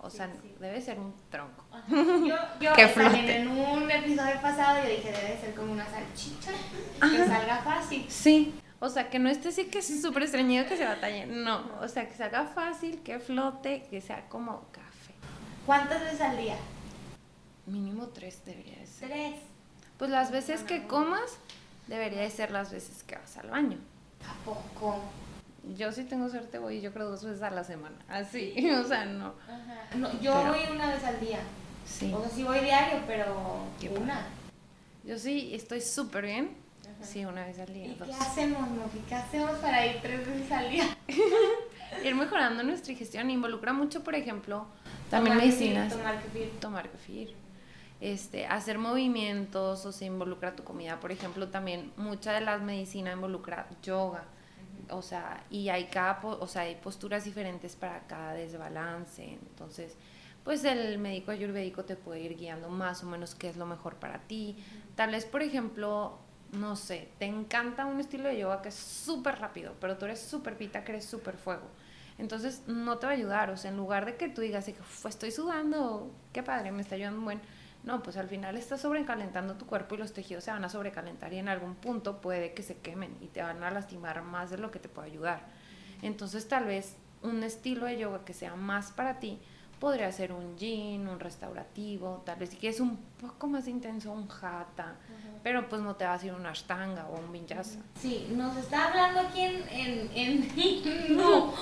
o 0.08 0.10
sea, 0.10 0.30
debe 0.60 0.82
ser 0.82 1.00
un 1.00 1.14
tronco. 1.30 1.66
Yo, 1.90 2.36
yo 2.60 2.74
también 2.96 3.30
en 3.30 3.48
un 3.50 3.92
episodio 3.92 4.42
pasado 4.42 4.84
yo 4.84 4.90
dije, 4.90 5.12
debe 5.12 5.38
ser 5.40 5.54
como 5.54 5.74
una 5.74 5.86
salchicha, 5.86 6.52
que 7.00 7.26
salga 7.26 7.58
fácil. 7.58 8.06
Sí, 8.10 8.56
o 8.80 8.90
sea, 8.90 9.10
que 9.10 9.20
no 9.20 9.30
esté 9.30 9.50
así 9.50 9.66
que 9.66 9.80
es 9.80 10.02
súper 10.02 10.24
estreñido 10.24 10.66
que 10.66 10.78
se 10.78 10.86
batalle. 10.86 11.26
No, 11.26 11.70
o 11.82 11.88
sea, 11.88 12.08
que 12.08 12.16
salga 12.16 12.46
fácil, 12.46 13.02
que 13.04 13.20
flote, 13.20 13.84
que 13.90 14.02
sea 14.02 14.28
como 14.30 14.62
café. 14.72 15.14
¿Cuántas 15.66 16.02
veces 16.02 16.22
al 16.22 16.38
día? 16.38 16.56
Mínimo 17.66 18.08
tres 18.08 18.42
debería 18.46 18.86
ser. 18.86 19.10
¿Tres? 19.10 19.36
Pues 19.98 20.10
las 20.10 20.32
veces 20.32 20.64
que 20.64 20.88
comas, 20.88 21.38
debería 21.88 22.22
de 22.22 22.30
ser 22.30 22.52
las 22.52 22.72
veces 22.72 23.04
que 23.04 23.16
vas 23.16 23.38
al 23.38 23.50
baño. 23.50 23.78
¿A 24.26 24.46
poco? 24.46 25.02
Yo 25.76 25.92
sí 25.92 26.04
tengo 26.04 26.30
suerte, 26.30 26.60
voy 26.60 26.82
yo 26.82 26.94
creo 26.94 27.10
dos 27.10 27.24
veces 27.24 27.42
a 27.42 27.50
la 27.50 27.64
semana. 27.64 27.96
Así, 28.08 28.54
o 28.72 28.84
sea, 28.84 29.06
no. 29.06 29.34
no 29.96 30.22
yo 30.22 30.34
voy 30.46 30.60
una 30.72 30.94
vez 30.94 31.04
al 31.04 31.20
día. 31.20 31.40
Sí. 31.86 32.12
O 32.14 32.22
sea, 32.22 32.30
sí 32.30 32.44
voy 32.44 32.60
diario, 32.60 33.00
pero 33.08 33.64
una. 34.00 34.28
Yo 35.04 35.18
sí 35.18 35.52
estoy 35.54 35.82
súper 35.82 36.26
bien. 36.26 36.68
Sí, 37.02 37.26
una 37.26 37.46
vez 37.46 37.60
al 37.60 37.72
día. 37.74 37.88
¿Y 37.88 37.94
qué 37.94 38.14
hacemos, 38.14 38.68
¿Qué 39.08 39.16
hacemos 39.16 39.52
para 39.60 39.86
ir 39.86 40.02
tres 40.02 40.26
veces 40.26 40.52
al 40.52 40.70
día? 40.70 40.98
ir 42.04 42.16
mejorando 42.16 42.64
nuestra 42.64 42.90
digestión 42.90 43.30
involucra 43.30 43.72
mucho, 43.72 44.04
por 44.04 44.16
ejemplo, 44.16 44.68
también 45.10 45.38
medicinas. 45.38 45.94
tomar 45.94 46.22
kefir. 46.22 46.52
Tomar 46.60 46.90
kefir. 46.90 47.36
Este, 48.02 48.48
hacer 48.48 48.78
movimientos 48.80 49.86
o 49.86 49.92
se 49.92 50.06
involucra 50.06 50.56
tu 50.56 50.64
comida. 50.64 51.00
Por 51.00 51.12
ejemplo, 51.12 51.50
también 51.50 51.92
mucha 51.98 52.34
de 52.34 52.42
las 52.42 52.62
medicinas 52.62 53.14
involucra 53.14 53.68
yoga 53.84 54.26
o 54.90 55.02
sea, 55.02 55.44
y 55.50 55.70
hay 55.70 55.86
cada, 55.86 56.20
o 56.24 56.48
sea, 56.48 56.64
hay 56.64 56.76
posturas 56.76 57.26
diferentes 57.26 57.76
para 57.76 58.02
cada 58.08 58.34
desbalance, 58.34 59.24
entonces, 59.34 59.96
pues 60.44 60.64
el 60.64 60.98
médico 60.98 61.32
ayurvédico 61.32 61.84
te 61.84 61.96
puede 61.96 62.22
ir 62.22 62.38
guiando 62.38 62.70
más 62.70 63.04
o 63.04 63.06
menos 63.06 63.36
qué 63.36 63.50
es 63.50 63.58
lo 63.58 63.66
mejor 63.66 63.96
para 63.96 64.20
ti. 64.20 64.56
Tal 64.96 65.12
vez, 65.12 65.26
por 65.26 65.42
ejemplo, 65.42 66.20
no 66.54 66.76
sé, 66.76 67.10
te 67.20 67.26
encanta 67.26 67.86
un 67.86 68.00
estilo 68.00 68.30
de 68.30 68.40
yoga 68.40 68.62
que 68.62 68.70
es 68.70 68.76
súper 68.76 69.40
rápido, 69.40 69.74
pero 69.82 69.98
tú 69.98 70.06
eres 70.06 70.22
súper 70.22 70.58
pita, 70.58 70.84
que 70.84 70.94
eres 70.94 71.06
súper 71.06 71.38
fuego. 71.38 71.68
Entonces 72.18 72.64
no 72.68 72.98
te 72.98 73.06
va 73.06 73.12
a 73.12 73.16
ayudar, 73.16 73.50
o 73.52 73.58
sea, 73.58 73.72
en 73.72 73.78
lugar 73.78 74.06
de 74.06 74.16
que 74.16 74.30
tú 74.30 74.42
digas, 74.42 74.68
estoy 74.68 75.32
sudando, 75.32 76.12
qué 76.34 76.42
padre, 76.42 76.72
me 76.72 76.82
está 76.82 76.96
ayudando 76.96 77.22
buen 77.22 77.42
no, 77.88 78.04
pues 78.04 78.18
al 78.18 78.28
final 78.28 78.58
estás 78.58 78.82
sobrecalentando 78.82 79.54
tu 79.56 79.66
cuerpo 79.66 79.96
y 79.96 80.00
los 80.00 80.12
tejidos 80.12 80.44
se 80.44 80.52
van 80.52 80.66
a 80.66 80.68
sobrecalentar 80.68 81.32
y 81.32 81.38
en 81.38 81.48
algún 81.48 81.74
punto 81.74 82.20
puede 82.20 82.54
que 82.54 82.62
se 82.62 82.76
quemen 82.76 83.16
y 83.22 83.28
te 83.28 83.42
van 83.42 83.64
a 83.64 83.72
lastimar 83.72 84.24
más 84.24 84.50
de 84.50 84.58
lo 84.58 84.72
que 84.72 84.80
te 84.80 84.90
puede 84.90 85.10
ayudar. 85.10 85.46
Entonces 86.02 86.50
tal 86.50 86.66
vez 86.66 86.98
un 87.24 87.42
estilo 87.44 87.86
de 87.86 87.98
yoga 87.98 88.26
que 88.26 88.34
sea 88.34 88.56
más 88.58 88.92
para 88.92 89.22
ti 89.22 89.40
podría 89.80 90.12
ser 90.12 90.34
un 90.34 90.58
yin, 90.58 91.08
un 91.08 91.18
restaurativo, 91.22 92.24
tal 92.26 92.40
vez 92.40 92.50
si 92.50 92.58
quieres 92.58 92.82
un 92.82 92.98
poco 93.22 93.48
más 93.48 93.70
intenso, 93.70 94.12
un 94.12 94.28
hatha, 94.30 94.96
pero 95.42 95.70
pues 95.70 95.82
no 95.82 95.96
te 95.96 96.04
va 96.04 96.16
a 96.16 96.26
ir 96.26 96.34
un 96.34 96.46
ashtanga 96.46 97.08
o 97.08 97.18
un 97.18 97.32
vinyasa. 97.32 97.80
Sí, 98.02 98.28
nos 98.32 98.58
está 98.58 98.90
hablando 98.90 99.22
aquí 99.22 99.40
en, 99.40 99.64
en, 99.70 100.12
en 100.14 101.16
no, 101.18 101.54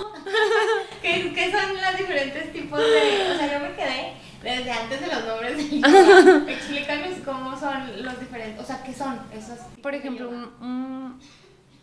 ¿Qué, 1.02 1.52
son 1.52 1.76
los 1.76 1.96
diferentes 1.96 2.52
tipos 2.52 2.80
de, 2.80 3.32
o 3.32 3.38
sea, 3.38 3.52
yo 3.52 3.60
me 3.60 3.76
quedé 3.76 4.25
desde 4.42 4.70
antes 4.70 5.00
de 5.00 5.06
los 5.06 5.24
nombres 5.24 5.56
del 5.56 6.48
Explícanos 6.48 7.18
cómo 7.24 7.58
son 7.58 8.04
los 8.04 8.20
diferentes, 8.20 8.62
o 8.62 8.66
sea, 8.66 8.82
¿qué 8.82 8.92
son 8.92 9.18
esos? 9.32 9.58
Por 9.82 9.94
ejemplo, 9.94 10.28
un, 10.28 11.18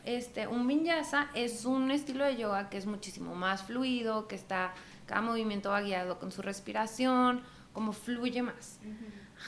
este, 0.05 0.47
un 0.47 0.67
vinyasa 0.67 1.29
es 1.33 1.65
un 1.65 1.91
estilo 1.91 2.25
de 2.25 2.37
yoga 2.37 2.69
que 2.69 2.77
es 2.77 2.85
muchísimo 2.85 3.35
más 3.35 3.63
fluido, 3.63 4.27
que 4.27 4.35
está, 4.35 4.73
cada 5.05 5.21
movimiento 5.21 5.69
va 5.69 5.81
guiado 5.81 6.19
con 6.19 6.31
su 6.31 6.41
respiración, 6.41 7.41
como 7.73 7.91
fluye 7.93 8.41
más. 8.41 8.79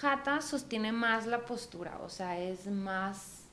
Hatha 0.01 0.41
sostiene 0.41 0.91
más 0.91 1.25
la 1.25 1.45
postura, 1.45 1.99
o 2.01 2.09
sea, 2.09 2.39
es 2.39 2.67
más, 2.67 3.43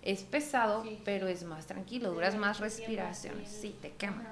es 0.00 0.22
pesado, 0.22 0.84
pero 1.04 1.26
es 1.26 1.44
más 1.44 1.66
tranquilo, 1.66 2.12
duras 2.12 2.36
más 2.36 2.60
respiraciones, 2.60 3.50
sí, 3.50 3.76
te 3.80 3.92
quema. 3.92 4.22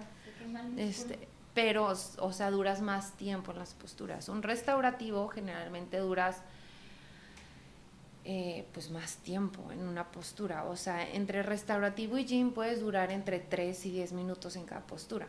Este, 0.76 1.28
pero, 1.54 1.92
o 2.18 2.32
sea, 2.32 2.50
duras 2.50 2.80
más 2.80 3.12
tiempo 3.12 3.52
en 3.52 3.58
las 3.58 3.74
posturas. 3.74 4.28
Un 4.28 4.42
restaurativo 4.42 5.28
generalmente 5.28 5.98
duras 5.98 6.42
eh, 8.24 8.66
pues 8.72 8.90
más 8.90 9.16
tiempo 9.16 9.72
en 9.72 9.86
una 9.86 10.10
postura. 10.10 10.64
O 10.64 10.76
sea, 10.76 11.08
entre 11.10 11.42
restaurativo 11.42 12.18
y 12.18 12.24
gym 12.24 12.52
puedes 12.52 12.80
durar 12.80 13.10
entre 13.10 13.40
3 13.40 13.86
y 13.86 13.90
10 13.90 14.12
minutos 14.12 14.56
en 14.56 14.64
cada 14.64 14.82
postura. 14.82 15.26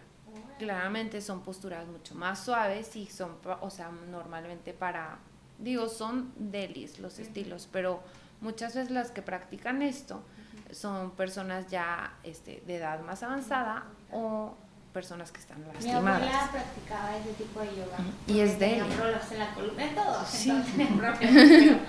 Claramente 0.60 1.22
son 1.22 1.42
posturas 1.42 1.88
mucho 1.88 2.16
más 2.16 2.44
suaves 2.44 2.96
y 2.96 3.08
son, 3.08 3.38
o 3.62 3.70
sea, 3.70 3.90
normalmente 3.90 4.74
para, 4.74 5.18
digo, 5.58 5.90
son 5.90 6.32
delis 6.38 7.00
los 7.00 7.20
estilos, 7.20 7.68
pero 7.72 8.02
Muchas 8.42 8.74
veces 8.76 8.90
las 8.90 9.12
que 9.12 9.22
practican 9.22 9.84
esto 9.84 10.24
son 10.72 11.12
personas 11.12 11.68
ya 11.68 12.18
este, 12.24 12.64
de 12.66 12.78
edad 12.78 13.00
más 13.02 13.22
avanzada 13.22 13.86
o 14.12 14.56
personas 14.94 15.32
que 15.32 15.40
están 15.40 15.62
lastimadas. 15.68 16.04
Mi 16.04 16.28
abuela 16.28 16.50
practicaba 16.52 17.18
ese 17.18 17.34
tipo 17.34 17.60
de 17.60 17.68
yoga. 17.68 17.98
Y 18.28 18.40
es 18.40 18.60
de 18.60 18.80
él. 18.80 18.86
en 19.32 19.40
la 19.40 19.54
columna, 19.54 19.86
en 19.86 19.96
todo. 19.96 20.26
Sí. 20.26 20.52
pero, 21.20 21.80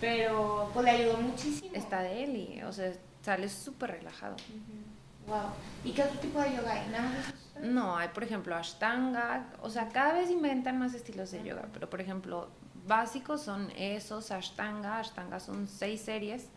pero, 0.00 0.70
pues 0.72 0.84
le 0.84 0.90
ayudó 0.90 1.16
muchísimo. 1.18 1.70
Está 1.74 2.00
de 2.02 2.24
él 2.24 2.36
y, 2.36 2.62
o 2.62 2.72
sea, 2.72 2.92
sale 3.22 3.48
súper 3.48 3.92
relajado. 3.92 4.36
Wow. 5.26 5.52
¿Y 5.84 5.92
qué 5.92 6.02
otro 6.02 6.18
tipo 6.18 6.40
de 6.40 6.56
yoga 6.56 6.72
hay? 6.72 6.88
¿Nada 6.90 7.08
más 7.08 7.34
no, 7.60 7.96
hay 7.96 8.08
por 8.08 8.24
ejemplo 8.24 8.56
Ashtanga, 8.56 9.46
o 9.60 9.70
sea, 9.70 9.88
cada 9.88 10.14
vez 10.14 10.30
inventan 10.30 10.78
más 10.78 10.94
estilos 10.94 11.30
de 11.30 11.44
yoga, 11.44 11.68
pero 11.72 11.88
por 11.88 12.00
ejemplo, 12.00 12.48
básicos 12.86 13.42
son 13.42 13.70
esos, 13.76 14.30
Ashtanga, 14.30 14.98
Ashtanga 14.98 15.38
son 15.38 15.68
seis 15.68 16.00
series, 16.00 16.48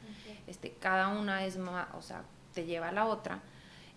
este, 0.47 0.71
cada 0.71 1.09
una 1.09 1.45
es 1.45 1.57
más, 1.57 1.87
o 1.95 2.01
sea, 2.01 2.23
te 2.53 2.65
lleva 2.65 2.89
a 2.89 2.91
la 2.91 3.05
otra 3.05 3.41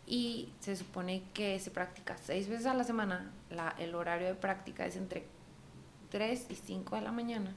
y 0.09 0.48
se 0.61 0.74
supone 0.74 1.22
que 1.34 1.61
se 1.61 1.70
practica 1.70 2.16
seis 2.16 2.48
veces 2.48 2.64
a 2.66 2.72
la 2.72 2.82
semana. 2.82 3.30
La, 3.50 3.74
el 3.78 3.94
horario 3.94 4.26
de 4.28 4.34
práctica 4.34 4.86
es 4.86 4.96
entre 4.96 5.26
3 6.11 6.46
y 6.48 6.54
5 6.54 6.96
de 6.96 7.02
la 7.02 7.12
mañana, 7.12 7.54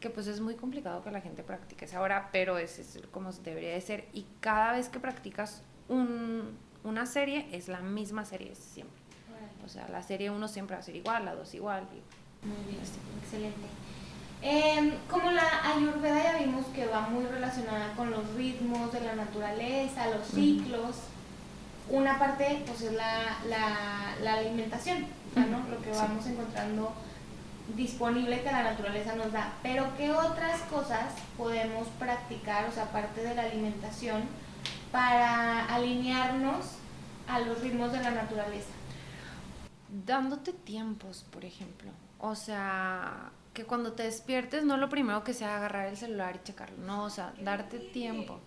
que 0.00 0.08
pues 0.08 0.26
es 0.26 0.40
muy 0.40 0.54
complicado 0.54 1.02
que 1.02 1.10
la 1.10 1.20
gente 1.20 1.42
practique 1.42 1.84
esa 1.84 2.00
hora, 2.00 2.30
pero 2.32 2.56
es, 2.56 2.78
es 2.78 2.98
como 3.10 3.30
debería 3.30 3.74
de 3.74 3.80
ser. 3.82 4.08
Y 4.14 4.24
cada 4.40 4.72
vez 4.72 4.88
que 4.88 4.98
practicas 4.98 5.62
un, 5.88 6.56
una 6.82 7.04
serie, 7.04 7.46
es 7.52 7.68
la 7.68 7.80
misma 7.80 8.24
serie 8.24 8.54
siempre. 8.54 8.96
O 9.62 9.68
sea, 9.68 9.86
la 9.88 10.02
serie 10.02 10.30
1 10.30 10.48
siempre 10.48 10.76
va 10.76 10.80
a 10.80 10.84
ser 10.84 10.96
igual, 10.96 11.26
la 11.26 11.34
2 11.34 11.54
igual. 11.54 11.82
muy 12.42 12.72
bien, 12.72 12.80
excelente. 13.22 13.66
Em, 14.40 14.92
como 15.10 15.30
la 15.30 15.74
ayurveda 15.74 16.22
ya 16.22 16.38
vimos 16.38 16.66
que 16.66 16.86
va 16.86 17.08
muy 17.08 17.26
relacionada 17.26 17.92
con 17.94 18.10
los 18.10 18.32
ritmos 18.34 18.92
de 18.92 19.00
la 19.00 19.14
naturaleza, 19.14 20.08
los 20.08 20.26
ciclos 20.28 20.96
una 21.88 22.18
parte 22.18 22.62
pues 22.66 22.82
es 22.82 22.92
la, 22.92 23.38
la, 24.22 24.34
alimentación, 24.34 25.06
¿no? 25.34 25.68
lo 25.68 25.80
que 25.82 25.90
vamos 25.90 26.26
encontrando 26.26 26.92
disponible 27.74 28.42
que 28.42 28.50
la 28.50 28.62
naturaleza 28.62 29.14
nos 29.14 29.32
da. 29.32 29.52
Pero 29.62 29.86
¿qué 29.96 30.12
otras 30.12 30.60
cosas 30.62 31.14
podemos 31.36 31.88
practicar, 31.98 32.68
o 32.68 32.72
sea, 32.72 32.84
aparte 32.84 33.22
de 33.22 33.34
la 33.34 33.42
alimentación, 33.42 34.22
para 34.92 35.66
alinearnos 35.66 36.76
a 37.28 37.40
los 37.40 37.60
ritmos 37.60 37.92
de 37.92 38.02
la 38.02 38.10
naturaleza? 38.10 38.70
Dándote 40.06 40.52
tiempos, 40.52 41.24
por 41.30 41.44
ejemplo. 41.44 41.90
O 42.18 42.34
sea, 42.34 43.30
que 43.56 43.64
cuando 43.64 43.94
te 43.94 44.02
despiertes 44.02 44.64
no 44.64 44.76
lo 44.76 44.90
primero 44.90 45.24
que 45.24 45.32
sea 45.32 45.56
agarrar 45.56 45.88
el 45.88 45.96
celular 45.96 46.36
y 46.36 46.44
checarlo, 46.44 46.76
no, 46.76 47.04
o 47.04 47.10
sea, 47.10 47.32
darte 47.40 47.78
tiempo. 47.78 48.38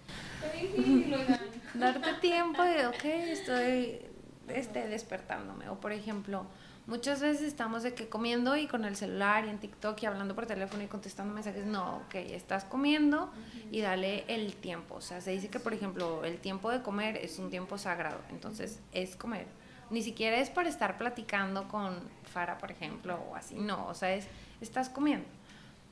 darte 1.73 2.13
tiempo 2.21 2.61
de, 2.61 2.85
ok, 2.85 3.05
estoy 3.05 4.01
este, 4.49 4.87
despertándome. 4.87 5.67
O 5.69 5.79
por 5.79 5.93
ejemplo, 5.93 6.45
muchas 6.85 7.21
veces 7.21 7.41
estamos 7.41 7.81
de 7.81 7.95
que 7.95 8.07
comiendo 8.07 8.55
y 8.55 8.67
con 8.67 8.85
el 8.85 8.95
celular 8.95 9.45
y 9.45 9.49
en 9.49 9.57
TikTok 9.57 9.99
y 10.03 10.05
hablando 10.05 10.35
por 10.35 10.45
teléfono 10.45 10.83
y 10.83 10.87
contestando 10.87 11.33
mensajes. 11.33 11.65
No, 11.65 12.03
ok, 12.05 12.13
estás 12.13 12.63
comiendo 12.65 13.31
y 13.71 13.81
dale 13.81 14.25
el 14.27 14.53
tiempo. 14.57 14.93
O 14.93 15.01
sea, 15.01 15.21
se 15.21 15.31
dice 15.31 15.49
que, 15.49 15.59
por 15.59 15.73
ejemplo, 15.73 16.23
el 16.23 16.37
tiempo 16.37 16.69
de 16.69 16.83
comer 16.83 17.17
es 17.17 17.39
un 17.39 17.49
tiempo 17.49 17.79
sagrado. 17.79 18.19
Entonces, 18.29 18.79
es 18.91 19.15
comer. 19.15 19.47
Ni 19.89 20.03
siquiera 20.03 20.37
es 20.37 20.51
para 20.51 20.69
estar 20.69 20.99
platicando 20.99 21.67
con 21.67 21.97
Fara, 22.31 22.59
por 22.59 22.69
ejemplo, 22.69 23.19
o 23.31 23.35
así. 23.35 23.55
No, 23.55 23.87
o 23.87 23.95
sea, 23.95 24.13
es 24.13 24.27
estás 24.61 24.89
comiendo. 24.89 25.27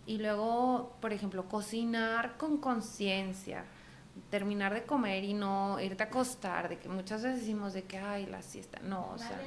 Y 0.05 0.20
luego, 0.20 0.95
por 1.01 1.11
ejemplo, 1.11 1.49
cocinar 1.49 2.38
con 2.38 2.57
conciencia, 2.57 3.65
terminar 4.30 4.74
de 4.74 4.84
comer 4.84 5.24
y 5.24 5.34
no 5.34 5.80
irte 5.80 6.03
a 6.03 6.05
acostar, 6.07 6.70
de 6.70 6.80
que 6.80 6.88
muchas 6.89 7.24
veces 7.24 7.41
decimos 7.41 7.74
de 7.74 7.84
que, 7.84 7.97
ay, 7.97 8.26
la 8.26 8.41
siesta, 8.41 8.80
no, 8.80 9.11
o 9.13 9.18
sea, 9.18 9.39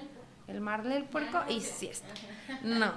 el 0.49 0.61
mar 0.61 0.83
del 0.83 1.05
puerco 1.05 1.39
y 1.49 1.61
siesta. 1.61 2.13
No, 2.63 2.93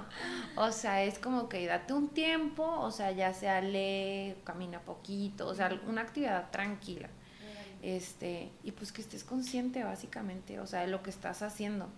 o 0.56 0.72
sea, 0.72 1.02
es 1.04 1.18
como 1.18 1.48
que 1.48 1.66
date 1.66 1.94
un 1.94 2.08
tiempo, 2.08 2.64
o 2.64 2.90
sea, 2.90 3.12
ya 3.12 3.32
sea 3.32 3.60
lee, 3.60 4.34
camina 4.44 4.80
poquito, 4.80 5.48
o 5.48 5.54
sea, 5.54 5.70
una 5.86 6.02
actividad 6.02 6.50
tranquila. 6.50 7.08
Este, 7.82 8.50
y 8.62 8.72
pues 8.72 8.92
que 8.92 9.02
estés 9.02 9.24
consciente 9.24 9.84
básicamente, 9.84 10.58
o 10.58 10.66
sea, 10.66 10.80
de 10.80 10.88
lo 10.88 11.02
que 11.02 11.10
estás 11.10 11.42
haciendo. 11.42 11.88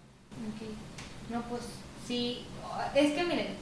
No, 1.31 1.43
pues 1.43 1.63
sí, 2.07 2.45
es 2.95 3.15
que 3.15 3.25
miren, 3.25 3.55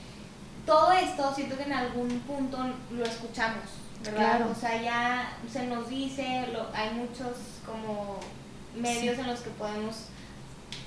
todo 0.67 0.93
esto 0.93 1.35
siento 1.35 1.57
que 1.57 1.65
en 1.65 1.73
algún 1.73 2.09
punto 2.21 2.59
lo 2.91 3.05
escuchamos, 3.05 3.65
¿verdad? 4.03 4.51
O 4.51 4.55
sea, 4.55 4.81
ya 4.81 5.37
se 5.51 5.67
nos 5.67 5.89
dice, 5.89 6.49
lo, 6.53 6.67
hay 6.75 6.91
muchos 6.95 7.37
como 7.67 8.19
medios 8.75 9.19
en 9.19 9.27
los 9.27 9.41
que 9.41 9.51
podemos 9.51 10.07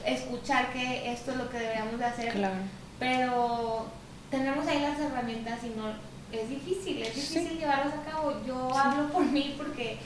escuchar 0.06 0.72
que 0.74 1.12
esto 1.12 1.32
es 1.32 1.38
lo 1.38 1.50
que 1.50 1.60
deberíamos 1.60 2.00
de 2.00 2.06
hacer, 2.06 2.34
claro. 2.34 2.56
pero 3.00 3.86
tenemos 4.30 4.68
ahí 4.68 4.82
las 4.82 5.00
herramientas 5.00 5.60
y 5.64 5.70
no 5.78 5.90
es 6.32 6.50
difícil, 6.50 7.02
es 7.02 7.16
difícil 7.16 7.58
llevarlas 7.58 7.94
a 7.94 8.12
cabo. 8.12 8.34
Yo 8.46 8.78
hablo 8.78 9.10
por 9.10 9.26
mí 9.26 9.56
porque 9.58 9.98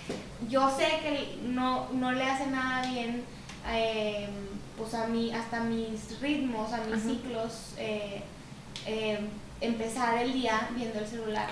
yo 0.47 0.69
sé 0.69 0.85
que 1.01 1.39
no, 1.43 1.89
no 1.93 2.11
le 2.11 2.23
hace 2.23 2.47
nada 2.47 2.85
bien 2.87 3.23
eh, 3.69 4.27
pues 4.77 4.93
a 4.93 5.07
mí, 5.07 5.31
hasta 5.31 5.61
mis 5.61 6.19
ritmos, 6.19 6.71
a 6.73 6.83
mis 6.83 7.03
ciclos. 7.03 7.73
Eh, 7.77 8.21
eh, 8.85 9.19
empezar 9.61 10.17
el 10.17 10.33
día 10.33 10.69
viendo 10.75 10.99
el 10.99 11.07
celular. 11.07 11.47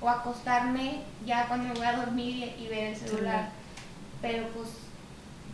O 0.00 0.08
acostarme 0.08 1.02
ya 1.24 1.46
cuando 1.48 1.68
me 1.68 1.74
voy 1.74 1.86
a 1.86 1.96
dormir 1.96 2.52
y, 2.58 2.66
ver 2.66 2.88
el 2.88 2.96
celular. 2.96 3.48
Pero 4.20 4.48
pues 4.48 4.68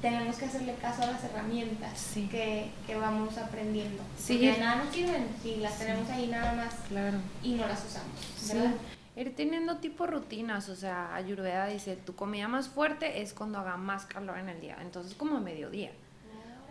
tenemos 0.01 0.37
que 0.37 0.47
hacerle 0.47 0.75
caso 0.77 1.03
a 1.03 1.07
las 1.07 1.23
herramientas 1.23 2.13
que, 2.15 2.71
que, 2.87 2.97
vamos 2.97 3.37
aprendiendo. 3.37 4.03
Sí. 4.17 4.35
Porque 4.35 4.59
nada 4.59 4.85
nos 4.85 4.95
sirven 4.95 5.29
si 5.43 5.57
las 5.57 5.79
tenemos 5.79 6.09
ahí 6.09 6.29
nada 6.29 6.55
más 6.55 6.75
claro. 6.89 7.19
y 7.43 7.53
no 7.53 7.67
las 7.67 7.85
usamos. 7.85 8.49
¿verdad? 8.49 8.75
Ir 9.17 9.37
teniendo 9.37 9.77
tipo 9.77 10.07
rutinas, 10.07 10.69
o 10.69 10.77
sea, 10.77 11.15
Ayurveda 11.15 11.67
dice, 11.67 11.97
tu 11.97 12.15
comida 12.15 12.49
más 12.49 12.69
fuerte 12.69 13.21
es 13.21 13.35
cuando 13.35 13.59
haga 13.59 13.77
más 13.77 14.07
calor 14.07 14.39
en 14.39 14.49
el 14.49 14.61
día, 14.61 14.79
entonces 14.81 15.15
como 15.15 15.37
a 15.37 15.41
mediodía. 15.41 15.91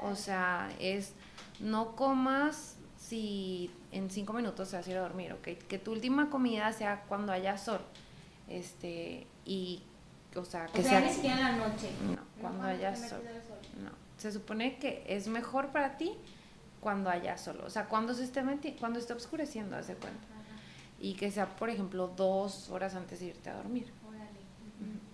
O 0.02 0.16
sea, 0.16 0.72
es 0.80 1.14
no 1.60 1.96
comas 1.98 2.79
si 3.00 3.72
en 3.92 4.10
cinco 4.12 4.34
minutos 4.34 4.70
te 4.70 4.76
vas 4.76 4.88
a 4.88 4.92
ir 4.92 4.98
a 4.98 5.02
dormir, 5.02 5.34
¿ok? 5.34 5.48
Que 5.68 5.80
tu 5.80 5.92
última 5.94 6.30
comida 6.30 6.72
sea 6.74 7.04
cuando 7.08 7.32
haya 7.32 7.58
sol. 7.58 7.80
Este, 8.48 9.26
y, 9.46 9.82
o 10.36 10.44
sea, 10.44 10.68
que 10.68 10.84
sea... 10.84 11.00
ni 11.00 11.10
siquiera 11.10 11.50
en 11.50 11.60
la 11.60 11.68
noche. 11.68 11.90
No, 12.04 12.20
cuando 12.42 12.64
haya 12.64 12.96
sol. 12.96 13.22
No, 13.84 13.92
se 14.18 14.32
supone 14.32 14.78
que 14.78 15.04
es 15.08 15.28
mejor 15.28 15.70
para 15.70 15.98
ti 15.98 16.14
cuando 16.82 17.10
haya 17.10 17.38
sol. 17.38 17.62
O 17.66 17.70
sea, 17.70 17.86
cuando 17.86 18.14
se 18.14 18.24
esté, 18.26 18.44
cuando 18.80 19.00
esté 19.00 19.14
oscureciendo, 19.14 19.78
hace 19.78 19.96
cuenta. 19.96 20.28
Y 21.00 21.14
que 21.14 21.32
sea, 21.32 21.56
por 21.56 21.70
ejemplo, 21.70 22.12
dos 22.16 22.70
horas 22.70 22.94
antes 22.96 23.22
de 23.22 23.28
irte 23.28 23.50
a 23.50 23.56
dormir. 23.56 23.90
Órale, 24.06 24.28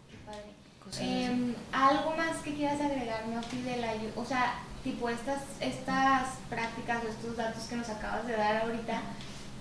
qué 0.10 0.18
padre. 0.26 0.56
Em, 1.00 1.54
¿Algo 1.72 2.16
más 2.16 2.38
que 2.38 2.56
quieras 2.56 2.82
agregar, 2.82 3.28
no? 3.28 3.42
De 3.42 3.78
la, 3.78 3.94
o 4.16 4.26
sea, 4.26 4.56
tipo 4.86 5.10
estas, 5.10 5.42
estas 5.60 6.38
prácticas 6.48 7.04
o 7.04 7.08
estos 7.10 7.36
datos 7.36 7.64
que 7.64 7.76
nos 7.76 7.90
acabas 7.90 8.28
de 8.28 8.38
dar 8.38 8.62
ahorita 8.62 9.02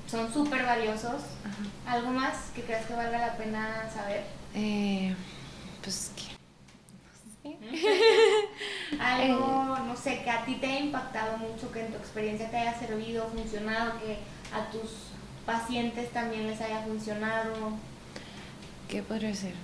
son 0.07 0.31
súper 0.33 0.65
valiosos. 0.65 1.23
¿Algo 1.87 2.11
más 2.11 2.51
que 2.55 2.63
creas 2.63 2.85
que 2.85 2.95
valga 2.95 3.19
la 3.19 3.37
pena 3.37 3.91
saber? 3.93 4.25
Eh, 4.55 5.15
pues 5.83 6.13
que... 6.15 6.35
Algo, 9.01 9.79
no 9.79 9.97
sé, 9.97 10.23
que 10.23 10.31
a 10.31 10.45
ti 10.45 10.57
te 10.57 10.67
haya 10.67 10.81
impactado 10.81 11.39
mucho, 11.39 11.73
que 11.73 11.87
en 11.87 11.93
tu 11.93 11.97
experiencia 11.99 12.51
te 12.51 12.59
haya 12.59 12.79
servido, 12.79 13.27
funcionado, 13.29 13.99
que 14.01 14.19
a 14.55 14.71
tus 14.71 15.09
pacientes 15.47 16.13
también 16.13 16.47
les 16.47 16.61
haya 16.61 16.83
funcionado. 16.83 17.73
¿Qué 18.89 19.03
podría 19.03 19.35
ser? 19.35 19.55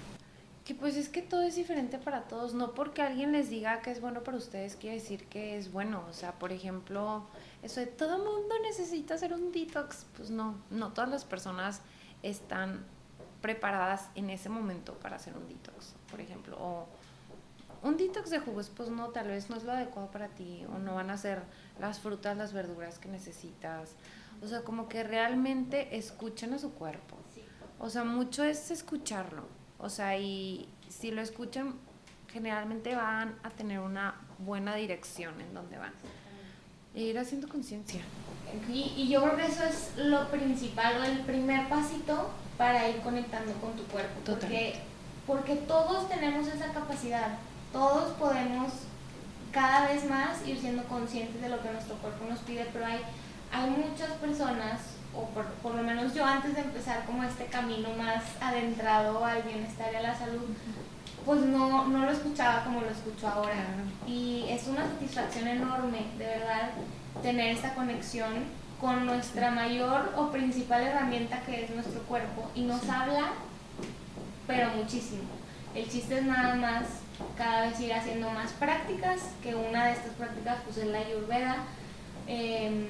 Pues 0.74 0.96
es 0.96 1.08
que 1.08 1.22
todo 1.22 1.42
es 1.42 1.56
diferente 1.56 1.98
para 1.98 2.24
todos, 2.24 2.54
no 2.54 2.74
porque 2.74 3.02
alguien 3.02 3.32
les 3.32 3.48
diga 3.48 3.80
que 3.80 3.90
es 3.90 4.00
bueno 4.00 4.22
para 4.22 4.36
ustedes 4.36 4.76
quiere 4.76 4.96
decir 4.96 5.26
que 5.26 5.56
es 5.56 5.72
bueno, 5.72 6.04
o 6.08 6.12
sea, 6.12 6.38
por 6.38 6.52
ejemplo, 6.52 7.26
eso 7.62 7.80
de 7.80 7.86
todo 7.86 8.18
mundo 8.18 8.54
necesita 8.62 9.14
hacer 9.14 9.32
un 9.32 9.52
detox, 9.52 10.06
pues 10.16 10.30
no, 10.30 10.56
no 10.70 10.92
todas 10.92 11.10
las 11.10 11.24
personas 11.24 11.80
están 12.22 12.84
preparadas 13.40 14.10
en 14.14 14.28
ese 14.28 14.48
momento 14.48 14.94
para 14.94 15.16
hacer 15.16 15.34
un 15.36 15.48
detox, 15.48 15.94
por 16.10 16.20
ejemplo, 16.20 16.56
o 16.60 16.86
un 17.82 17.96
detox 17.96 18.28
de 18.28 18.38
jugos, 18.38 18.70
pues 18.74 18.90
no, 18.90 19.08
tal 19.08 19.28
vez 19.28 19.48
no 19.48 19.56
es 19.56 19.64
lo 19.64 19.72
adecuado 19.72 20.10
para 20.10 20.28
ti, 20.28 20.64
o 20.74 20.78
no 20.78 20.94
van 20.94 21.10
a 21.10 21.16
ser 21.16 21.42
las 21.80 22.00
frutas, 22.00 22.36
las 22.36 22.52
verduras 22.52 22.98
que 22.98 23.08
necesitas, 23.08 23.94
o 24.42 24.46
sea, 24.46 24.62
como 24.62 24.88
que 24.88 25.04
realmente 25.04 25.96
escuchen 25.96 26.52
a 26.52 26.58
su 26.58 26.72
cuerpo, 26.74 27.16
o 27.78 27.88
sea, 27.88 28.04
mucho 28.04 28.44
es 28.44 28.70
escucharlo 28.70 29.59
o 29.80 29.88
sea, 29.88 30.16
y 30.18 30.68
si 30.88 31.10
lo 31.10 31.22
escuchan, 31.22 31.74
generalmente 32.32 32.94
van 32.94 33.34
a 33.42 33.50
tener 33.50 33.80
una 33.80 34.14
buena 34.38 34.74
dirección 34.74 35.40
en 35.40 35.54
donde 35.54 35.78
van. 35.78 35.92
E 36.94 37.02
ir 37.02 37.18
haciendo 37.18 37.48
conciencia. 37.48 38.00
Y, 38.68 39.08
yo 39.08 39.22
creo 39.22 39.36
que 39.36 39.46
eso 39.46 39.62
es 39.62 39.92
lo 39.96 40.28
principal, 40.28 41.00
o 41.00 41.04
el 41.04 41.20
primer 41.20 41.68
pasito 41.68 42.30
para 42.58 42.88
ir 42.88 42.96
conectando 43.02 43.52
con 43.54 43.74
tu 43.74 43.84
cuerpo. 43.84 44.20
Porque 44.26 44.80
porque 45.30 45.54
todos 45.54 46.08
tenemos 46.08 46.48
esa 46.48 46.72
capacidad, 46.72 47.38
todos 47.72 48.12
podemos 48.14 48.72
cada 49.52 49.86
vez 49.86 50.04
más 50.10 50.46
ir 50.46 50.58
siendo 50.58 50.82
conscientes 50.84 51.40
de 51.40 51.48
lo 51.48 51.62
que 51.62 51.70
nuestro 51.70 51.94
cuerpo 51.98 52.24
nos 52.28 52.40
pide, 52.40 52.68
pero 52.72 52.84
hay, 52.86 53.00
hay 53.52 53.70
muchas 53.70 54.10
personas, 54.14 54.80
o 55.14 55.26
por, 55.26 55.44
por 55.46 55.74
lo 55.74 55.82
menos 55.82 56.14
yo 56.14 56.24
antes 56.24 56.54
de 56.54 56.60
empezar 56.60 57.04
como 57.04 57.24
este 57.24 57.46
camino 57.46 57.88
más 57.98 58.22
adentrado 58.40 59.24
al 59.24 59.42
bienestar 59.42 59.92
y 59.92 59.96
a 59.96 60.02
la 60.02 60.14
salud, 60.14 60.48
pues 61.24 61.40
no, 61.42 61.86
no 61.86 62.04
lo 62.04 62.10
escuchaba 62.10 62.64
como 62.64 62.80
lo 62.80 62.90
escucho 62.90 63.28
ahora. 63.28 63.64
Y 64.06 64.46
es 64.48 64.66
una 64.66 64.86
satisfacción 64.86 65.48
enorme, 65.48 66.06
de 66.18 66.26
verdad, 66.26 66.70
tener 67.22 67.54
esta 67.54 67.74
conexión 67.74 68.60
con 68.80 69.04
nuestra 69.04 69.50
mayor 69.50 70.12
o 70.16 70.30
principal 70.30 70.82
herramienta 70.82 71.40
que 71.42 71.64
es 71.64 71.70
nuestro 71.70 72.00
cuerpo. 72.02 72.50
Y 72.54 72.62
nos 72.62 72.88
habla, 72.88 73.32
pero 74.46 74.70
muchísimo. 74.70 75.22
El 75.74 75.88
chiste 75.88 76.18
es 76.18 76.24
nada 76.24 76.54
más 76.56 76.86
cada 77.36 77.66
vez 77.66 77.78
ir 77.80 77.92
haciendo 77.92 78.30
más 78.30 78.52
prácticas, 78.52 79.20
que 79.42 79.54
una 79.54 79.86
de 79.86 79.92
estas 79.92 80.12
prácticas 80.14 80.56
pues 80.64 80.78
es 80.78 80.86
la 80.86 80.98
ayurveda, 80.98 81.56
em, 82.30 82.86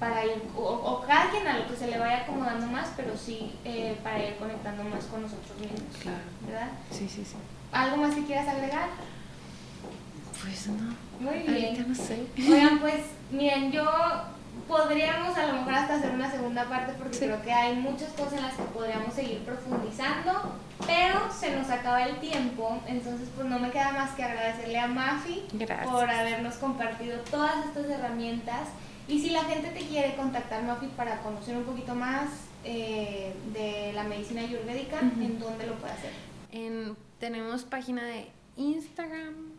para 0.00 0.24
ir, 0.24 0.42
o, 0.56 1.04
cada 1.06 1.30
quien 1.30 1.46
a 1.46 1.58
lo 1.58 1.68
que 1.68 1.76
se 1.76 1.86
le 1.86 1.98
vaya 1.98 2.22
acomodando 2.22 2.66
más, 2.66 2.88
pero 2.96 3.16
sí 3.16 3.52
eh, 3.64 3.96
para 4.02 4.22
ir 4.22 4.36
conectando 4.36 4.84
más 4.84 5.04
con 5.04 5.22
nosotros 5.22 5.58
mismos. 5.58 5.96
Claro. 6.02 6.18
¿Verdad? 6.46 6.70
Sí, 6.90 7.08
sí, 7.08 7.24
sí. 7.24 7.36
¿Algo 7.72 7.96
más 7.98 8.14
que 8.14 8.24
quieras 8.24 8.48
agregar? 8.48 8.88
Pues 10.42 10.66
no. 10.68 10.94
Muy 11.20 11.38
bien. 11.38 11.88
no 11.88 11.94
sé. 11.94 12.26
Oigan, 12.36 12.80
pues, 12.80 13.04
miren, 13.30 13.72
yo 13.72 13.84
podríamos 14.68 15.36
a 15.36 15.46
lo 15.46 15.52
mejor 15.54 15.74
hasta 15.74 15.94
hacer 15.94 16.10
una 16.10 16.30
segunda 16.30 16.64
parte 16.64 16.92
porque 16.98 17.18
creo 17.18 17.42
que 17.42 17.52
hay 17.52 17.76
muchas 17.76 18.10
cosas 18.10 18.34
en 18.34 18.42
las 18.42 18.54
que 18.54 18.62
podríamos 18.64 19.14
seguir 19.14 19.44
profundizando, 19.44 20.56
pero 20.86 21.32
se 21.32 21.56
nos 21.56 21.70
acaba 21.70 22.04
el 22.04 22.18
tiempo, 22.18 22.80
entonces 22.86 23.28
pues 23.34 23.48
no 23.48 23.58
me 23.58 23.70
queda 23.70 23.92
más 23.92 24.14
que 24.14 24.24
agradecerle 24.24 24.78
a 24.78 24.86
Mafi 24.88 25.44
por 25.84 26.10
habernos 26.10 26.56
compartido 26.56 27.18
todas 27.30 27.64
estas 27.66 27.86
herramientas. 27.86 28.68
Y 29.08 29.20
si 29.20 29.30
la 29.30 29.44
gente 29.44 29.70
te 29.70 29.86
quiere 29.86 30.16
contactar, 30.16 30.64
Mafi, 30.64 30.86
para 30.88 31.20
conocer 31.20 31.56
un 31.56 31.64
poquito 31.64 31.94
más 31.94 32.28
eh, 32.64 33.32
de 33.52 33.92
la 33.94 34.02
medicina 34.02 34.42
ayurvédica, 34.42 35.00
¿en 35.00 35.38
dónde 35.38 35.66
lo 35.66 35.74
puede 35.76 35.92
hacer? 35.92 36.10
En, 36.50 36.96
tenemos 37.20 37.64
página 37.64 38.04
de 38.04 38.28
Instagram, 38.56 39.52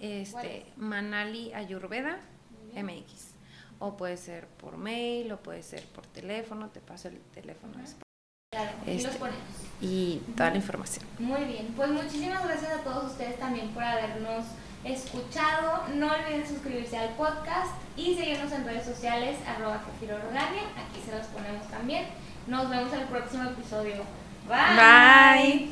este, 0.00 0.66
Manali 0.76 1.52
Ayurveda 1.52 2.18
MX 2.74 3.30
o 3.80 3.96
puede 3.96 4.16
ser 4.16 4.46
por 4.46 4.76
mail, 4.76 5.32
o 5.32 5.38
puede 5.38 5.62
ser 5.62 5.84
por 5.86 6.06
teléfono, 6.06 6.68
te 6.68 6.80
paso 6.80 7.08
el 7.08 7.18
teléfono 7.32 7.78
después. 7.78 8.09
Claro, 8.52 8.72
este, 8.78 8.90
y 8.90 8.96
los 8.96 9.04
este, 9.04 9.18
ponemos. 9.20 9.40
Y 9.80 10.22
toda 10.36 10.50
la 10.50 10.56
información. 10.56 11.04
Muy 11.20 11.44
bien, 11.44 11.72
pues 11.76 11.88
muchísimas 11.88 12.42
gracias 12.42 12.72
a 12.72 12.82
todos 12.82 13.12
ustedes 13.12 13.38
también 13.38 13.68
por 13.68 13.84
habernos 13.84 14.44
escuchado. 14.82 15.86
No 15.94 16.12
olviden 16.12 16.44
suscribirse 16.44 16.98
al 16.98 17.10
podcast 17.10 17.70
y 17.96 18.16
seguirnos 18.16 18.50
en 18.50 18.64
redes 18.64 18.86
sociales, 18.86 19.38
arroba 19.46 19.76
Aquí 19.76 21.00
se 21.04 21.16
los 21.16 21.26
ponemos 21.28 21.68
también. 21.68 22.06
Nos 22.48 22.68
vemos 22.68 22.92
en 22.92 22.98
el 22.98 23.06
próximo 23.06 23.44
episodio. 23.44 24.02
Bye. 24.48 25.68
Bye. 25.68 25.70